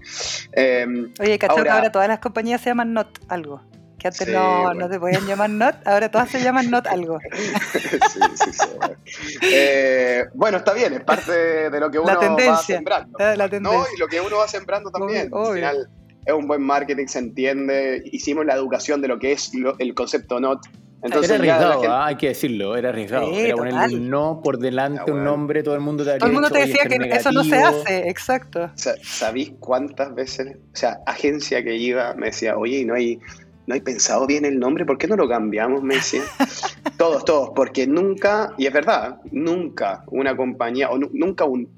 Em, 0.52 1.12
Oye, 1.20 1.40
¿cachai? 1.40 1.58
Ahora, 1.58 1.76
ahora 1.76 1.92
todas 1.92 2.08
las 2.08 2.20
compañías 2.20 2.62
se 2.62 2.70
llaman 2.70 2.94
Not 2.94 3.20
algo. 3.28 3.62
Que 4.06 4.10
antes 4.10 4.28
no, 4.28 4.72
no 4.76 4.88
te 4.88 5.00
podían 5.00 5.26
llamar 5.26 5.50
Not, 5.50 5.78
ahora 5.84 6.12
todas 6.12 6.30
se 6.30 6.40
llaman 6.40 6.70
Not 6.70 6.86
algo. 6.86 7.18
sí, 7.34 8.20
sí, 8.36 8.52
sí. 8.54 9.38
Eh, 9.42 10.26
bueno, 10.36 10.58
está 10.58 10.74
bien, 10.74 10.94
es 10.94 11.04
parte 11.04 11.72
de 11.72 11.80
lo 11.80 11.90
que 11.90 11.98
uno 11.98 12.14
va 12.14 12.58
sembrando. 12.58 13.18
La 13.18 13.50
tendencia. 13.50 13.80
¿no? 13.80 13.86
Y 13.96 14.00
lo 14.00 14.08
que 14.08 14.22
uno 14.22 14.38
va 14.38 14.48
sembrando 14.48 14.92
también. 14.92 15.32
Al 15.34 15.56
final 15.56 15.90
es 16.24 16.34
un 16.36 16.48
buen 16.48 16.62
marketing, 16.62 17.08
se 17.08 17.18
entiende. 17.18 18.04
Hicimos 18.06 18.46
la 18.46 18.54
educación 18.54 19.02
de 19.02 19.08
lo 19.08 19.18
que 19.18 19.32
es 19.32 19.52
el 19.80 19.96
concepto 19.96 20.40
NOT 20.40 20.68
entonces, 21.06 21.30
era 21.30 21.58
arriesgado, 21.58 21.92
ah, 21.92 22.08
hay 22.08 22.16
que 22.16 22.30
decirlo, 22.30 22.76
era 22.76 22.90
arriesgado. 22.90 23.32
era 23.32 23.56
ponerle 23.56 23.96
un 23.96 24.10
no 24.10 24.42
por 24.44 24.58
delante, 24.58 25.12
un 25.12 25.24
nombre, 25.24 25.62
todo 25.62 25.76
el 25.76 25.82
mundo 25.82 26.04
te 26.04 26.18
Todo 26.18 26.28
el 26.28 26.34
mundo 26.34 26.50
te 26.50 26.60
decía 26.60 26.86
que 26.86 26.96
eso 26.96 27.32
no 27.32 27.44
se 27.44 27.58
hace, 27.58 28.10
exacto. 28.10 28.72
¿Sabís 28.76 29.54
cuántas 29.60 30.16
veces? 30.16 30.58
O 30.74 30.76
sea, 30.76 31.02
agencia 31.06 31.64
que 31.64 31.76
iba 31.76 32.16
me 32.16 32.28
decía, 32.28 32.58
oye, 32.58 32.84
no 32.86 32.96
hay, 32.96 33.20
no 33.68 33.74
hay 33.74 33.82
pensado 33.82 34.28
bien 34.28 34.46
el 34.46 34.60
nombre, 34.60 34.86
¿por 34.86 34.98
qué 34.98 35.08
no 35.08 35.16
lo 35.16 35.28
cambiamos? 35.28 35.84
Me 35.84 35.96
decía. 35.96 36.22
todos, 36.98 37.26
todos, 37.26 37.52
porque 37.56 37.88
nunca, 37.88 38.54
y 38.58 38.66
es 38.68 38.74
verdad, 38.74 39.20
nunca 39.32 40.04
una 40.08 40.36
compañía, 40.36 40.90
o 40.90 40.98
nunca 40.98 41.46
un, 41.46 41.70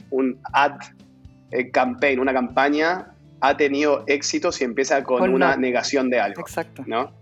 ad 0.54 0.80
eh, 1.52 1.72
campaign, 1.72 2.20
una 2.20 2.34
campaña 2.34 3.14
ha 3.40 3.56
tenido 3.56 4.04
éxito 4.08 4.52
si 4.52 4.64
empieza 4.64 5.04
con, 5.04 5.34
una 5.34 5.56
negación 5.56 6.10
de 6.10 6.20
algo. 6.20 6.42
Exacto. 6.42 6.84
¿no? 6.86 7.14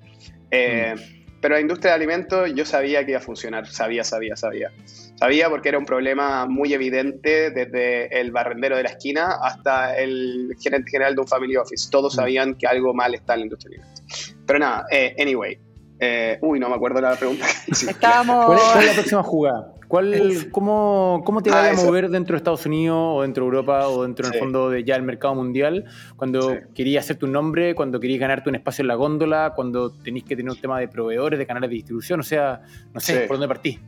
Eh, 0.51 0.95
mm. 0.95 1.39
Pero 1.41 1.55
la 1.55 1.61
industria 1.61 1.91
de 1.91 1.95
alimentos 1.95 2.51
yo 2.55 2.65
sabía 2.65 3.05
que 3.05 3.11
iba 3.11 3.19
a 3.19 3.23
funcionar, 3.23 3.67
sabía, 3.67 4.03
sabía, 4.03 4.35
sabía. 4.35 4.71
Sabía 5.15 5.49
porque 5.49 5.69
era 5.69 5.77
un 5.77 5.85
problema 5.85 6.45
muy 6.45 6.73
evidente 6.73 7.49
desde 7.51 8.19
el 8.19 8.31
barrendero 8.31 8.75
de 8.75 8.83
la 8.83 8.89
esquina 8.89 9.37
hasta 9.41 9.97
el 9.97 10.55
gerente 10.59 10.91
general 10.91 11.15
de 11.15 11.21
un 11.21 11.27
family 11.27 11.55
office. 11.55 11.89
Todos 11.89 12.13
mm. 12.13 12.17
sabían 12.17 12.55
que 12.55 12.67
algo 12.67 12.93
mal 12.93 13.13
está 13.15 13.33
en 13.33 13.39
la 13.39 13.45
industria 13.45 13.77
alimentos. 13.77 14.35
Pero 14.45 14.59
nada, 14.59 14.85
eh, 14.91 15.15
anyway. 15.19 15.57
Eh, 15.97 16.37
uy, 16.41 16.59
no 16.59 16.67
me 16.67 16.75
acuerdo 16.75 16.99
la 16.99 17.15
pregunta. 17.15 17.45
Estábamos... 17.67 18.45
¿Cuál 18.47 18.79
es 18.79 18.87
la 18.87 18.93
próxima 18.93 19.23
jugada? 19.23 19.73
¿Cuál, 19.87 20.49
cómo, 20.51 21.21
¿Cómo 21.25 21.41
te 21.41 21.51
vas 21.51 21.77
a 21.77 21.81
ah, 21.81 21.85
mover 21.85 22.09
dentro 22.09 22.33
de 22.33 22.37
Estados 22.37 22.65
Unidos 22.65 22.97
o 22.99 23.21
dentro 23.21 23.43
de 23.43 23.49
Europa 23.49 23.87
o 23.87 24.03
dentro, 24.03 24.27
en 24.27 24.33
el 24.33 24.39
fondo, 24.39 24.69
de 24.69 24.83
ya 24.83 24.95
el 24.95 25.03
mercado 25.03 25.35
mundial? 25.35 25.85
Cuando 26.17 26.57
querías 26.73 27.05
hacer 27.05 27.17
tu 27.17 27.27
nombre, 27.27 27.75
cuando 27.75 27.99
querías 27.99 28.19
ganarte 28.19 28.49
un 28.49 28.55
espacio 28.55 28.81
en 28.81 28.87
la 28.87 28.95
góndola, 28.95 29.53
cuando 29.55 29.91
tenías 29.91 30.25
que 30.25 30.35
tener 30.35 30.51
un 30.51 30.59
tema 30.59 30.79
de 30.79 30.87
proveedores, 30.87 31.37
de 31.37 31.45
canales 31.45 31.69
de 31.69 31.75
distribución, 31.75 32.19
o 32.19 32.23
sea, 32.23 32.61
no 32.93 32.99
sé, 32.99 33.21
¿por 33.21 33.37
dónde 33.37 33.47
partí? 33.47 33.79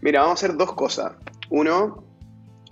Mira, 0.00 0.22
vamos 0.22 0.42
a 0.42 0.46
hacer 0.46 0.56
dos 0.56 0.72
cosas. 0.74 1.12
Uno 1.50 2.04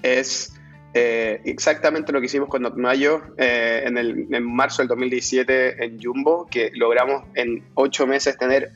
es 0.03 0.55
eh, 0.95 1.41
exactamente 1.45 2.13
lo 2.13 2.21
que 2.21 2.27
hicimos 2.27 2.49
con 2.49 2.63
Notmayo 2.63 3.23
eh, 3.37 3.83
en, 3.85 3.99
el, 3.99 4.35
en 4.35 4.45
marzo 4.45 4.83
del 4.83 4.89
2017 4.89 5.85
en 5.85 6.03
Jumbo, 6.03 6.47
que 6.51 6.71
logramos 6.75 7.25
en 7.35 7.65
ocho 7.75 8.07
meses 8.07 8.39
tener 8.39 8.73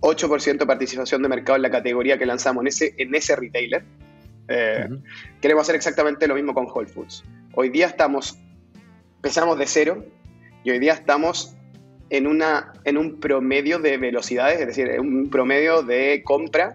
8% 0.00 0.58
de 0.58 0.66
participación 0.66 1.22
de 1.22 1.28
mercado 1.28 1.56
en 1.56 1.62
la 1.62 1.70
categoría 1.70 2.18
que 2.18 2.26
lanzamos 2.26 2.62
en 2.62 2.66
ese, 2.68 2.94
en 2.98 3.14
ese 3.14 3.36
retailer. 3.36 3.84
Eh, 4.48 4.86
queremos 5.40 5.62
hacer 5.62 5.76
exactamente 5.76 6.28
lo 6.28 6.34
mismo 6.34 6.52
con 6.52 6.66
Whole 6.66 6.86
Foods. 6.86 7.24
Hoy 7.54 7.70
día 7.70 7.86
estamos, 7.86 8.38
empezamos 9.16 9.58
de 9.58 9.66
cero 9.66 10.04
y 10.62 10.70
hoy 10.70 10.78
día 10.78 10.92
estamos 10.92 11.56
en, 12.10 12.26
una, 12.26 12.74
en 12.84 12.98
un 12.98 13.18
promedio 13.18 13.78
de 13.78 13.96
velocidades, 13.96 14.60
es 14.60 14.66
decir, 14.66 15.00
un 15.00 15.30
promedio 15.30 15.82
de 15.82 16.22
compra 16.22 16.74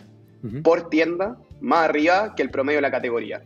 por 0.64 0.90
tienda 0.90 1.38
más 1.62 1.90
arriba 1.90 2.34
que 2.36 2.44
el 2.44 2.50
promedio 2.50 2.78
de 2.78 2.82
la 2.84 2.92
categoría. 2.92 3.44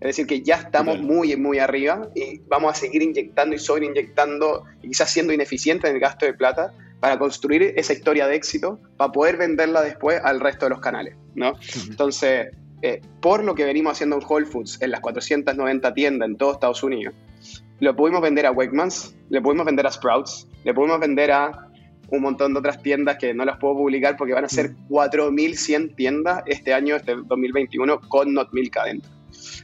Es 0.00 0.08
decir, 0.08 0.26
que 0.26 0.42
ya 0.42 0.56
estamos 0.56 1.00
muy, 1.00 1.36
muy 1.36 1.60
arriba 1.60 2.08
y 2.14 2.40
vamos 2.48 2.72
a 2.72 2.74
seguir 2.74 3.02
inyectando 3.02 3.54
y 3.54 3.58
sobreinyectando 3.60 4.64
y 4.82 4.88
quizás 4.88 5.10
siendo 5.10 5.32
ineficientes 5.32 5.88
en 5.88 5.94
el 5.94 6.00
gasto 6.00 6.26
de 6.26 6.34
plata 6.34 6.74
para 6.98 7.18
construir 7.18 7.74
esa 7.76 7.92
historia 7.92 8.26
de 8.26 8.34
éxito, 8.34 8.80
para 8.96 9.12
poder 9.12 9.36
venderla 9.36 9.80
después 9.82 10.20
al 10.22 10.40
resto 10.40 10.66
de 10.66 10.70
los 10.70 10.80
canales, 10.80 11.14
¿no? 11.36 11.54
Entonces, 11.88 12.48
eh, 12.82 13.00
por 13.20 13.44
lo 13.44 13.54
que 13.54 13.64
venimos 13.64 13.92
haciendo 13.92 14.16
en 14.16 14.22
Whole 14.28 14.46
Foods, 14.46 14.82
en 14.82 14.90
las 14.90 15.00
490 15.00 15.94
tiendas 15.94 16.28
en 16.28 16.36
todo 16.36 16.52
Estados 16.52 16.82
Unidos, 16.82 17.14
lo 17.78 17.94
pudimos 17.94 18.22
vender 18.22 18.46
a 18.46 18.50
Wegmans, 18.50 19.14
le 19.30 19.40
pudimos 19.40 19.66
vender 19.66 19.86
a 19.86 19.92
Sprouts, 19.92 20.48
le 20.64 20.74
pudimos 20.74 20.98
vender 21.00 21.30
a 21.30 21.68
un 22.12 22.22
montón 22.22 22.52
de 22.52 22.60
otras 22.60 22.82
tiendas 22.82 23.16
que 23.16 23.34
no 23.34 23.44
las 23.44 23.58
puedo 23.58 23.74
publicar 23.74 24.16
porque 24.16 24.34
van 24.34 24.44
a 24.44 24.48
ser 24.48 24.74
4.100 24.88 25.96
tiendas 25.96 26.42
este 26.46 26.74
año, 26.74 26.96
este 26.96 27.16
2021, 27.16 28.00
con 28.08 28.32
Not 28.32 28.52
Milk 28.52 28.76
adentro. 28.76 29.10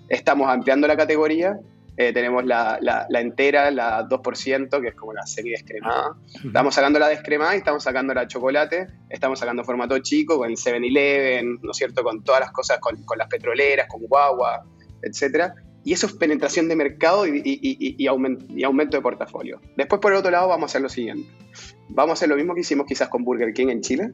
Estamos 0.08 0.48
ampliando 0.48 0.86
la 0.88 0.96
categoría 0.96 1.58
eh, 2.00 2.12
tenemos 2.12 2.44
la, 2.44 2.78
la, 2.80 3.20
entera, 3.20 3.72
la 3.72 4.08
2%, 4.08 4.80
que 4.80 4.86
es 4.86 4.94
como 4.94 5.12
la 5.12 5.26
serie 5.26 5.50
descremada. 5.50 6.14
Estamos 6.44 6.72
sacando 6.72 7.00
la 7.00 7.08
descremada 7.08 7.56
y 7.56 7.58
estamos 7.58 7.82
sacando 7.82 8.14
la 8.14 8.28
chocolate. 8.28 8.86
Estamos 9.10 9.40
sacando 9.40 9.64
formato 9.64 9.98
chico 9.98 10.38
con 10.38 10.48
7-Eleven, 10.52 11.58
¿no 11.60 11.72
es 11.72 11.76
cierto? 11.76 12.04
Con 12.04 12.22
todas 12.22 12.42
las 12.42 12.52
cosas, 12.52 12.78
con, 12.78 13.02
con 13.02 13.18
las 13.18 13.26
petroleras, 13.26 13.88
con 13.88 14.02
guagua, 14.02 14.64
etc. 15.02 15.52
Y 15.88 15.94
eso 15.94 16.06
es 16.06 16.12
penetración 16.12 16.68
de 16.68 16.76
mercado 16.76 17.26
y, 17.26 17.40
y, 17.42 17.94
y, 17.96 18.06
aumento, 18.08 18.44
y, 18.54 18.62
aumento, 18.62 18.98
de 18.98 19.02
portafolio. 19.02 19.58
Después, 19.74 20.02
por 20.02 20.12
el 20.12 20.18
otro 20.18 20.30
lado, 20.30 20.46
vamos 20.46 20.64
a 20.64 20.66
hacer 20.66 20.82
lo 20.82 20.90
siguiente. 20.90 21.26
Vamos 21.88 22.10
a 22.10 22.12
hacer 22.12 22.28
lo 22.28 22.36
mismo 22.36 22.54
que 22.54 22.60
hicimos 22.60 22.86
quizás 22.86 23.08
con 23.08 23.24
Burger 23.24 23.54
King 23.54 23.68
en 23.68 23.80
Chile, 23.80 24.10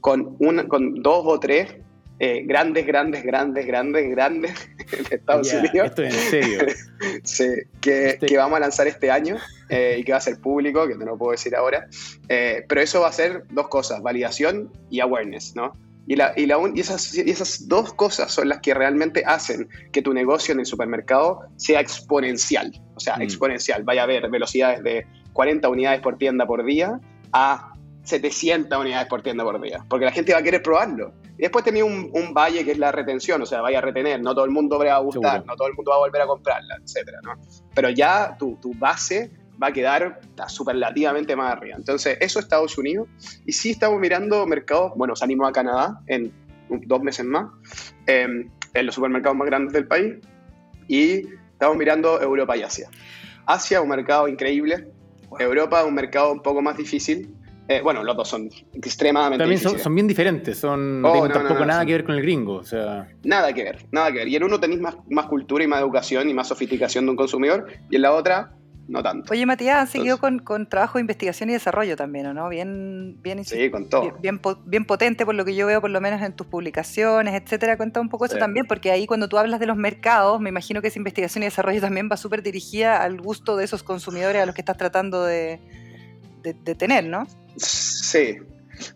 con, 0.00 0.34
una, 0.38 0.66
con 0.66 1.02
dos 1.02 1.24
o 1.26 1.38
tres 1.38 1.74
eh, 2.20 2.44
grandes, 2.46 2.86
grandes, 2.86 3.22
grandes, 3.22 3.66
grandes, 3.66 4.08
grandes 4.08 4.68
de 5.10 5.16
Estados 5.16 5.52
Unidos. 5.52 5.88
Esto 5.88 6.04
es 6.04 6.14
en 6.14 6.30
serio. 6.30 6.58
sí, 7.22 7.48
que, 7.82 8.08
este 8.08 8.24
que, 8.24 8.38
vamos 8.38 8.56
a 8.56 8.60
lanzar 8.60 8.86
este 8.86 9.10
año 9.10 9.36
eh, 9.68 9.96
y 9.98 10.04
que 10.04 10.12
va 10.12 10.18
a 10.18 10.22
ser 10.22 10.40
público, 10.40 10.88
que 10.88 10.94
no 10.94 11.04
lo 11.04 11.18
puedo 11.18 11.32
decir 11.32 11.54
ahora. 11.54 11.86
Eh, 12.30 12.64
pero 12.66 12.80
eso 12.80 13.02
va 13.02 13.08
a 13.08 13.12
ser 13.12 13.44
dos 13.50 13.68
cosas, 13.68 14.00
validación 14.00 14.72
y 14.88 15.00
awareness, 15.00 15.54
¿no? 15.54 15.76
Y, 16.06 16.16
la, 16.16 16.34
y, 16.36 16.46
la, 16.46 16.58
y, 16.74 16.80
esas, 16.80 17.14
y 17.14 17.30
esas 17.30 17.66
dos 17.66 17.94
cosas 17.94 18.30
son 18.30 18.48
las 18.48 18.60
que 18.60 18.74
realmente 18.74 19.22
hacen 19.26 19.68
que 19.90 20.02
tu 20.02 20.12
negocio 20.12 20.52
en 20.52 20.60
el 20.60 20.66
supermercado 20.66 21.40
sea 21.56 21.80
exponencial. 21.80 22.72
O 22.94 23.00
sea, 23.00 23.16
mm. 23.16 23.22
exponencial. 23.22 23.82
Vaya 23.84 24.02
a 24.02 24.04
haber 24.04 24.28
velocidades 24.30 24.82
de 24.82 25.06
40 25.32 25.68
unidades 25.68 26.00
por 26.00 26.18
tienda 26.18 26.46
por 26.46 26.64
día 26.64 27.00
a 27.32 27.72
700 28.04 28.78
unidades 28.78 29.08
por 29.08 29.22
tienda 29.22 29.44
por 29.44 29.60
día, 29.60 29.84
porque 29.88 30.04
la 30.04 30.12
gente 30.12 30.32
va 30.32 30.40
a 30.40 30.42
querer 30.42 30.62
probarlo. 30.62 31.14
Y 31.38 31.42
después 31.42 31.64
tenía 31.64 31.84
un, 31.84 32.10
un, 32.12 32.32
valle 32.32 32.64
que 32.64 32.72
es 32.72 32.78
la 32.78 32.92
retención, 32.92 33.42
o 33.42 33.46
sea, 33.46 33.60
vaya 33.60 33.78
a 33.78 33.80
retener, 33.80 34.20
no 34.20 34.34
todo 34.34 34.44
el 34.44 34.52
mundo 34.52 34.78
va 34.78 34.94
a 34.94 34.98
gustar, 34.98 35.44
no 35.44 35.56
todo 35.56 35.66
el 35.68 35.74
mundo 35.74 35.90
va 35.90 35.96
a 35.96 36.00
volver 36.00 36.22
a 36.22 36.26
comprarla, 36.26 36.76
etcétera, 36.82 37.18
¿no? 37.24 37.32
Pero 37.74 37.90
ya 37.90 38.36
tu, 38.38 38.56
tu 38.56 38.72
base 38.74 39.32
va 39.62 39.68
a 39.68 39.72
quedar 39.72 40.20
superlativamente 40.48 41.36
más 41.36 41.52
arriba. 41.52 41.76
Entonces, 41.76 42.18
eso 42.20 42.38
es 42.38 42.44
Estados 42.44 42.76
Unidos. 42.78 43.08
Y 43.46 43.52
sí 43.52 43.70
estamos 43.70 44.00
mirando 44.00 44.46
mercados, 44.46 44.92
bueno, 44.96 45.14
salimos 45.16 45.48
a 45.48 45.52
Canadá 45.52 46.00
en 46.06 46.32
dos 46.68 47.02
meses 47.02 47.24
más, 47.24 47.46
em, 48.06 48.50
en 48.72 48.86
los 48.86 48.94
supermercados 48.94 49.36
más 49.36 49.46
grandes 49.46 49.72
del 49.72 49.86
país, 49.86 50.14
y 50.88 51.26
estamos 51.52 51.76
mirando 51.76 52.20
Europa 52.20 52.56
y 52.56 52.62
Asia. 52.62 52.88
Asia, 53.46 53.80
un 53.80 53.88
mercado 53.88 54.28
increíble. 54.28 54.88
Europa, 55.38 55.84
un 55.84 55.94
mercado 55.94 56.32
un 56.32 56.42
poco 56.42 56.62
más 56.62 56.76
difícil. 56.76 57.34
Eh, 57.66 57.80
bueno, 57.82 58.04
los 58.04 58.14
dos 58.14 58.28
son 58.28 58.50
extremadamente 58.74 59.42
También 59.42 59.78
son, 59.78 59.94
bien 59.94 60.06
diferentes, 60.06 60.58
son, 60.58 61.00
no 61.00 61.08
oh, 61.08 61.12
tienen 61.12 61.32
tampoco 61.32 61.64
nada 61.64 61.84
que 61.86 61.92
ver 61.92 62.04
con 62.04 62.14
el 62.14 62.20
gringo. 62.20 62.56
O 62.56 62.64
sea... 62.64 63.08
Nada 63.22 63.54
que 63.54 63.64
ver, 63.64 63.86
nada 63.90 64.12
que 64.12 64.18
ver. 64.18 64.28
Y 64.28 64.36
en 64.36 64.44
uno 64.44 64.60
tenéis 64.60 64.82
más, 64.82 64.96
más 65.08 65.26
cultura 65.26 65.64
y 65.64 65.66
más 65.66 65.80
educación 65.80 66.28
y 66.28 66.34
más 66.34 66.48
sofisticación 66.48 67.06
de 67.06 67.12
un 67.12 67.16
consumidor, 67.16 67.66
y 67.90 67.96
en 67.96 68.02
la 68.02 68.12
otra 68.12 68.52
no 68.86 69.02
tanto. 69.02 69.32
Oye, 69.32 69.46
Matías, 69.46 69.78
han 69.78 69.86
seguido 69.86 70.18
con, 70.18 70.68
trabajo 70.68 70.98
de 70.98 71.02
investigación 71.02 71.50
y 71.50 71.54
desarrollo 71.54 71.96
también, 71.96 72.34
¿no? 72.34 72.48
Bien, 72.48 73.16
bien, 73.22 73.44
sí, 73.44 73.70
con 73.70 73.88
todo. 73.88 74.12
Bien, 74.20 74.40
bien, 74.66 74.84
potente 74.84 75.24
por 75.24 75.34
lo 75.34 75.44
que 75.44 75.54
yo 75.54 75.66
veo, 75.66 75.80
por 75.80 75.90
lo 75.90 76.00
menos 76.00 76.20
en 76.22 76.32
tus 76.34 76.46
publicaciones, 76.46 77.40
etcétera. 77.40 77.76
Cuenta 77.76 78.00
un 78.00 78.08
poco 78.08 78.26
eso 78.26 78.36
también, 78.36 78.66
porque 78.66 78.90
ahí 78.90 79.06
cuando 79.06 79.28
tú 79.28 79.38
hablas 79.38 79.60
de 79.60 79.66
los 79.66 79.76
mercados, 79.76 80.40
me 80.40 80.50
imagino 80.50 80.82
que 80.82 80.88
esa 80.88 80.98
investigación 80.98 81.42
y 81.42 81.46
desarrollo 81.46 81.80
también 81.80 82.08
va 82.10 82.16
súper 82.16 82.42
dirigida 82.42 83.02
al 83.02 83.20
gusto 83.20 83.56
de 83.56 83.64
esos 83.64 83.82
consumidores 83.82 84.42
a 84.42 84.46
los 84.46 84.54
que 84.54 84.60
estás 84.60 84.76
tratando 84.76 85.24
de, 85.24 85.60
de, 86.42 86.74
tener, 86.74 87.04
¿no? 87.04 87.26
Sí, 87.56 88.36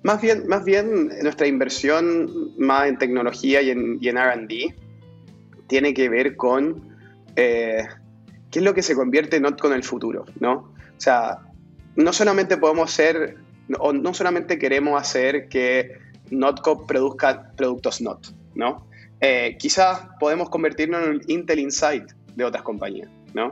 más 0.03 0.21
bien, 0.21 0.47
más 0.49 0.65
bien 0.65 1.09
nuestra 1.23 1.47
inversión 1.47 2.53
más 2.59 2.89
en 2.89 2.99
tecnología 2.99 3.63
y 3.63 3.71
en, 3.71 3.99
y 4.01 4.09
en 4.09 4.17
RD 4.17 4.75
tiene 5.67 5.95
que 5.95 6.09
ver 6.09 6.37
con 6.37 6.89
eh, 7.37 7.87
qué 8.51 8.61
es 8.61 8.65
lo 8.65 8.75
que 8.75 8.83
se 8.83 8.95
convierte 8.95 9.37
en 9.37 9.43
NOT 9.43 9.61
con 9.61 9.73
el 9.73 9.83
futuro, 9.83 10.25
¿no? 10.41 10.53
O 10.53 11.01
sea, 11.01 11.39
no 11.97 12.13
solamente 12.13 12.57
podemos 12.57 12.91
ser, 12.91 13.37
o 13.79 13.93
no 13.93 14.15
solamente 14.15 14.59
queremos 14.59 15.01
hacer 15.01 15.49
que 15.49 15.99
Notco 16.31 16.87
produzca 16.87 17.53
productos 17.57 18.01
Not, 18.01 18.29
¿no? 18.55 18.87
Eh, 19.21 19.57
quizás 19.59 20.03
podemos 20.21 20.49
convertirnos 20.49 21.03
en 21.03 21.11
un 21.11 21.21
Intel 21.27 21.59
Insight 21.59 22.13
de 22.37 22.45
otras 22.45 22.63
compañías, 22.63 23.11
¿no? 23.35 23.51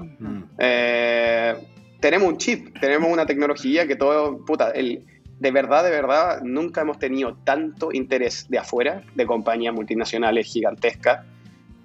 Eh, 0.58 1.54
tenemos 2.00 2.28
un 2.28 2.38
chip, 2.38 2.78
tenemos 2.80 3.10
una 3.10 3.26
tecnología 3.26 3.86
que 3.86 3.96
todo, 3.96 4.44
puta, 4.44 4.70
el, 4.70 5.04
de 5.40 5.50
verdad, 5.50 5.82
de 5.82 5.90
verdad, 5.90 6.40
nunca 6.42 6.82
hemos 6.82 6.98
tenido 6.98 7.36
tanto 7.44 7.92
interés 7.92 8.46
de 8.48 8.58
afuera, 8.58 9.02
de 9.14 9.26
compañías 9.26 9.74
multinacionales 9.74 10.46
gigantescas, 10.46 11.26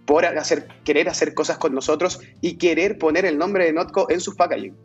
por 0.06 0.26
hacer, 0.26 0.68
querer 0.84 1.10
hacer 1.10 1.34
cosas 1.34 1.58
con 1.58 1.74
nosotros 1.74 2.20
y 2.42 2.58
querer 2.58 2.98
poner 2.98 3.26
el 3.26 3.38
nombre 3.38 3.66
de 3.66 3.74
Notco 3.74 4.08
en 4.10 4.20
sus 4.20 4.36
packaging. 4.36 4.76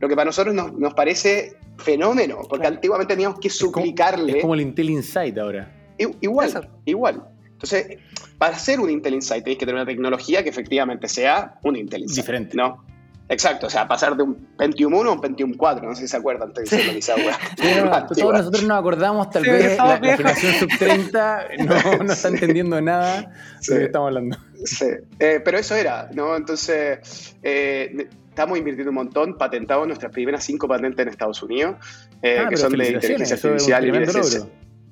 Lo 0.00 0.08
que 0.08 0.14
para 0.14 0.26
nosotros 0.26 0.54
nos, 0.54 0.94
parece 0.94 1.56
fenómeno, 1.78 2.40
porque 2.48 2.66
antiguamente 2.66 3.14
teníamos 3.14 3.40
que 3.40 3.50
suplicarle. 3.50 4.36
Es 4.36 4.42
como, 4.42 4.54
el 4.54 4.60
Intel 4.60 4.90
Insight 4.90 5.36
ahora. 5.38 5.70
Igual, 5.98 6.68
igual. 6.84 7.24
Entonces, 7.44 7.98
para 8.38 8.56
hacer 8.56 8.80
un 8.80 8.90
Intel 8.90 9.14
Insight 9.14 9.44
tenéis 9.44 9.58
que 9.58 9.66
tener 9.66 9.80
una 9.80 9.86
tecnología 9.86 10.42
que 10.42 10.50
efectivamente 10.50 11.08
sea 11.08 11.58
un 11.62 11.76
Intel 11.76 12.02
Insight. 12.02 12.24
Diferente. 12.24 12.56
¿no? 12.56 12.84
Exacto, 13.28 13.68
o 13.68 13.70
sea, 13.70 13.88
pasar 13.88 14.16
de 14.16 14.22
un 14.22 14.34
Pentium 14.58 14.92
1 14.92 15.10
a 15.10 15.12
un 15.14 15.20
Pentium 15.20 15.54
4, 15.54 15.88
no 15.88 15.94
sé 15.94 16.02
si 16.02 16.08
se 16.08 16.16
acuerdan, 16.18 16.48
estoy 16.48 16.64
diciendo 16.64 17.30
sí, 17.56 18.20
Todos 18.20 18.34
nosotros 18.34 18.64
nos 18.64 18.78
acordamos, 18.78 19.30
tal 19.30 19.44
vez 19.44 19.78
la, 19.78 19.98
generación 19.98 20.52
sub 20.54 20.68
30 20.78 21.44
no, 21.60 22.04
no 22.04 22.12
está 22.12 22.28
entendiendo 22.28 22.80
nada 22.82 23.32
de 23.66 23.74
lo 23.74 23.78
que 23.78 23.84
estamos 23.86 24.08
hablando. 24.08 24.36
Sí, 24.64 24.86
eh, 25.18 25.40
pero 25.42 25.58
eso 25.58 25.74
era, 25.74 26.10
¿no? 26.12 26.36
Entonces, 26.36 27.34
eh, 27.42 28.08
estamos 28.28 28.58
invirtiendo 28.58 28.90
un 28.90 28.96
montón, 28.96 29.38
patentamos 29.38 29.86
nuestras 29.86 30.12
primeras 30.12 30.44
cinco 30.44 30.68
patentes 30.68 31.06
en 31.06 31.08
Estados 31.08 31.42
Unidos, 31.42 31.76
eh, 32.20 32.40
ah, 32.40 32.48
que 32.48 32.58
son 32.58 32.72
de 32.72 32.90
inteligencia 32.90 33.36
artificial 33.36 33.86
y 33.86 33.90
de 33.90 34.44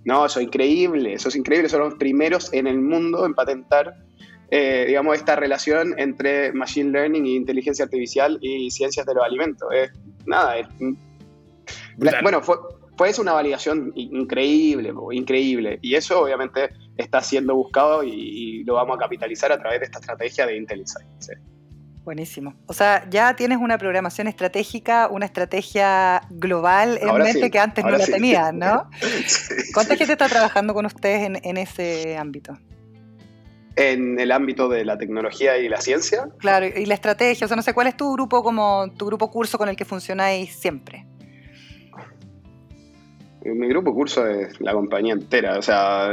No, 0.05 0.25
eso 0.25 0.41
es 0.41 0.47
increíble, 0.47 1.13
eso 1.13 1.29
es 1.29 1.37
increíble, 1.37 1.69
son 1.69 1.81
los 1.81 1.95
primeros 1.95 2.51
en 2.55 2.67
el 2.67 2.81
mundo 2.81 3.27
en 3.27 3.35
patentar 3.35 3.97
eh, 4.55 4.85
digamos, 4.87 5.17
esta 5.17 5.35
relación 5.35 5.95
entre 5.99 6.53
Machine 6.53 6.91
Learning 6.91 7.25
e 7.25 7.31
inteligencia 7.31 7.87
artificial 7.87 8.39
y 8.43 8.71
ciencias 8.71 9.07
de 9.07 9.15
los 9.15 9.25
alimentos. 9.25 9.67
nada, 10.27 10.69
bueno, 12.23 12.43
fue, 12.43 12.57
fue 12.99 13.11
una 13.19 13.33
validación 13.33 13.93
increíble, 13.95 14.93
increíble. 15.13 15.79
Y 15.81 15.95
eso 15.95 16.21
obviamente 16.21 16.69
está 16.99 17.23
siendo 17.23 17.55
buscado 17.55 18.05
y, 18.05 18.63
lo 18.65 18.75
vamos 18.75 18.99
a 18.99 19.01
capitalizar 19.01 19.51
a 19.53 19.59
través 19.59 19.81
de 19.81 19.87
esta 19.87 20.01
estrategia 20.01 20.47
de 20.47 20.59
Intel 20.59 20.81
Insight. 20.81 21.09
Buenísimo. 22.05 22.55
O 22.67 22.75
sea, 22.75 23.09
ya 23.09 23.35
tienes 23.35 23.57
una 23.57 23.79
programación 23.79 24.29
estratégica, 24.29 25.09
una 25.09 25.25
estrategia 25.25 26.21
global 26.29 26.99
en 27.01 27.15
mente 27.17 27.51
que 27.51 27.59
antes 27.59 27.87
no 27.87 27.93
la 27.93 28.05
tenías, 28.05 28.53
¿no? 28.53 28.91
¿Cuánta 29.73 29.97
gente 29.97 30.13
está 30.13 30.29
trabajando 30.29 30.75
con 30.75 30.85
ustedes 30.85 31.23
en, 31.23 31.41
en 31.43 31.57
ese 31.57 32.19
ámbito? 32.19 32.59
En 33.77 34.19
el 34.19 34.33
ámbito 34.33 34.69
de 34.69 34.85
la 34.85 34.99
tecnología 34.99 35.59
y 35.59 35.69
la 35.69 35.81
ciencia. 35.81 36.29
Claro, 36.39 36.67
y 36.67 36.87
la 36.87 36.95
estrategia, 36.95 37.45
o 37.45 37.49
sea, 37.49 37.57
no 37.57 37.63
sé, 37.63 37.75
¿cuál 37.75 37.87
es 37.87 37.97
tu 37.97 38.13
grupo 38.13 38.43
como 38.43 38.93
tu 38.97 39.07
grupo 39.07 39.31
curso 39.31 39.59
con 39.59 39.69
el 39.69 39.77
que 39.77 39.85
funcionáis 39.85 40.55
siempre? 40.55 41.07
Mi 43.45 43.67
grupo 43.69 43.93
curso 43.93 44.27
es 44.27 44.61
la 44.61 44.73
compañía 44.73 45.15
entera, 45.15 45.59
o 45.59 45.63
sea, 45.63 46.11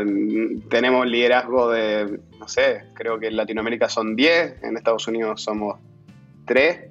tenemos 0.70 1.06
liderazgo 1.06 1.70
de, 1.70 2.20
no 2.40 2.48
sé, 2.48 2.86
creo 2.96 3.20
que 3.20 3.28
en 3.28 3.38
Latinoamérica 3.38 3.88
son 3.88 4.16
10, 4.16 4.64
en 4.64 4.78
Estados 4.78 5.08
Unidos 5.08 5.44
somos 5.44 5.78
3, 6.48 6.90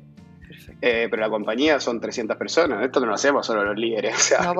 eh, 0.80 1.08
pero 1.10 1.20
la 1.20 1.28
compañía 1.28 1.80
son 1.80 2.00
300 2.00 2.36
personas. 2.36 2.84
Esto 2.84 3.00
no 3.00 3.06
lo 3.06 3.14
hacemos 3.14 3.44
solo 3.44 3.64
los 3.64 3.76
líderes, 3.76 4.14
o 4.14 4.18
sea, 4.18 4.54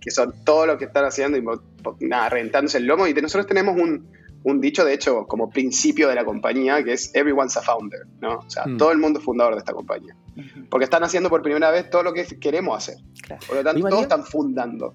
que 0.00 0.10
son 0.10 0.34
todos 0.44 0.66
los 0.66 0.76
que 0.76 0.84
están 0.84 1.06
haciendo 1.06 1.38
y 1.38 2.06
nada, 2.06 2.28
reventándose 2.28 2.76
el 2.76 2.84
lomo. 2.84 3.06
Y 3.06 3.14
nosotros 3.14 3.46
tenemos 3.46 3.76
un, 3.76 4.06
un 4.42 4.60
dicho, 4.60 4.84
de 4.84 4.94
hecho, 4.94 5.26
como 5.26 5.50
principio 5.50 6.08
de 6.08 6.14
la 6.14 6.24
compañía, 6.24 6.82
que 6.82 6.92
es 6.92 7.14
everyone's 7.14 7.56
a 7.56 7.62
founder, 7.62 8.06
¿no? 8.20 8.38
O 8.38 8.50
sea, 8.50 8.66
mm. 8.66 8.78
todo 8.78 8.92
el 8.92 8.98
mundo 8.98 9.18
es 9.18 9.24
fundador 9.24 9.54
de 9.54 9.58
esta 9.58 9.72
compañía. 9.72 10.16
Porque 10.70 10.84
están 10.84 11.02
haciendo 11.02 11.28
por 11.28 11.42
primera 11.42 11.70
vez 11.70 11.90
todo 11.90 12.02
lo 12.02 12.12
que 12.12 12.24
queremos 12.38 12.76
hacer. 12.76 12.96
Por 13.46 13.56
lo 13.56 13.64
tanto, 13.64 13.88
todos 13.88 14.02
están 14.02 14.24
fundando. 14.24 14.94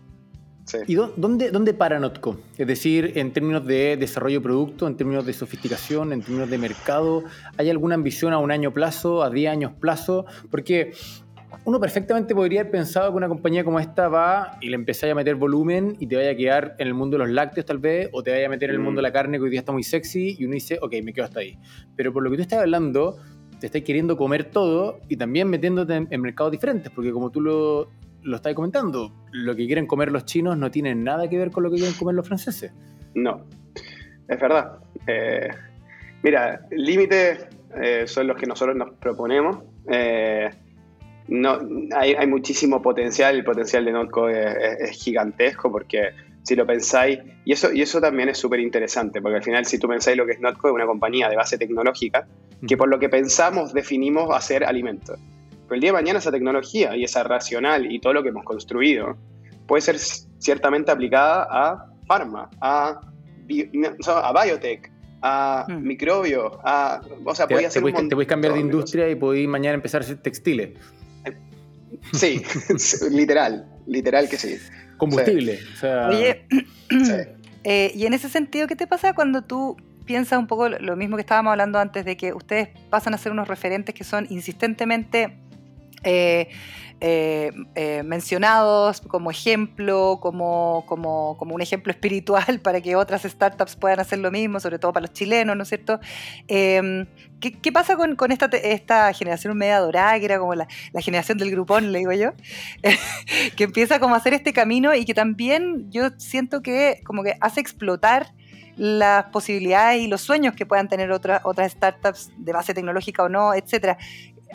¿Y 0.87 0.95
dónde, 0.95 1.51
dónde 1.51 1.73
para 1.73 1.99
Notco? 1.99 2.37
Es 2.57 2.65
decir, 2.65 3.13
en 3.15 3.31
términos 3.33 3.65
de 3.67 3.97
desarrollo 3.97 4.39
de 4.39 4.43
producto, 4.43 4.87
en 4.87 4.97
términos 4.97 5.25
de 5.25 5.33
sofisticación, 5.33 6.11
en 6.11 6.21
términos 6.21 6.49
de 6.49 6.57
mercado, 6.57 7.23
¿hay 7.57 7.69
alguna 7.69 7.93
ambición 7.93 8.33
a 8.33 8.39
un 8.39 8.51
año 8.51 8.73
plazo, 8.73 9.21
a 9.21 9.29
10 9.29 9.51
años 9.51 9.73
plazo? 9.79 10.25
Porque 10.49 10.93
uno 11.63 11.79
perfectamente 11.79 12.35
podría 12.35 12.61
haber 12.61 12.71
pensado 12.71 13.11
que 13.11 13.17
una 13.17 13.27
compañía 13.27 13.63
como 13.63 13.79
esta 13.79 14.09
va 14.09 14.57
y 14.61 14.69
le 14.69 14.75
empezáis 14.75 15.13
a 15.13 15.15
meter 15.15 15.35
volumen 15.35 15.95
y 15.99 16.07
te 16.07 16.15
vaya 16.15 16.31
a 16.31 16.35
quedar 16.35 16.75
en 16.77 16.87
el 16.87 16.93
mundo 16.93 17.17
de 17.17 17.25
los 17.25 17.33
lácteos 17.33 17.65
tal 17.65 17.77
vez, 17.79 18.09
o 18.11 18.21
te 18.21 18.31
vaya 18.31 18.47
a 18.47 18.49
meter 18.49 18.69
en 18.69 18.75
el 18.75 18.81
mundo 18.81 18.99
de 18.99 19.03
la 19.03 19.13
carne 19.13 19.37
que 19.37 19.43
hoy 19.43 19.49
día 19.49 19.59
está 19.59 19.71
muy 19.71 19.83
sexy 19.83 20.35
y 20.37 20.45
uno 20.45 20.53
dice, 20.53 20.77
ok, 20.81 20.93
me 21.03 21.13
quedo 21.13 21.25
hasta 21.25 21.39
ahí. 21.39 21.57
Pero 21.95 22.11
por 22.11 22.23
lo 22.23 22.29
que 22.29 22.37
tú 22.37 22.41
estás 22.41 22.59
hablando, 22.59 23.17
te 23.59 23.67
estás 23.67 23.81
queriendo 23.83 24.17
comer 24.17 24.45
todo 24.45 24.99
y 25.07 25.17
también 25.17 25.49
metiéndote 25.49 26.07
en, 26.09 26.21
mercados 26.21 26.51
diferentes, 26.51 26.91
porque 26.91 27.11
como 27.11 27.31
tú 27.31 27.41
lo, 27.41 27.89
lo 28.23 28.35
estás 28.35 28.53
comentando, 28.53 29.11
lo 29.31 29.55
que 29.55 29.65
quieren 29.65 29.87
comer 29.87 30.11
los 30.11 30.25
chinos 30.25 30.57
no 30.57 30.69
tiene 30.71 30.93
nada 30.95 31.29
que 31.29 31.37
ver 31.37 31.51
con 31.51 31.63
lo 31.63 31.69
que 31.69 31.77
quieren 31.77 31.95
comer 31.95 32.15
los 32.15 32.27
franceses. 32.27 32.73
No, 33.13 33.45
es 34.27 34.39
verdad. 34.39 34.79
Eh, 35.07 35.49
mira, 36.23 36.61
límites 36.71 37.47
eh, 37.81 38.03
son 38.07 38.27
los 38.27 38.37
que 38.37 38.45
nosotros 38.45 38.75
nos 38.75 38.93
proponemos. 38.95 39.59
Eh, 39.89 40.49
no, 41.27 41.59
hay, 41.95 42.27
muchísimo 42.27 42.81
potencial, 42.81 43.35
el 43.35 43.43
potencial 43.43 43.85
de 43.85 43.91
Notco 43.91 44.29
es, 44.29 44.91
gigantesco 44.91 45.71
porque 45.71 46.09
si 46.43 46.55
lo 46.55 46.65
pensáis, 46.65 47.19
y 47.43 47.53
eso, 47.53 47.73
y 47.73 47.81
eso 47.81 47.99
también 47.99 48.29
es 48.29 48.37
súper 48.37 48.59
interesante, 48.59 49.19
porque 49.19 49.37
al 49.37 49.43
final 49.43 49.65
si 49.65 49.79
tú 49.79 49.87
pensáis 49.87 50.15
lo 50.15 50.27
que 50.27 50.33
es 50.33 50.39
Notco, 50.39 50.67
es 50.67 50.73
una 50.73 50.85
compañía 50.85 51.27
de 51.27 51.35
base 51.35 51.57
tecnológica, 51.57 52.27
que 52.67 52.77
por 52.77 52.87
lo 52.87 52.99
que 52.99 53.09
pensamos 53.09 53.73
definimos 53.73 54.29
hacer 54.35 54.63
alimentos. 54.63 55.19
Pero 55.67 55.75
el 55.75 55.81
día 55.81 55.89
de 55.89 55.93
mañana 55.93 56.19
esa 56.19 56.31
tecnología 56.31 56.95
y 56.95 57.03
esa 57.03 57.23
racional 57.23 57.91
y 57.91 57.99
todo 57.99 58.13
lo 58.13 58.21
que 58.21 58.29
hemos 58.29 58.43
construido 58.43 59.17
puede 59.65 59.81
ser 59.81 59.97
ciertamente 59.97 60.91
aplicada 60.91 61.47
a 61.49 61.85
pharma, 62.05 62.49
a, 62.61 63.01
a 63.01 64.43
biotech, 64.43 64.91
a 65.23 65.65
mm. 65.67 65.81
microbios, 65.81 66.53
a... 66.63 67.01
O 67.23 67.33
sea, 67.33 67.47
te, 67.47 67.65
hacer 67.65 67.83
te, 67.83 68.25
cambiar 68.27 68.53
de 68.53 68.59
industria 68.59 69.09
y 69.09 69.15
podéis 69.15 69.47
mañana 69.47 69.73
empezar 69.73 70.01
a 70.01 70.05
hacer 70.05 70.17
textiles. 70.17 70.77
Sí, 72.13 72.41
literal, 73.11 73.67
literal 73.87 74.29
que 74.29 74.37
sí. 74.37 74.57
Combustible. 74.97 75.59
Oye, 76.09 76.45
eh, 77.63 77.91
y 77.93 78.05
en 78.05 78.13
ese 78.13 78.29
sentido, 78.29 78.67
¿qué 78.67 78.75
te 78.75 78.87
pasa 78.87 79.13
cuando 79.13 79.41
tú 79.41 79.75
piensas 80.05 80.39
un 80.39 80.47
poco 80.47 80.69
lo 80.69 80.95
mismo 80.95 81.17
que 81.17 81.21
estábamos 81.21 81.51
hablando 81.51 81.79
antes 81.79 82.05
de 82.05 82.15
que 82.15 82.33
ustedes 82.33 82.69
pasan 82.89 83.13
a 83.13 83.17
ser 83.17 83.31
unos 83.31 83.47
referentes 83.47 83.93
que 83.93 84.03
son 84.03 84.27
insistentemente 84.29 85.37
eh, 86.03 86.49
eh, 87.01 87.51
eh, 87.75 88.03
mencionados 88.03 89.01
como 89.01 89.29
ejemplo, 89.29 90.19
como, 90.21 90.85
como, 90.87 91.35
como, 91.37 91.53
un 91.53 91.61
ejemplo 91.61 91.91
espiritual 91.93 92.59
para 92.61 92.79
que 92.79 92.95
otras 92.95 93.23
startups 93.23 93.75
puedan 93.75 93.99
hacer 93.99 94.19
lo 94.19 94.31
mismo, 94.31 94.59
sobre 94.59 94.79
todo 94.79 94.93
para 94.93 95.07
los 95.07 95.13
chilenos, 95.13 95.57
¿no 95.57 95.63
es 95.63 95.69
cierto? 95.69 95.99
Em, 96.47 97.05
¿qué, 97.39 97.71
pasa 97.71 97.97
con, 97.97 98.15
con, 98.15 98.31
esta, 98.31 98.45
esta 98.45 99.11
generación 99.13 99.57
media 99.57 99.79
dorada, 99.79 100.17
que 100.19 100.25
era 100.25 100.39
como 100.39 100.55
la, 100.55 100.67
la 100.93 101.01
generación 101.01 101.37
del 101.37 101.51
grupón, 101.51 101.91
le 101.91 101.99
digo 101.99 102.13
yo, 102.13 102.31
que 103.57 103.65
empieza 103.65 103.99
como 103.99 104.15
a 104.15 104.17
hacer 104.17 104.33
este 104.33 104.53
camino 104.53 104.95
y 104.95 105.05
que 105.05 105.13
también 105.13 105.91
yo 105.91 106.09
siento 106.17 106.61
que 106.61 107.01
como 107.05 107.23
que 107.23 107.35
hace 107.41 107.59
explotar 107.59 108.27
las 108.77 109.25
posibilidades 109.25 110.01
y 110.01 110.07
los 110.07 110.21
sueños 110.21 110.53
que 110.53 110.65
puedan 110.65 110.89
tener 110.89 111.11
otras 111.11 111.41
otras 111.45 111.71
startups 111.71 112.31
de 112.37 112.51
base 112.51 112.73
tecnológica 112.73 113.23
o 113.23 113.29
no, 113.29 113.53
etcétera 113.53 113.97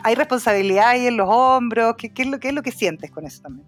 hay 0.03 0.15
responsabilidad 0.15 0.89
ahí 0.89 1.07
en 1.07 1.17
los 1.17 1.27
hombros? 1.29 1.95
¿Qué, 1.97 2.11
es 2.15 2.27
lo, 2.27 2.39
¿Qué 2.39 2.49
es 2.49 2.53
lo 2.53 2.61
que 2.61 2.71
sientes 2.71 3.11
con 3.11 3.25
eso 3.25 3.41
también? 3.41 3.67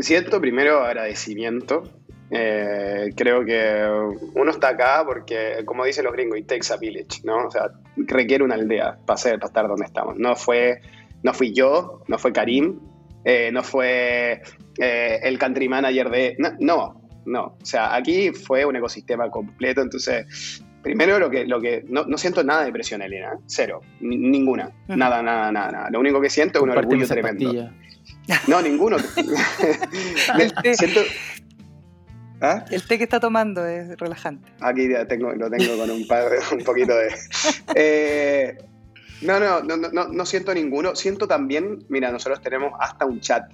Siento 0.00 0.40
primero 0.40 0.82
agradecimiento 0.84 1.84
Eh, 2.30 3.12
creo 3.14 3.44
que 3.44 3.86
uno 4.34 4.50
está 4.50 4.70
acá 4.70 5.04
porque, 5.06 5.62
como 5.64 5.84
dicen 5.84 6.04
los 6.04 6.12
gringos, 6.14 6.38
it 6.38 6.46
takes 6.46 6.72
a 6.72 6.76
village, 6.76 7.20
¿no? 7.22 7.46
O 7.46 7.50
sea, 7.50 7.70
requiere 7.96 8.42
una 8.42 8.54
aldea 8.54 8.98
para, 9.06 9.16
ser, 9.16 9.38
para 9.38 9.46
estar 9.46 9.68
donde 9.68 9.84
estamos. 9.84 10.16
No, 10.18 10.34
fue, 10.34 10.80
no 11.22 11.32
fui 11.32 11.52
yo, 11.52 12.02
no 12.08 12.18
fue 12.18 12.32
Karim, 12.32 12.80
eh, 13.24 13.50
no 13.52 13.62
fue 13.62 14.42
eh, 14.80 15.20
el 15.22 15.38
country 15.38 15.68
manager 15.68 16.10
de... 16.10 16.36
No, 16.38 17.00
no, 17.26 17.56
O 17.60 17.64
sea, 17.64 17.94
aquí 17.94 18.32
fue 18.32 18.64
un 18.64 18.74
ecosistema 18.76 19.30
completo. 19.30 19.82
Entonces, 19.82 20.62
primero 20.84 21.18
lo 21.18 21.28
que... 21.28 21.44
Lo 21.44 21.60
que 21.60 21.84
no, 21.88 22.06
siento 22.16 22.44
nada 22.44 22.64
de 22.64 22.70
presión, 22.70 23.02
Elena. 23.02 23.32
Cero. 23.46 23.80
ninguna. 24.00 24.70
Nada, 24.86 25.20
nada, 25.22 25.50
nada, 25.50 25.72
nada. 25.72 25.90
Lo 25.90 25.98
único 25.98 26.20
que 26.20 26.30
siento 26.30 26.58
es 26.60 26.62
un 26.62 26.70
orgullo 26.70 27.08
tremendo. 27.08 27.70
No, 28.46 28.62
ninguno. 28.62 28.98
siento, 30.74 31.00
¿Ah? 32.40 32.64
El 32.70 32.86
té 32.86 32.98
que 32.98 33.04
está 33.04 33.18
tomando 33.18 33.66
es 33.66 33.96
relajante. 33.98 34.48
Aquí 34.60 34.88
ya 34.88 35.06
tengo, 35.06 35.32
lo 35.32 35.50
tengo 35.50 35.76
con 35.78 35.90
un, 35.90 36.06
un 36.52 36.64
poquito 36.64 36.94
de... 36.94 37.08
Eh, 37.74 38.58
no, 39.22 39.40
no, 39.40 39.62
no, 39.62 39.76
no, 39.76 40.08
no 40.08 40.26
siento 40.26 40.54
ninguno. 40.54 40.94
Siento 40.94 41.26
también, 41.26 41.84
mira, 41.88 42.12
nosotros 42.12 42.40
tenemos 42.42 42.74
hasta 42.78 43.06
un 43.06 43.20
chat 43.20 43.50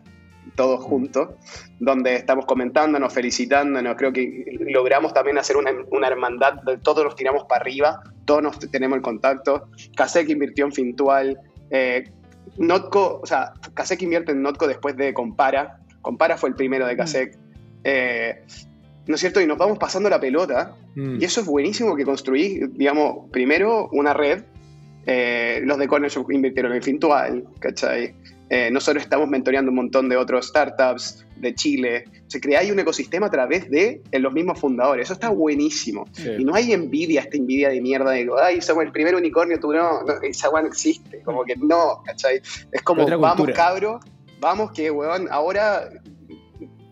todos 0.54 0.82
juntos, 0.82 1.30
donde 1.78 2.16
estamos 2.16 2.46
comentándonos, 2.46 3.12
felicitándonos, 3.12 3.96
creo 3.96 4.12
que 4.12 4.44
logramos 4.68 5.14
también 5.14 5.38
hacer 5.38 5.56
una, 5.56 5.70
una 5.90 6.08
hermandad, 6.08 6.54
todos 6.82 7.04
nos 7.04 7.16
tiramos 7.16 7.44
para 7.44 7.62
arriba, 7.62 8.02
todos 8.24 8.42
nos 8.42 8.58
tenemos 8.58 8.96
el 8.96 9.02
contacto, 9.02 9.68
Kasek 9.96 10.28
invirtió 10.28 10.64
en 10.64 10.72
Fintual, 10.72 11.38
eh, 11.70 12.10
Notco, 12.58 13.20
o 13.22 13.26
sea, 13.26 13.52
Kasek 13.74 14.02
invierte 14.02 14.32
en 14.32 14.42
Notco 14.42 14.66
después 14.66 14.96
de 14.96 15.14
Compara, 15.14 15.80
Compara 16.02 16.36
fue 16.36 16.50
el 16.50 16.54
primero 16.54 16.86
de 16.86 16.96
Kasek, 16.96 17.36
mm. 17.36 17.40
eh, 17.84 18.42
¿no 19.06 19.14
es 19.14 19.20
cierto? 19.20 19.40
Y 19.40 19.46
nos 19.46 19.58
vamos 19.58 19.78
pasando 19.78 20.08
la 20.08 20.20
pelota. 20.20 20.76
Mm. 20.94 21.20
Y 21.20 21.24
eso 21.24 21.40
es 21.40 21.46
buenísimo 21.46 21.96
que 21.96 22.04
construí, 22.04 22.60
digamos, 22.72 23.30
primero 23.30 23.88
una 23.92 24.14
red. 24.14 24.42
Eh, 25.06 25.60
los 25.64 25.78
de 25.78 25.88
Corner 25.88 26.10
invirtieron 26.30 26.72
en 26.72 26.82
Fintual, 26.82 27.44
¿cachai? 27.58 28.14
Eh, 28.52 28.68
nosotros 28.72 29.04
estamos 29.04 29.28
mentoreando 29.28 29.70
un 29.70 29.76
montón 29.76 30.08
de 30.08 30.16
otros 30.16 30.48
startups 30.48 31.24
de 31.36 31.54
Chile. 31.54 32.04
Se 32.26 32.40
crea 32.40 32.60
un 32.72 32.80
ecosistema 32.80 33.26
a 33.28 33.30
través 33.30 33.70
de 33.70 34.02
los 34.12 34.32
mismos 34.32 34.58
fundadores. 34.58 35.04
Eso 35.04 35.12
está 35.12 35.28
buenísimo. 35.28 36.04
Y 36.36 36.44
no 36.44 36.54
hay 36.56 36.72
envidia, 36.72 37.20
esta 37.20 37.36
envidia 37.36 37.68
de 37.68 37.80
mierda 37.80 38.10
de, 38.10 38.28
ay, 38.42 38.60
somos 38.60 38.84
el 38.84 38.90
primer 38.90 39.14
unicornio, 39.14 39.60
tú 39.60 39.72
no, 39.72 40.00
esa 40.22 40.50
weá 40.50 40.62
no 40.62 40.68
existe. 40.68 41.22
Como 41.22 41.44
que 41.44 41.54
no, 41.56 42.02
¿cachai? 42.04 42.42
Es 42.72 42.82
como, 42.82 43.06
vamos 43.06 43.50
cabro, 43.54 44.00
vamos 44.40 44.72
que, 44.72 44.90
weón, 44.90 45.28
ahora 45.30 45.88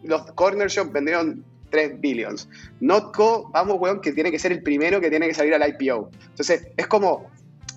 los 0.05 0.23
corner 0.33 0.69
shop 0.69 0.93
vendieron 0.93 1.45
3 1.71 2.01
billions. 2.01 2.49
Notco, 2.81 3.51
vamos, 3.53 3.79
weón, 3.81 4.01
que 4.01 4.13
tiene 4.13 4.31
que 4.31 4.39
ser 4.39 4.53
el 4.53 4.63
primero 4.63 5.01
que 5.01 5.11
tiene 5.11 5.27
que 5.27 5.35
salir 5.35 5.55
al 5.55 5.69
IPO. 5.69 6.11
Entonces, 6.31 6.69
es 6.77 6.87
como, 6.87 7.31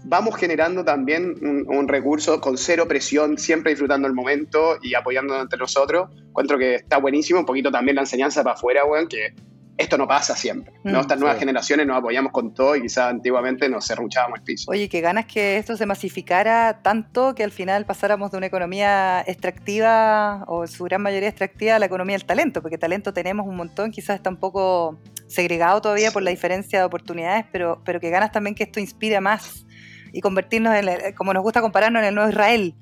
vamos 0.04 0.36
generando 0.36 0.84
también 0.84 1.66
un, 1.68 1.88
recurso 1.88 2.40
con 2.42 2.58
cero 2.58 2.88
presión, 2.88 3.38
siempre 3.38 3.72
disfrutando 3.72 4.08
el 4.08 4.14
momento 4.14 4.78
y 4.82 4.96
apoyándonos 4.96 5.44
entre 5.44 5.60
nosotros. 5.60 6.10
Encuentro 6.28 6.58
que 6.58 6.76
está 6.76 6.98
buenísimo, 6.98 7.40
un 7.40 7.46
poquito 7.46 7.72
también 7.72 7.96
la 7.96 8.02
enseñanza 8.02 8.44
para 8.44 8.56
afuera, 8.56 8.86
weón, 8.86 9.08
que 9.08 9.34
esto 9.78 9.98
no 9.98 10.08
pasa 10.08 10.36
siempre. 10.36 10.74
¿no? 10.84 11.00
Mm, 11.00 11.02
Estas 11.02 11.20
nuevas 11.20 11.40
generaciones 11.40 11.88
nos 11.88 11.98
apoyamos 11.98 12.32
con 12.32 12.54
todo 12.54 12.76
y 12.76 12.82
quizás 12.82 13.10
antiguamente 13.10 13.68
nos 13.68 13.88
cerruchábamos 13.88 14.40
el 14.40 14.46
piso. 14.46 14.72
Oye, 14.72 14.88
qué 14.90 15.02
ganas 15.02 15.26
que 15.26 15.58
esto 15.58 15.76
se 15.76 15.86
masificara 15.86 16.82
tanto 16.84 17.34
que 17.34 17.44
al 17.44 17.52
final 17.52 17.86
pasáramos 17.86 18.32
de 18.32 18.38
una 18.38 18.46
economía 18.46 19.22
extractiva 19.26 20.44
o 20.48 20.68
su 20.68 20.84
gran 20.84 21.02
mayoría 21.02 21.30
extractiva 21.30 21.76
a 21.76 21.80
la 21.80 21.86
economía 21.88 22.16
del 22.16 22.26
talento, 22.26 22.62
porque 22.62 22.78
talento 22.78 23.14
tenemos 23.14 23.48
un 23.48 23.56
montón, 23.56 23.92
quizás 23.92 24.18
está 24.18 24.30
un 24.30 24.38
poco 24.38 24.98
segregado 25.28 25.82
todavía 25.82 26.12
por 26.12 26.22
la 26.22 26.30
diferencia 26.30 26.80
de 26.80 26.86
oportunidades, 26.86 27.46
pero, 27.52 27.82
pero 27.84 28.00
que 28.00 28.10
ganas 28.10 28.32
también 28.32 28.54
que 28.54 28.64
esto 28.64 28.80
inspire 28.80 29.20
más 29.20 29.66
y 30.12 30.22
convertirnos 30.22 30.74
en, 30.76 31.14
como 31.14 31.34
nos 31.34 31.44
gusta 31.44 31.62
compararnos, 31.62 32.02
en 32.02 32.10
el 32.10 32.16
nuevo 32.16 32.30
Israel. 32.30 32.76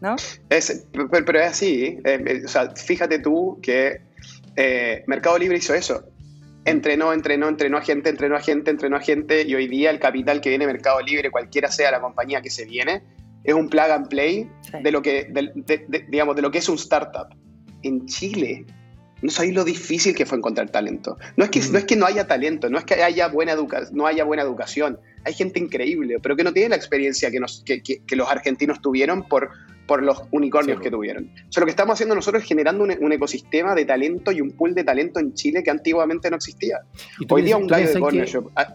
¿No? 0.00 0.16
Es, 0.50 0.86
pero, 0.92 1.40
es 1.40 1.46
así, 1.46 1.98
eh, 2.04 2.22
eh, 2.26 2.42
o 2.44 2.48
sea, 2.48 2.70
fíjate 2.70 3.20
tú 3.20 3.58
que 3.62 4.02
eh, 4.56 5.02
Mercado 5.06 5.38
Libre 5.38 5.56
hizo 5.56 5.72
eso 5.72 6.04
entrenó, 6.64 7.12
entrenó, 7.12 7.48
entrenó 7.48 7.78
a 7.78 7.82
gente, 7.82 8.10
entrenó 8.10 8.36
a 8.36 8.40
gente, 8.40 8.70
entrenó 8.70 8.96
a 8.96 9.00
gente, 9.00 9.42
y 9.42 9.54
hoy 9.54 9.68
día 9.68 9.90
el 9.90 9.98
capital 9.98 10.40
que 10.40 10.48
viene 10.48 10.66
Mercado 10.66 11.00
Libre, 11.00 11.30
cualquiera 11.30 11.70
sea 11.70 11.90
la 11.90 12.00
compañía 12.00 12.40
que 12.40 12.50
se 12.50 12.64
viene, 12.64 13.02
es 13.44 13.54
un 13.54 13.68
plug 13.68 13.90
and 13.90 14.08
play 14.08 14.48
de 14.82 14.90
lo 14.90 15.02
que, 15.02 15.30
digamos, 16.08 16.34
de 16.34 16.42
lo 16.42 16.50
que 16.50 16.58
es 16.58 16.68
un 16.68 16.76
startup. 16.76 17.28
En 17.82 18.06
Chile, 18.06 18.64
no 19.24 19.30
sabéis 19.30 19.54
lo 19.54 19.64
difícil 19.64 20.14
que 20.14 20.26
fue 20.26 20.36
encontrar 20.36 20.68
talento. 20.68 21.16
No 21.38 21.44
es 21.44 21.50
que, 21.50 21.60
no, 21.60 21.78
es 21.78 21.84
que 21.86 21.96
no 21.96 22.04
haya 22.04 22.26
talento, 22.26 22.68
no 22.68 22.76
es 22.76 22.84
que 22.84 23.02
haya 23.02 23.28
buena 23.28 23.52
educa 23.52 23.80
no 23.90 24.06
haya 24.06 24.22
buena 24.22 24.42
educación. 24.42 25.00
Hay 25.24 25.32
gente 25.32 25.58
increíble, 25.58 26.18
pero 26.22 26.36
que 26.36 26.44
no 26.44 26.52
tiene 26.52 26.68
la 26.68 26.76
experiencia 26.76 27.30
que, 27.30 27.40
nos, 27.40 27.62
que, 27.64 27.82
que 27.82 28.16
los 28.16 28.30
argentinos 28.30 28.82
tuvieron 28.82 29.26
por, 29.26 29.48
por 29.86 30.02
los 30.02 30.24
unicornios 30.30 30.78
que 30.78 30.90
tuvieron. 30.90 31.30
O 31.48 31.52
sea, 31.52 31.62
lo 31.62 31.64
que 31.64 31.70
estamos 31.70 31.94
haciendo 31.94 32.14
nosotros 32.14 32.42
es 32.42 32.48
generando 32.48 32.84
un, 32.84 33.12
ecosistema 33.12 33.74
de 33.74 33.86
talento 33.86 34.30
y 34.30 34.42
un 34.42 34.50
pool 34.50 34.74
de 34.74 34.84
talento 34.84 35.20
en 35.20 35.32
Chile 35.32 35.62
que 35.62 35.70
antiguamente 35.70 36.28
no 36.28 36.36
existía. 36.36 36.80
Hoy 37.30 37.42
día 37.44 37.56
un 37.56 37.66
gallo 37.66 37.88
de 37.88 37.98
corner 37.98 38.28
shop. 38.28 38.50
Ah, 38.56 38.74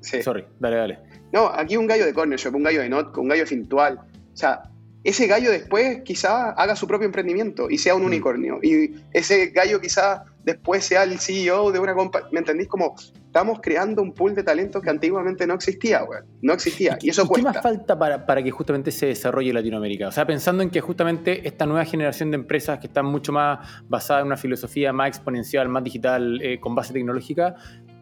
Sorry, 0.00 0.44
dale, 0.58 0.76
dale. 0.76 0.98
No, 1.32 1.46
aquí 1.46 1.76
un 1.76 1.86
gallo 1.86 2.06
de 2.06 2.12
corner 2.12 2.40
shop, 2.40 2.56
un 2.56 2.64
gallo 2.64 2.80
de 2.80 2.88
Notco, 2.88 3.20
un 3.20 3.28
gallo 3.28 3.46
fintual. 3.46 4.00
O 4.32 4.36
sea, 4.36 4.62
ese 5.02 5.26
gallo 5.26 5.50
después 5.50 6.02
quizá 6.04 6.50
haga 6.50 6.76
su 6.76 6.86
propio 6.86 7.06
emprendimiento 7.06 7.70
y 7.70 7.78
sea 7.78 7.94
un 7.94 8.02
mm. 8.02 8.06
unicornio. 8.06 8.58
Y 8.62 8.96
ese 9.12 9.48
gallo 9.48 9.80
quizá 9.80 10.24
después 10.44 10.84
sea 10.84 11.04
el 11.04 11.18
CEO 11.18 11.72
de 11.72 11.78
una 11.78 11.94
compañía. 11.94 12.28
¿Me 12.32 12.40
entendís? 12.40 12.68
Como 12.68 12.94
estamos 13.30 13.60
creando 13.62 14.02
un 14.02 14.12
pool 14.12 14.34
de 14.34 14.42
talentos 14.42 14.82
que 14.82 14.90
antiguamente 14.90 15.46
no 15.46 15.54
existía, 15.54 16.02
güey. 16.02 16.20
No 16.42 16.52
existía. 16.52 16.98
Y, 17.00 17.10
eso 17.10 17.26
cuesta. 17.26 17.50
¿Qué 17.50 17.54
más 17.54 17.62
falta 17.62 17.98
para, 17.98 18.26
para, 18.26 18.42
que 18.42 18.50
justamente 18.50 18.90
se 18.90 19.06
desarrolle 19.06 19.52
Latinoamérica? 19.52 20.08
O 20.08 20.12
sea, 20.12 20.26
pensando 20.26 20.62
en 20.62 20.70
que 20.70 20.80
justamente 20.80 21.46
esta 21.46 21.64
nueva 21.66 21.84
generación 21.84 22.30
de 22.30 22.36
empresas 22.36 22.78
que 22.78 22.88
están 22.88 23.06
mucho 23.06 23.32
más 23.32 23.60
basadas 23.88 24.22
en 24.22 24.26
una 24.26 24.36
filosofía 24.36 24.92
más 24.92 25.08
exponencial, 25.08 25.68
más 25.68 25.84
digital, 25.84 26.40
eh, 26.42 26.58
con 26.58 26.74
base 26.74 26.92
tecnológica, 26.92 27.54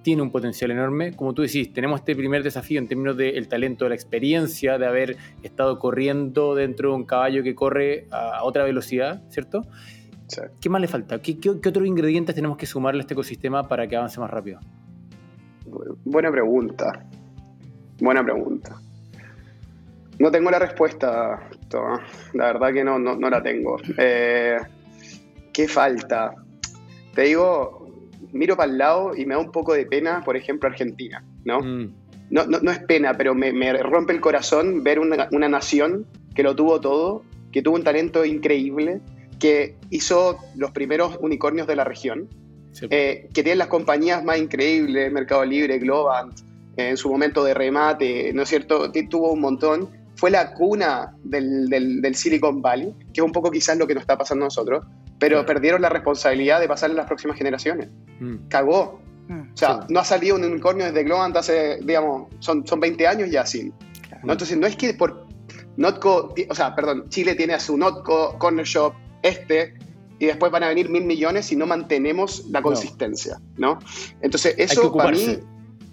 tiene 0.02 0.22
un 0.22 0.30
potencial 0.30 0.70
enorme. 0.70 1.14
Como 1.14 1.34
tú 1.34 1.42
decís, 1.42 1.72
tenemos 1.72 2.00
este 2.00 2.14
primer 2.16 2.42
desafío 2.42 2.78
en 2.78 2.88
términos 2.88 3.16
del 3.16 3.48
talento, 3.48 3.84
de 3.84 3.90
la 3.90 3.94
experiencia, 3.94 4.78
de 4.78 4.86
haber 4.86 5.16
estado 5.42 5.78
corriendo 5.78 6.54
dentro 6.54 6.90
de 6.90 6.96
un 6.96 7.04
caballo 7.04 7.42
que 7.42 7.54
corre 7.54 8.06
a 8.10 8.44
otra 8.44 8.64
velocidad, 8.64 9.22
¿cierto? 9.28 9.62
¿Qué 10.60 10.68
más 10.68 10.80
le 10.80 10.88
falta? 10.88 11.20
¿Qué, 11.20 11.38
qué, 11.38 11.50
otros 11.50 11.86
ingredientes 11.86 12.34
tenemos 12.34 12.58
que 12.58 12.66
sumarle 12.66 13.00
a 13.00 13.02
este 13.02 13.14
ecosistema 13.14 13.66
para 13.66 13.86
que 13.86 13.96
avance 13.96 14.20
más 14.20 14.30
rápido? 14.30 14.60
Buena 16.04 16.30
pregunta. 16.30 17.06
Buena 18.00 18.22
pregunta. 18.22 18.76
No 20.18 20.30
tengo 20.30 20.50
la 20.50 20.58
respuesta, 20.58 21.48
La 22.34 22.52
verdad 22.52 22.72
que 22.72 22.84
no, 22.84 22.98
no, 22.98 23.30
la 23.30 23.42
tengo. 23.42 23.76
Eh, 23.96 24.56
¿Qué 25.52 25.68
falta? 25.68 26.34
Te 27.14 27.22
digo, 27.22 27.77
miro 28.32 28.56
para 28.56 28.70
el 28.70 28.78
lado 28.78 29.16
y 29.16 29.26
me 29.26 29.34
da 29.34 29.40
un 29.40 29.52
poco 29.52 29.74
de 29.74 29.86
pena, 29.86 30.22
por 30.24 30.36
ejemplo, 30.36 30.68
Argentina, 30.68 31.24
¿no? 31.44 31.60
Mm. 31.60 31.92
No, 32.30 32.44
no, 32.46 32.70
es 32.70 32.78
pena, 32.80 33.14
pero 33.14 33.34
me, 33.34 33.72
rompe 33.82 34.12
el 34.12 34.20
corazón 34.20 34.84
ver 34.84 34.98
una, 34.98 35.48
nación 35.48 36.06
que 36.34 36.42
lo 36.42 36.54
tuvo 36.54 36.78
todo, 36.78 37.22
que 37.52 37.62
tuvo 37.62 37.76
un 37.76 37.84
talento 37.84 38.22
increíble, 38.24 39.00
que 39.38 39.76
hizo 39.88 40.38
los 40.54 40.72
primeros 40.72 41.16
unicornios 41.22 41.66
de 41.66 41.76
la 41.76 41.84
región, 41.84 42.28
eh, 42.90 43.28
que 43.32 43.42
tiene 43.42 43.56
las 43.56 43.68
compañías 43.68 44.22
más 44.22 44.38
increíbles, 44.38 45.10
Mercado 45.10 45.42
Libre, 45.46 45.78
Globant, 45.78 46.38
en 46.76 46.98
su 46.98 47.08
momento 47.10 47.42
de 47.44 47.54
remate, 47.54 48.30
¿no 48.34 48.42
es 48.42 48.48
cierto? 48.50 48.92
Tuvo 49.08 49.32
un 49.32 49.40
montón. 49.40 49.88
Fue 50.14 50.30
la 50.30 50.52
cuna 50.52 51.14
del, 51.24 51.68
del, 51.68 52.14
Silicon 52.14 52.60
Valley, 52.60 52.92
que 53.12 53.20
es 53.20 53.24
un 53.24 53.32
poco 53.32 53.50
quizás 53.50 53.78
lo 53.78 53.86
que 53.86 53.94
nos 53.94 54.02
está 54.02 54.18
pasando 54.18 54.44
a 54.44 54.48
nosotros 54.48 54.84
pero 55.18 55.44
perdieron 55.44 55.82
la 55.82 55.88
responsabilidad 55.88 56.60
de 56.60 56.68
pasar 56.68 56.90
a 56.90 56.94
las 56.94 57.06
próximas 57.06 57.36
generaciones. 57.36 57.88
Mm. 58.20 58.48
Cagó. 58.48 59.00
Mm. 59.28 59.52
O 59.52 59.56
sea, 59.56 59.86
no 59.88 60.00
ha 60.00 60.04
salido 60.04 60.36
un 60.36 60.44
unicornio 60.44 60.86
desde 60.86 61.04
Globant 61.04 61.36
hace, 61.36 61.78
digamos, 61.82 62.28
son, 62.38 62.66
son 62.66 62.80
20 62.80 63.06
años 63.06 63.30
ya 63.30 63.42
así. 63.42 63.72
¿no? 64.22 64.32
Entonces, 64.32 64.56
no 64.56 64.66
es 64.66 64.76
que 64.76 64.94
por 64.94 65.26
Notco, 65.76 66.34
o 66.48 66.54
sea, 66.54 66.74
perdón, 66.74 67.08
Chile 67.08 67.34
tiene 67.34 67.54
a 67.54 67.60
su 67.60 67.76
Notco 67.76 68.36
Corner 68.38 68.64
Shop 68.64 68.94
este, 69.22 69.74
y 70.18 70.26
después 70.26 70.50
van 70.50 70.64
a 70.64 70.68
venir 70.68 70.88
mil 70.88 71.04
millones 71.04 71.46
si 71.46 71.56
no 71.56 71.66
mantenemos 71.66 72.46
la 72.48 72.62
consistencia, 72.62 73.40
¿no? 73.56 73.78
Entonces, 74.20 74.54
eso 74.58 74.92
para 74.92 75.12
mí 75.12 75.38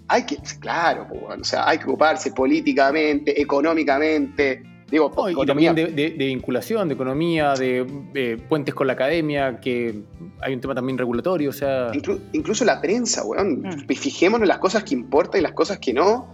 hay 0.08 0.24
que, 0.24 0.38
claro, 0.60 1.08
o 1.28 1.44
sea, 1.44 1.68
hay 1.68 1.78
que 1.78 1.84
ocuparse 1.84 2.32
políticamente, 2.32 3.40
económicamente, 3.40 4.62
Digo, 4.90 5.10
y 5.28 5.46
también 5.46 5.74
de, 5.74 6.14
vinculación, 6.16 6.86
de 6.86 6.94
economía, 6.94 7.54
de, 7.54 8.40
puentes 8.48 8.72
con 8.74 8.86
la 8.86 8.92
academia, 8.92 9.58
que 9.60 10.02
hay 10.40 10.54
un 10.54 10.60
tema 10.60 10.74
también 10.74 10.96
regulatorio, 10.96 11.50
o 11.50 11.52
sea... 11.52 11.90
incluso 12.32 12.64
la 12.64 12.80
prensa, 12.80 13.24
weón. 13.24 13.62
Mm. 13.62 13.88
Fijémonos 13.88 14.44
en 14.44 14.48
las 14.48 14.58
cosas 14.58 14.84
que 14.84 14.94
importan 14.94 15.40
y 15.40 15.42
las 15.42 15.52
cosas 15.52 15.78
que 15.78 15.92
no, 15.92 16.32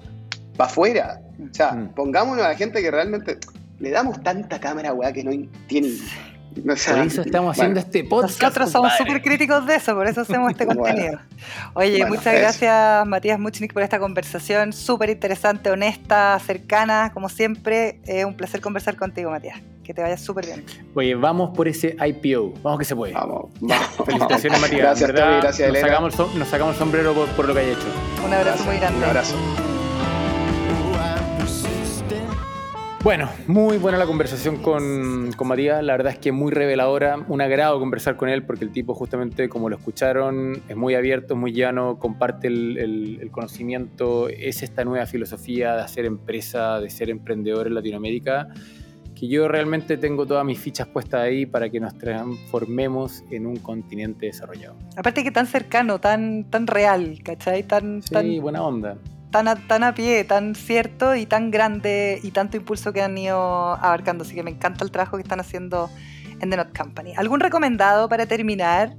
para 0.57 0.69
afuera. 0.69 1.23
O 1.51 1.55
sea, 1.55 1.73
mm. 1.73 1.95
pongámonos 1.95 2.45
a 2.45 2.49
la 2.49 2.55
gente 2.55 2.83
que 2.83 2.91
realmente... 2.91 3.39
Le 3.79 3.91
damos 3.91 4.23
tanta 4.23 4.61
cámara, 4.61 4.93
weón, 4.93 5.13
que 5.13 5.25
no 5.25 5.49
tiene... 5.67 5.89
por 6.53 6.99
eso 6.99 7.23
estamos 7.23 7.59
haciendo 7.59 7.81
este 7.81 8.05
podcast. 8.05 8.41
Nosotros 8.43 8.71
somos 8.71 8.93
súper 8.97 9.23
críticos 9.23 9.67
de 9.67 9.77
eso, 9.77 9.95
por 9.95 10.07
eso 10.07 10.23
hacemos 10.23 10.51
este 10.51 10.67
contenido. 10.67 11.19
Oye, 11.75 12.05
muchas 12.07 12.35
gracias 12.35 13.07
Matías 13.07 13.39
Muchnik 13.39 13.73
por 13.73 13.83
esta 13.83 13.99
conversación, 13.99 14.73
súper 14.73 15.11
interesante, 15.11 15.71
honesta, 15.71 16.39
cercana, 16.45 17.11
como 17.13 17.29
siempre. 17.29 18.01
Es 18.05 18.25
un 18.25 18.35
placer 18.35 18.61
conversar 18.61 18.97
contigo, 18.97 19.31
Matías. 19.31 19.61
Que 19.85 19.93
te 19.93 20.01
vaya 20.01 20.17
súper 20.17 20.47
bien. 20.47 20.65
Oye, 20.95 21.15
vamos 21.17 21.57
por 21.57 21.67
ese 21.67 21.97
IPO. 21.99 22.55
Vamos 22.63 22.79
que 22.79 22.85
se 22.85 22.95
puede. 22.95 23.13
Vamos, 23.13 23.51
vamos. 23.61 23.87
Felicitaciones, 24.05 24.61
Matías. 24.61 25.01
Gracias, 25.01 25.09
Toby, 25.09 25.41
gracias, 25.41 25.73
nos 25.73 25.81
sacamos, 25.81 26.35
nos 26.35 26.49
sacamos 26.49 26.75
el 26.75 26.79
sombrero 26.79 27.13
por, 27.37 27.49
lo 27.49 27.55
que 27.55 27.61
hay 27.61 27.71
hecho. 27.71 27.87
Un 28.25 28.33
abrazo 28.33 28.65
muy 28.65 28.77
grande. 28.77 28.99
Un 28.99 29.05
abrazo. 29.05 29.82
Bueno, 33.03 33.29
muy 33.49 33.79
buena 33.79 33.99
la 33.99 34.07
conversación 34.07 34.63
con, 34.63 35.33
con, 35.33 35.49
Matías, 35.49 35.83
la 35.83 35.95
verdad 35.97 36.13
es 36.13 36.21
que 36.21 36.31
muy 36.31 36.53
reveladora, 36.53 37.19
un 37.27 37.41
agrado 37.41 37.81
conversar 37.81 38.17
con 38.17 38.29
él 38.29 38.45
porque 38.45 38.65
el 38.65 38.71
tipo 38.71 38.95
justamente 38.95 39.49
como 39.49 39.69
lo 39.69 39.77
escucharon 39.77 40.63
es 40.69 40.77
muy 40.77 40.95
abierto, 40.95 41.35
muy 41.35 41.53
llano, 41.53 41.99
comparte 41.99 42.47
el, 42.47 43.29
conocimiento, 43.33 44.29
es 44.29 44.63
esta 44.63 44.85
nueva 44.85 45.07
filosofía 45.07 45.75
de 45.75 45.83
hacer 45.83 46.05
empresa, 46.05 46.79
de 46.79 46.91
ser 46.91 47.11
emprendedor 47.11 47.67
en 47.67 47.75
Latinoamérica, 47.75 48.51
que 49.17 49.27
yo 49.27 49.49
realmente 49.49 49.97
tengo 49.97 50.25
todas 50.25 50.45
mis 50.45 50.61
fichas 50.61 50.87
puestas 50.87 51.23
ahí 51.23 51.45
para 51.45 51.71
que 51.71 51.81
nos 51.81 51.99
transformemos 51.99 53.25
en 53.33 53.47
un 53.47 53.57
continente 53.57 54.27
desarrollado. 54.27 54.77
Aparte 54.97 55.25
que 55.25 55.33
tan 55.33 55.49
cercano, 55.49 55.99
tan, 55.99 56.45
tan 56.45 56.69
real, 56.69 57.19
¿cachai? 57.25 57.65
Tan, 57.65 58.01
sí, 58.01 58.39
buena 58.39 58.63
onda 58.63 58.97
tan 59.33 59.49
a, 59.49 59.57
tan 59.57 59.83
a 59.83 59.95
pie, 59.95 60.23
tan 60.23 60.55
cierto 60.55 61.17
y 61.17 61.27
tan 61.27 61.51
grande 61.51 62.21
y 62.23 62.31
tanto 62.31 62.57
impulso 62.57 62.93
que 62.93 63.03
han 63.03 63.19
ido 63.19 63.37
abarcando. 63.37 64.23
Así 64.23 64.37
que 64.37 64.45
me 64.45 64.51
encanta 64.53 64.85
el 64.85 64.93
trabajo 64.93 65.17
que 65.17 65.23
están 65.25 65.41
haciendo 65.41 65.91
en 66.41 66.51
The 66.51 66.57
Not 66.57 66.79
Company. 66.79 67.15
¿Algún 67.17 67.41
recomendado 67.41 68.09
para 68.09 68.27
terminar, 68.27 68.95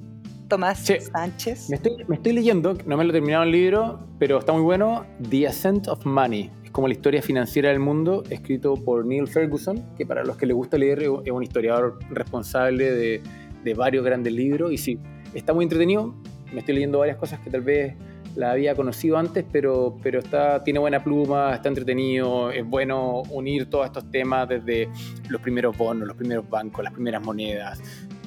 Tomás 0.50 0.86
Sánchez? 1.14 1.70
Me 1.70 1.78
estoy, 1.78 2.04
me 2.08 2.16
estoy 2.16 2.34
leyendo, 2.34 2.74
no 2.86 2.98
me 2.98 3.04
lo 3.06 3.12
he 3.12 3.14
terminado 3.14 3.44
el 3.44 3.52
libro, 3.52 4.00
pero 4.20 4.40
está 4.40 4.52
muy 4.52 4.64
bueno, 4.64 5.06
The 5.30 5.48
Ascent 5.48 5.88
of 5.88 6.06
Money. 6.06 6.52
Es 6.66 6.72
como 6.72 6.88
la 6.88 6.94
historia 6.94 7.22
financiera 7.22 7.70
del 7.70 7.80
mundo, 7.80 8.24
escrito 8.30 8.74
por 8.76 9.06
Neil 9.06 9.28
Ferguson, 9.28 9.86
que 9.96 10.06
para 10.06 10.24
los 10.24 10.36
que 10.36 10.48
les 10.48 10.56
gusta 10.56 10.78
leer 10.78 11.04
es 11.04 11.32
un 11.32 11.44
historiador 11.44 12.00
responsable 12.10 12.92
de, 12.92 13.22
de 13.64 13.74
varios 13.76 14.04
grandes 14.04 14.34
libros. 14.34 14.72
Y 14.72 14.78
sí, 14.78 15.00
está 15.34 15.54
muy 15.54 15.64
entretenido. 15.64 16.16
Me 16.52 16.60
estoy 16.60 16.76
leyendo 16.76 17.00
varias 17.00 17.18
cosas 17.18 17.40
que 17.40 17.50
tal 17.50 17.62
vez 17.62 17.96
la 18.36 18.52
había 18.52 18.76
conocido 18.76 19.18
antes, 19.18 19.46
pero, 19.52 19.98
pero 20.02 20.20
está, 20.20 20.64
tiene 20.64 20.80
buena 20.80 21.04
pluma, 21.04 21.54
está 21.54 21.70
entretenido, 21.70 22.52
es 22.52 22.66
bueno 22.66 23.24
unir 23.30 23.70
todos 23.70 23.86
estos 23.86 24.10
temas 24.10 24.50
desde 24.50 24.90
los 25.30 25.42
primeros 25.42 25.78
bonos, 25.78 26.08
los 26.08 26.18
primeros 26.18 26.50
bancos, 26.50 26.84
las 26.84 26.94
primeras 26.94 27.24
monedas, 27.24 27.82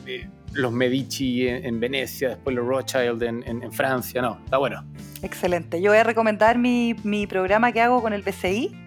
eh, 0.06 0.28
los 0.52 0.72
Medici 0.72 1.48
en, 1.48 1.80
Venecia, 1.80 2.30
después 2.30 2.54
los 2.56 2.66
Rothschild 2.66 3.22
en, 3.22 3.72
Francia, 3.72 4.22
no, 4.22 4.38
está 4.44 4.58
bueno. 4.58 4.84
Excelente, 5.22 5.82
yo 5.82 5.90
voy 5.90 5.98
a 5.98 6.04
recomendar 6.04 6.56
mi, 6.58 6.94
mi 7.04 7.26
programa 7.26 7.72
que 7.72 7.80
hago 7.80 8.00
con 8.00 8.12
el 8.12 8.22
BCI, 8.22 8.85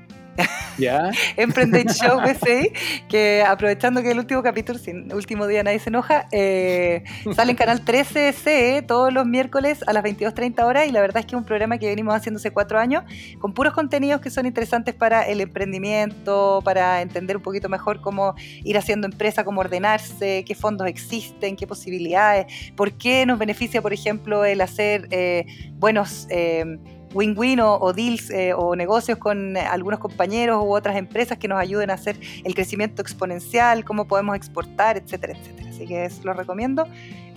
¿Ya? 0.78 1.12
Emprended 1.38 1.90
Show 1.90 2.20
BCI, 2.22 2.72
que 3.08 3.44
aprovechando 3.46 4.02
que 4.02 4.12
el 4.12 4.20
último 4.20 4.42
capítulo, 4.44 4.80
sin 4.80 5.12
último 5.14 5.48
día 5.48 5.64
nadie 5.64 5.80
se 5.80 5.90
enoja, 5.90 6.28
eh, 6.32 7.04
sale 7.36 7.52
en 7.52 7.58
Canal 7.58 7.82
13 7.82 8.34
CE 8.34 8.82
todos 8.82 9.12
los 9.12 9.26
miércoles 9.26 9.84
a 9.88 9.94
las 9.94 10.04
22.30 10.04 10.64
horas 10.64 10.88
y 10.88 10.92
la 10.92 11.02
verdad 11.02 11.20
es 11.20 11.26
que 11.26 11.36
es 11.36 11.40
un 11.40 11.46
programa 11.46 11.78
que 11.78 11.88
venimos 11.88 12.16
haciendo 12.16 12.38
hace 12.38 12.52
cuatro 12.52 12.80
años 12.80 13.04
con 13.40 13.54
puros 13.54 13.74
contenidos 13.74 14.22
que 14.22 14.30
son 14.30 14.46
interesantes 14.46 14.96
para 14.96 15.24
el 15.24 15.42
emprendimiento, 15.42 16.62
para 16.64 17.02
entender 17.02 17.38
un 17.38 17.44
poquito 17.44 17.70
mejor 17.70 18.02
cómo 18.02 18.36
ir 18.64 18.78
haciendo 18.78 19.08
empresa, 19.08 19.44
cómo 19.44 19.62
ordenarse, 19.62 20.44
qué 20.46 20.56
fondos 20.56 20.88
existen, 20.88 21.56
qué 21.56 21.68
posibilidades, 21.68 22.72
por 22.76 22.94
qué 22.94 23.26
nos 23.26 23.40
beneficia, 23.40 23.82
por 23.82 23.94
ejemplo, 23.94 24.46
el 24.46 24.62
hacer 24.62 25.08
eh, 25.12 25.46
buenos... 25.74 26.28
Eh, 26.30 26.80
win-win 27.14 27.60
o, 27.62 27.94
deals 27.94 28.30
eh, 28.30 28.54
o 28.54 28.76
negocios 28.76 29.18
con 29.18 29.58
algunos 29.58 30.00
compañeros 30.00 30.64
u 30.64 30.74
otras 30.74 30.96
empresas 30.96 31.38
que 31.38 31.48
nos 31.48 31.60
ayuden 31.60 31.90
a 31.90 31.94
hacer 31.94 32.20
el 32.44 32.54
crecimiento 32.54 33.02
exponencial, 33.02 33.84
cómo 33.84 34.08
podemos 34.08 34.36
exportar, 34.36 34.98
etcétera, 34.98 35.34
etcétera. 35.38 35.70
Así 35.70 35.88
que 35.88 36.10
lo 36.24 36.34
recomiendo. 36.34 36.88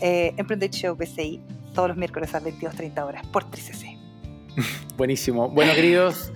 Eh, 0.01 0.35
Emprended 0.37 0.71
Show 0.73 0.97
BCI, 0.97 1.41
todos 1.75 1.89
los 1.89 1.97
miércoles 1.97 2.35
a 2.35 2.41
las 2.41 2.53
22.30 2.53 3.05
horas 3.05 3.27
por 3.29 3.45
3CC. 3.45 3.99
Buenísimo. 4.97 5.49
Bueno, 5.49 5.73
queridos, 5.75 6.33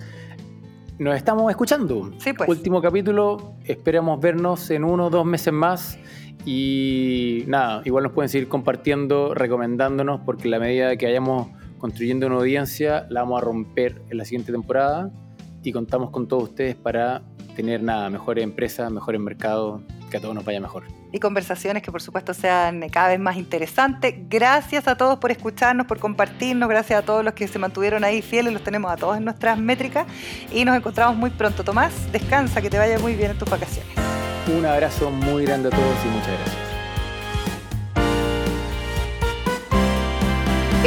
nos 0.97 1.15
estamos 1.15 1.49
escuchando. 1.51 2.11
Sí, 2.17 2.33
pues. 2.33 2.49
Último 2.49 2.81
capítulo. 2.81 3.53
Esperamos 3.65 4.19
vernos 4.19 4.69
en 4.71 4.83
uno 4.83 5.07
o 5.07 5.09
dos 5.09 5.25
meses 5.25 5.53
más. 5.53 5.99
Y 6.45 7.43
nada, 7.47 7.81
igual 7.83 8.05
nos 8.05 8.13
pueden 8.13 8.29
seguir 8.29 8.47
compartiendo, 8.47 9.33
recomendándonos, 9.33 10.21
porque 10.21 10.47
la 10.47 10.59
medida 10.59 10.95
que 10.95 11.05
hayamos 11.05 11.49
construyendo 11.77 12.27
una 12.27 12.37
audiencia, 12.37 13.05
la 13.09 13.21
vamos 13.21 13.41
a 13.41 13.45
romper 13.45 14.01
en 14.09 14.17
la 14.17 14.25
siguiente 14.25 14.51
temporada 14.51 15.11
y 15.63 15.71
contamos 15.71 16.11
con 16.11 16.27
todos 16.27 16.43
ustedes 16.43 16.75
para 16.75 17.21
tener 17.55 17.81
nada, 17.81 18.09
mejores 18.09 18.43
empresas, 18.43 18.91
mejores 18.91 19.19
mercados, 19.19 19.81
que 20.09 20.17
a 20.17 20.21
todos 20.21 20.35
nos 20.35 20.45
vaya 20.45 20.59
mejor. 20.59 20.83
Y 21.11 21.19
conversaciones 21.19 21.83
que 21.83 21.91
por 21.91 22.01
supuesto 22.01 22.33
sean 22.33 22.87
cada 22.89 23.09
vez 23.09 23.19
más 23.19 23.37
interesantes. 23.37 24.13
Gracias 24.29 24.87
a 24.87 24.95
todos 24.95 25.17
por 25.19 25.31
escucharnos, 25.31 25.87
por 25.87 25.99
compartirnos, 25.99 26.69
gracias 26.69 26.99
a 26.99 27.05
todos 27.05 27.23
los 27.23 27.33
que 27.33 27.47
se 27.47 27.59
mantuvieron 27.59 28.03
ahí 28.03 28.21
fieles, 28.21 28.53
los 28.53 28.63
tenemos 28.63 28.91
a 28.91 28.95
todos 28.95 29.17
en 29.17 29.25
nuestras 29.25 29.57
métricas 29.57 30.05
y 30.53 30.65
nos 30.65 30.77
encontramos 30.77 31.17
muy 31.17 31.29
pronto. 31.29 31.63
Tomás, 31.63 32.11
descansa, 32.11 32.61
que 32.61 32.69
te 32.69 32.77
vaya 32.77 32.99
muy 32.99 33.15
bien 33.15 33.31
en 33.31 33.37
tus 33.37 33.49
vacaciones. 33.49 33.91
Un 34.55 34.65
abrazo 34.65 35.11
muy 35.11 35.45
grande 35.45 35.69
a 35.69 35.71
todos 35.71 35.95
y 36.05 36.07
muchas 36.09 36.31
gracias. 36.39 36.66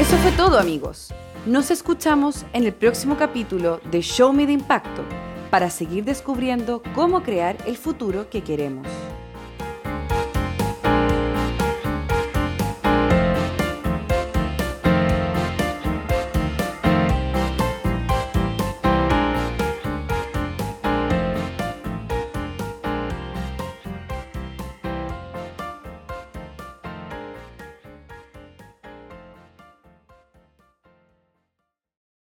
Eso 0.01 0.17
fue 0.17 0.33
todo 0.33 0.59
amigos. 0.59 1.13
Nos 1.45 1.71
escuchamos 1.71 2.47
en 2.55 2.65
el 2.65 2.73
próximo 2.73 3.19
capítulo 3.19 3.83
de 3.91 4.01
Show 4.01 4.33
Me 4.33 4.47
de 4.47 4.55
Impacto 4.55 5.05
para 5.51 5.69
seguir 5.69 6.05
descubriendo 6.05 6.83
cómo 6.95 7.23
crear 7.23 7.59
el 7.67 7.77
futuro 7.77 8.31
que 8.31 8.43
queremos. 8.43 8.87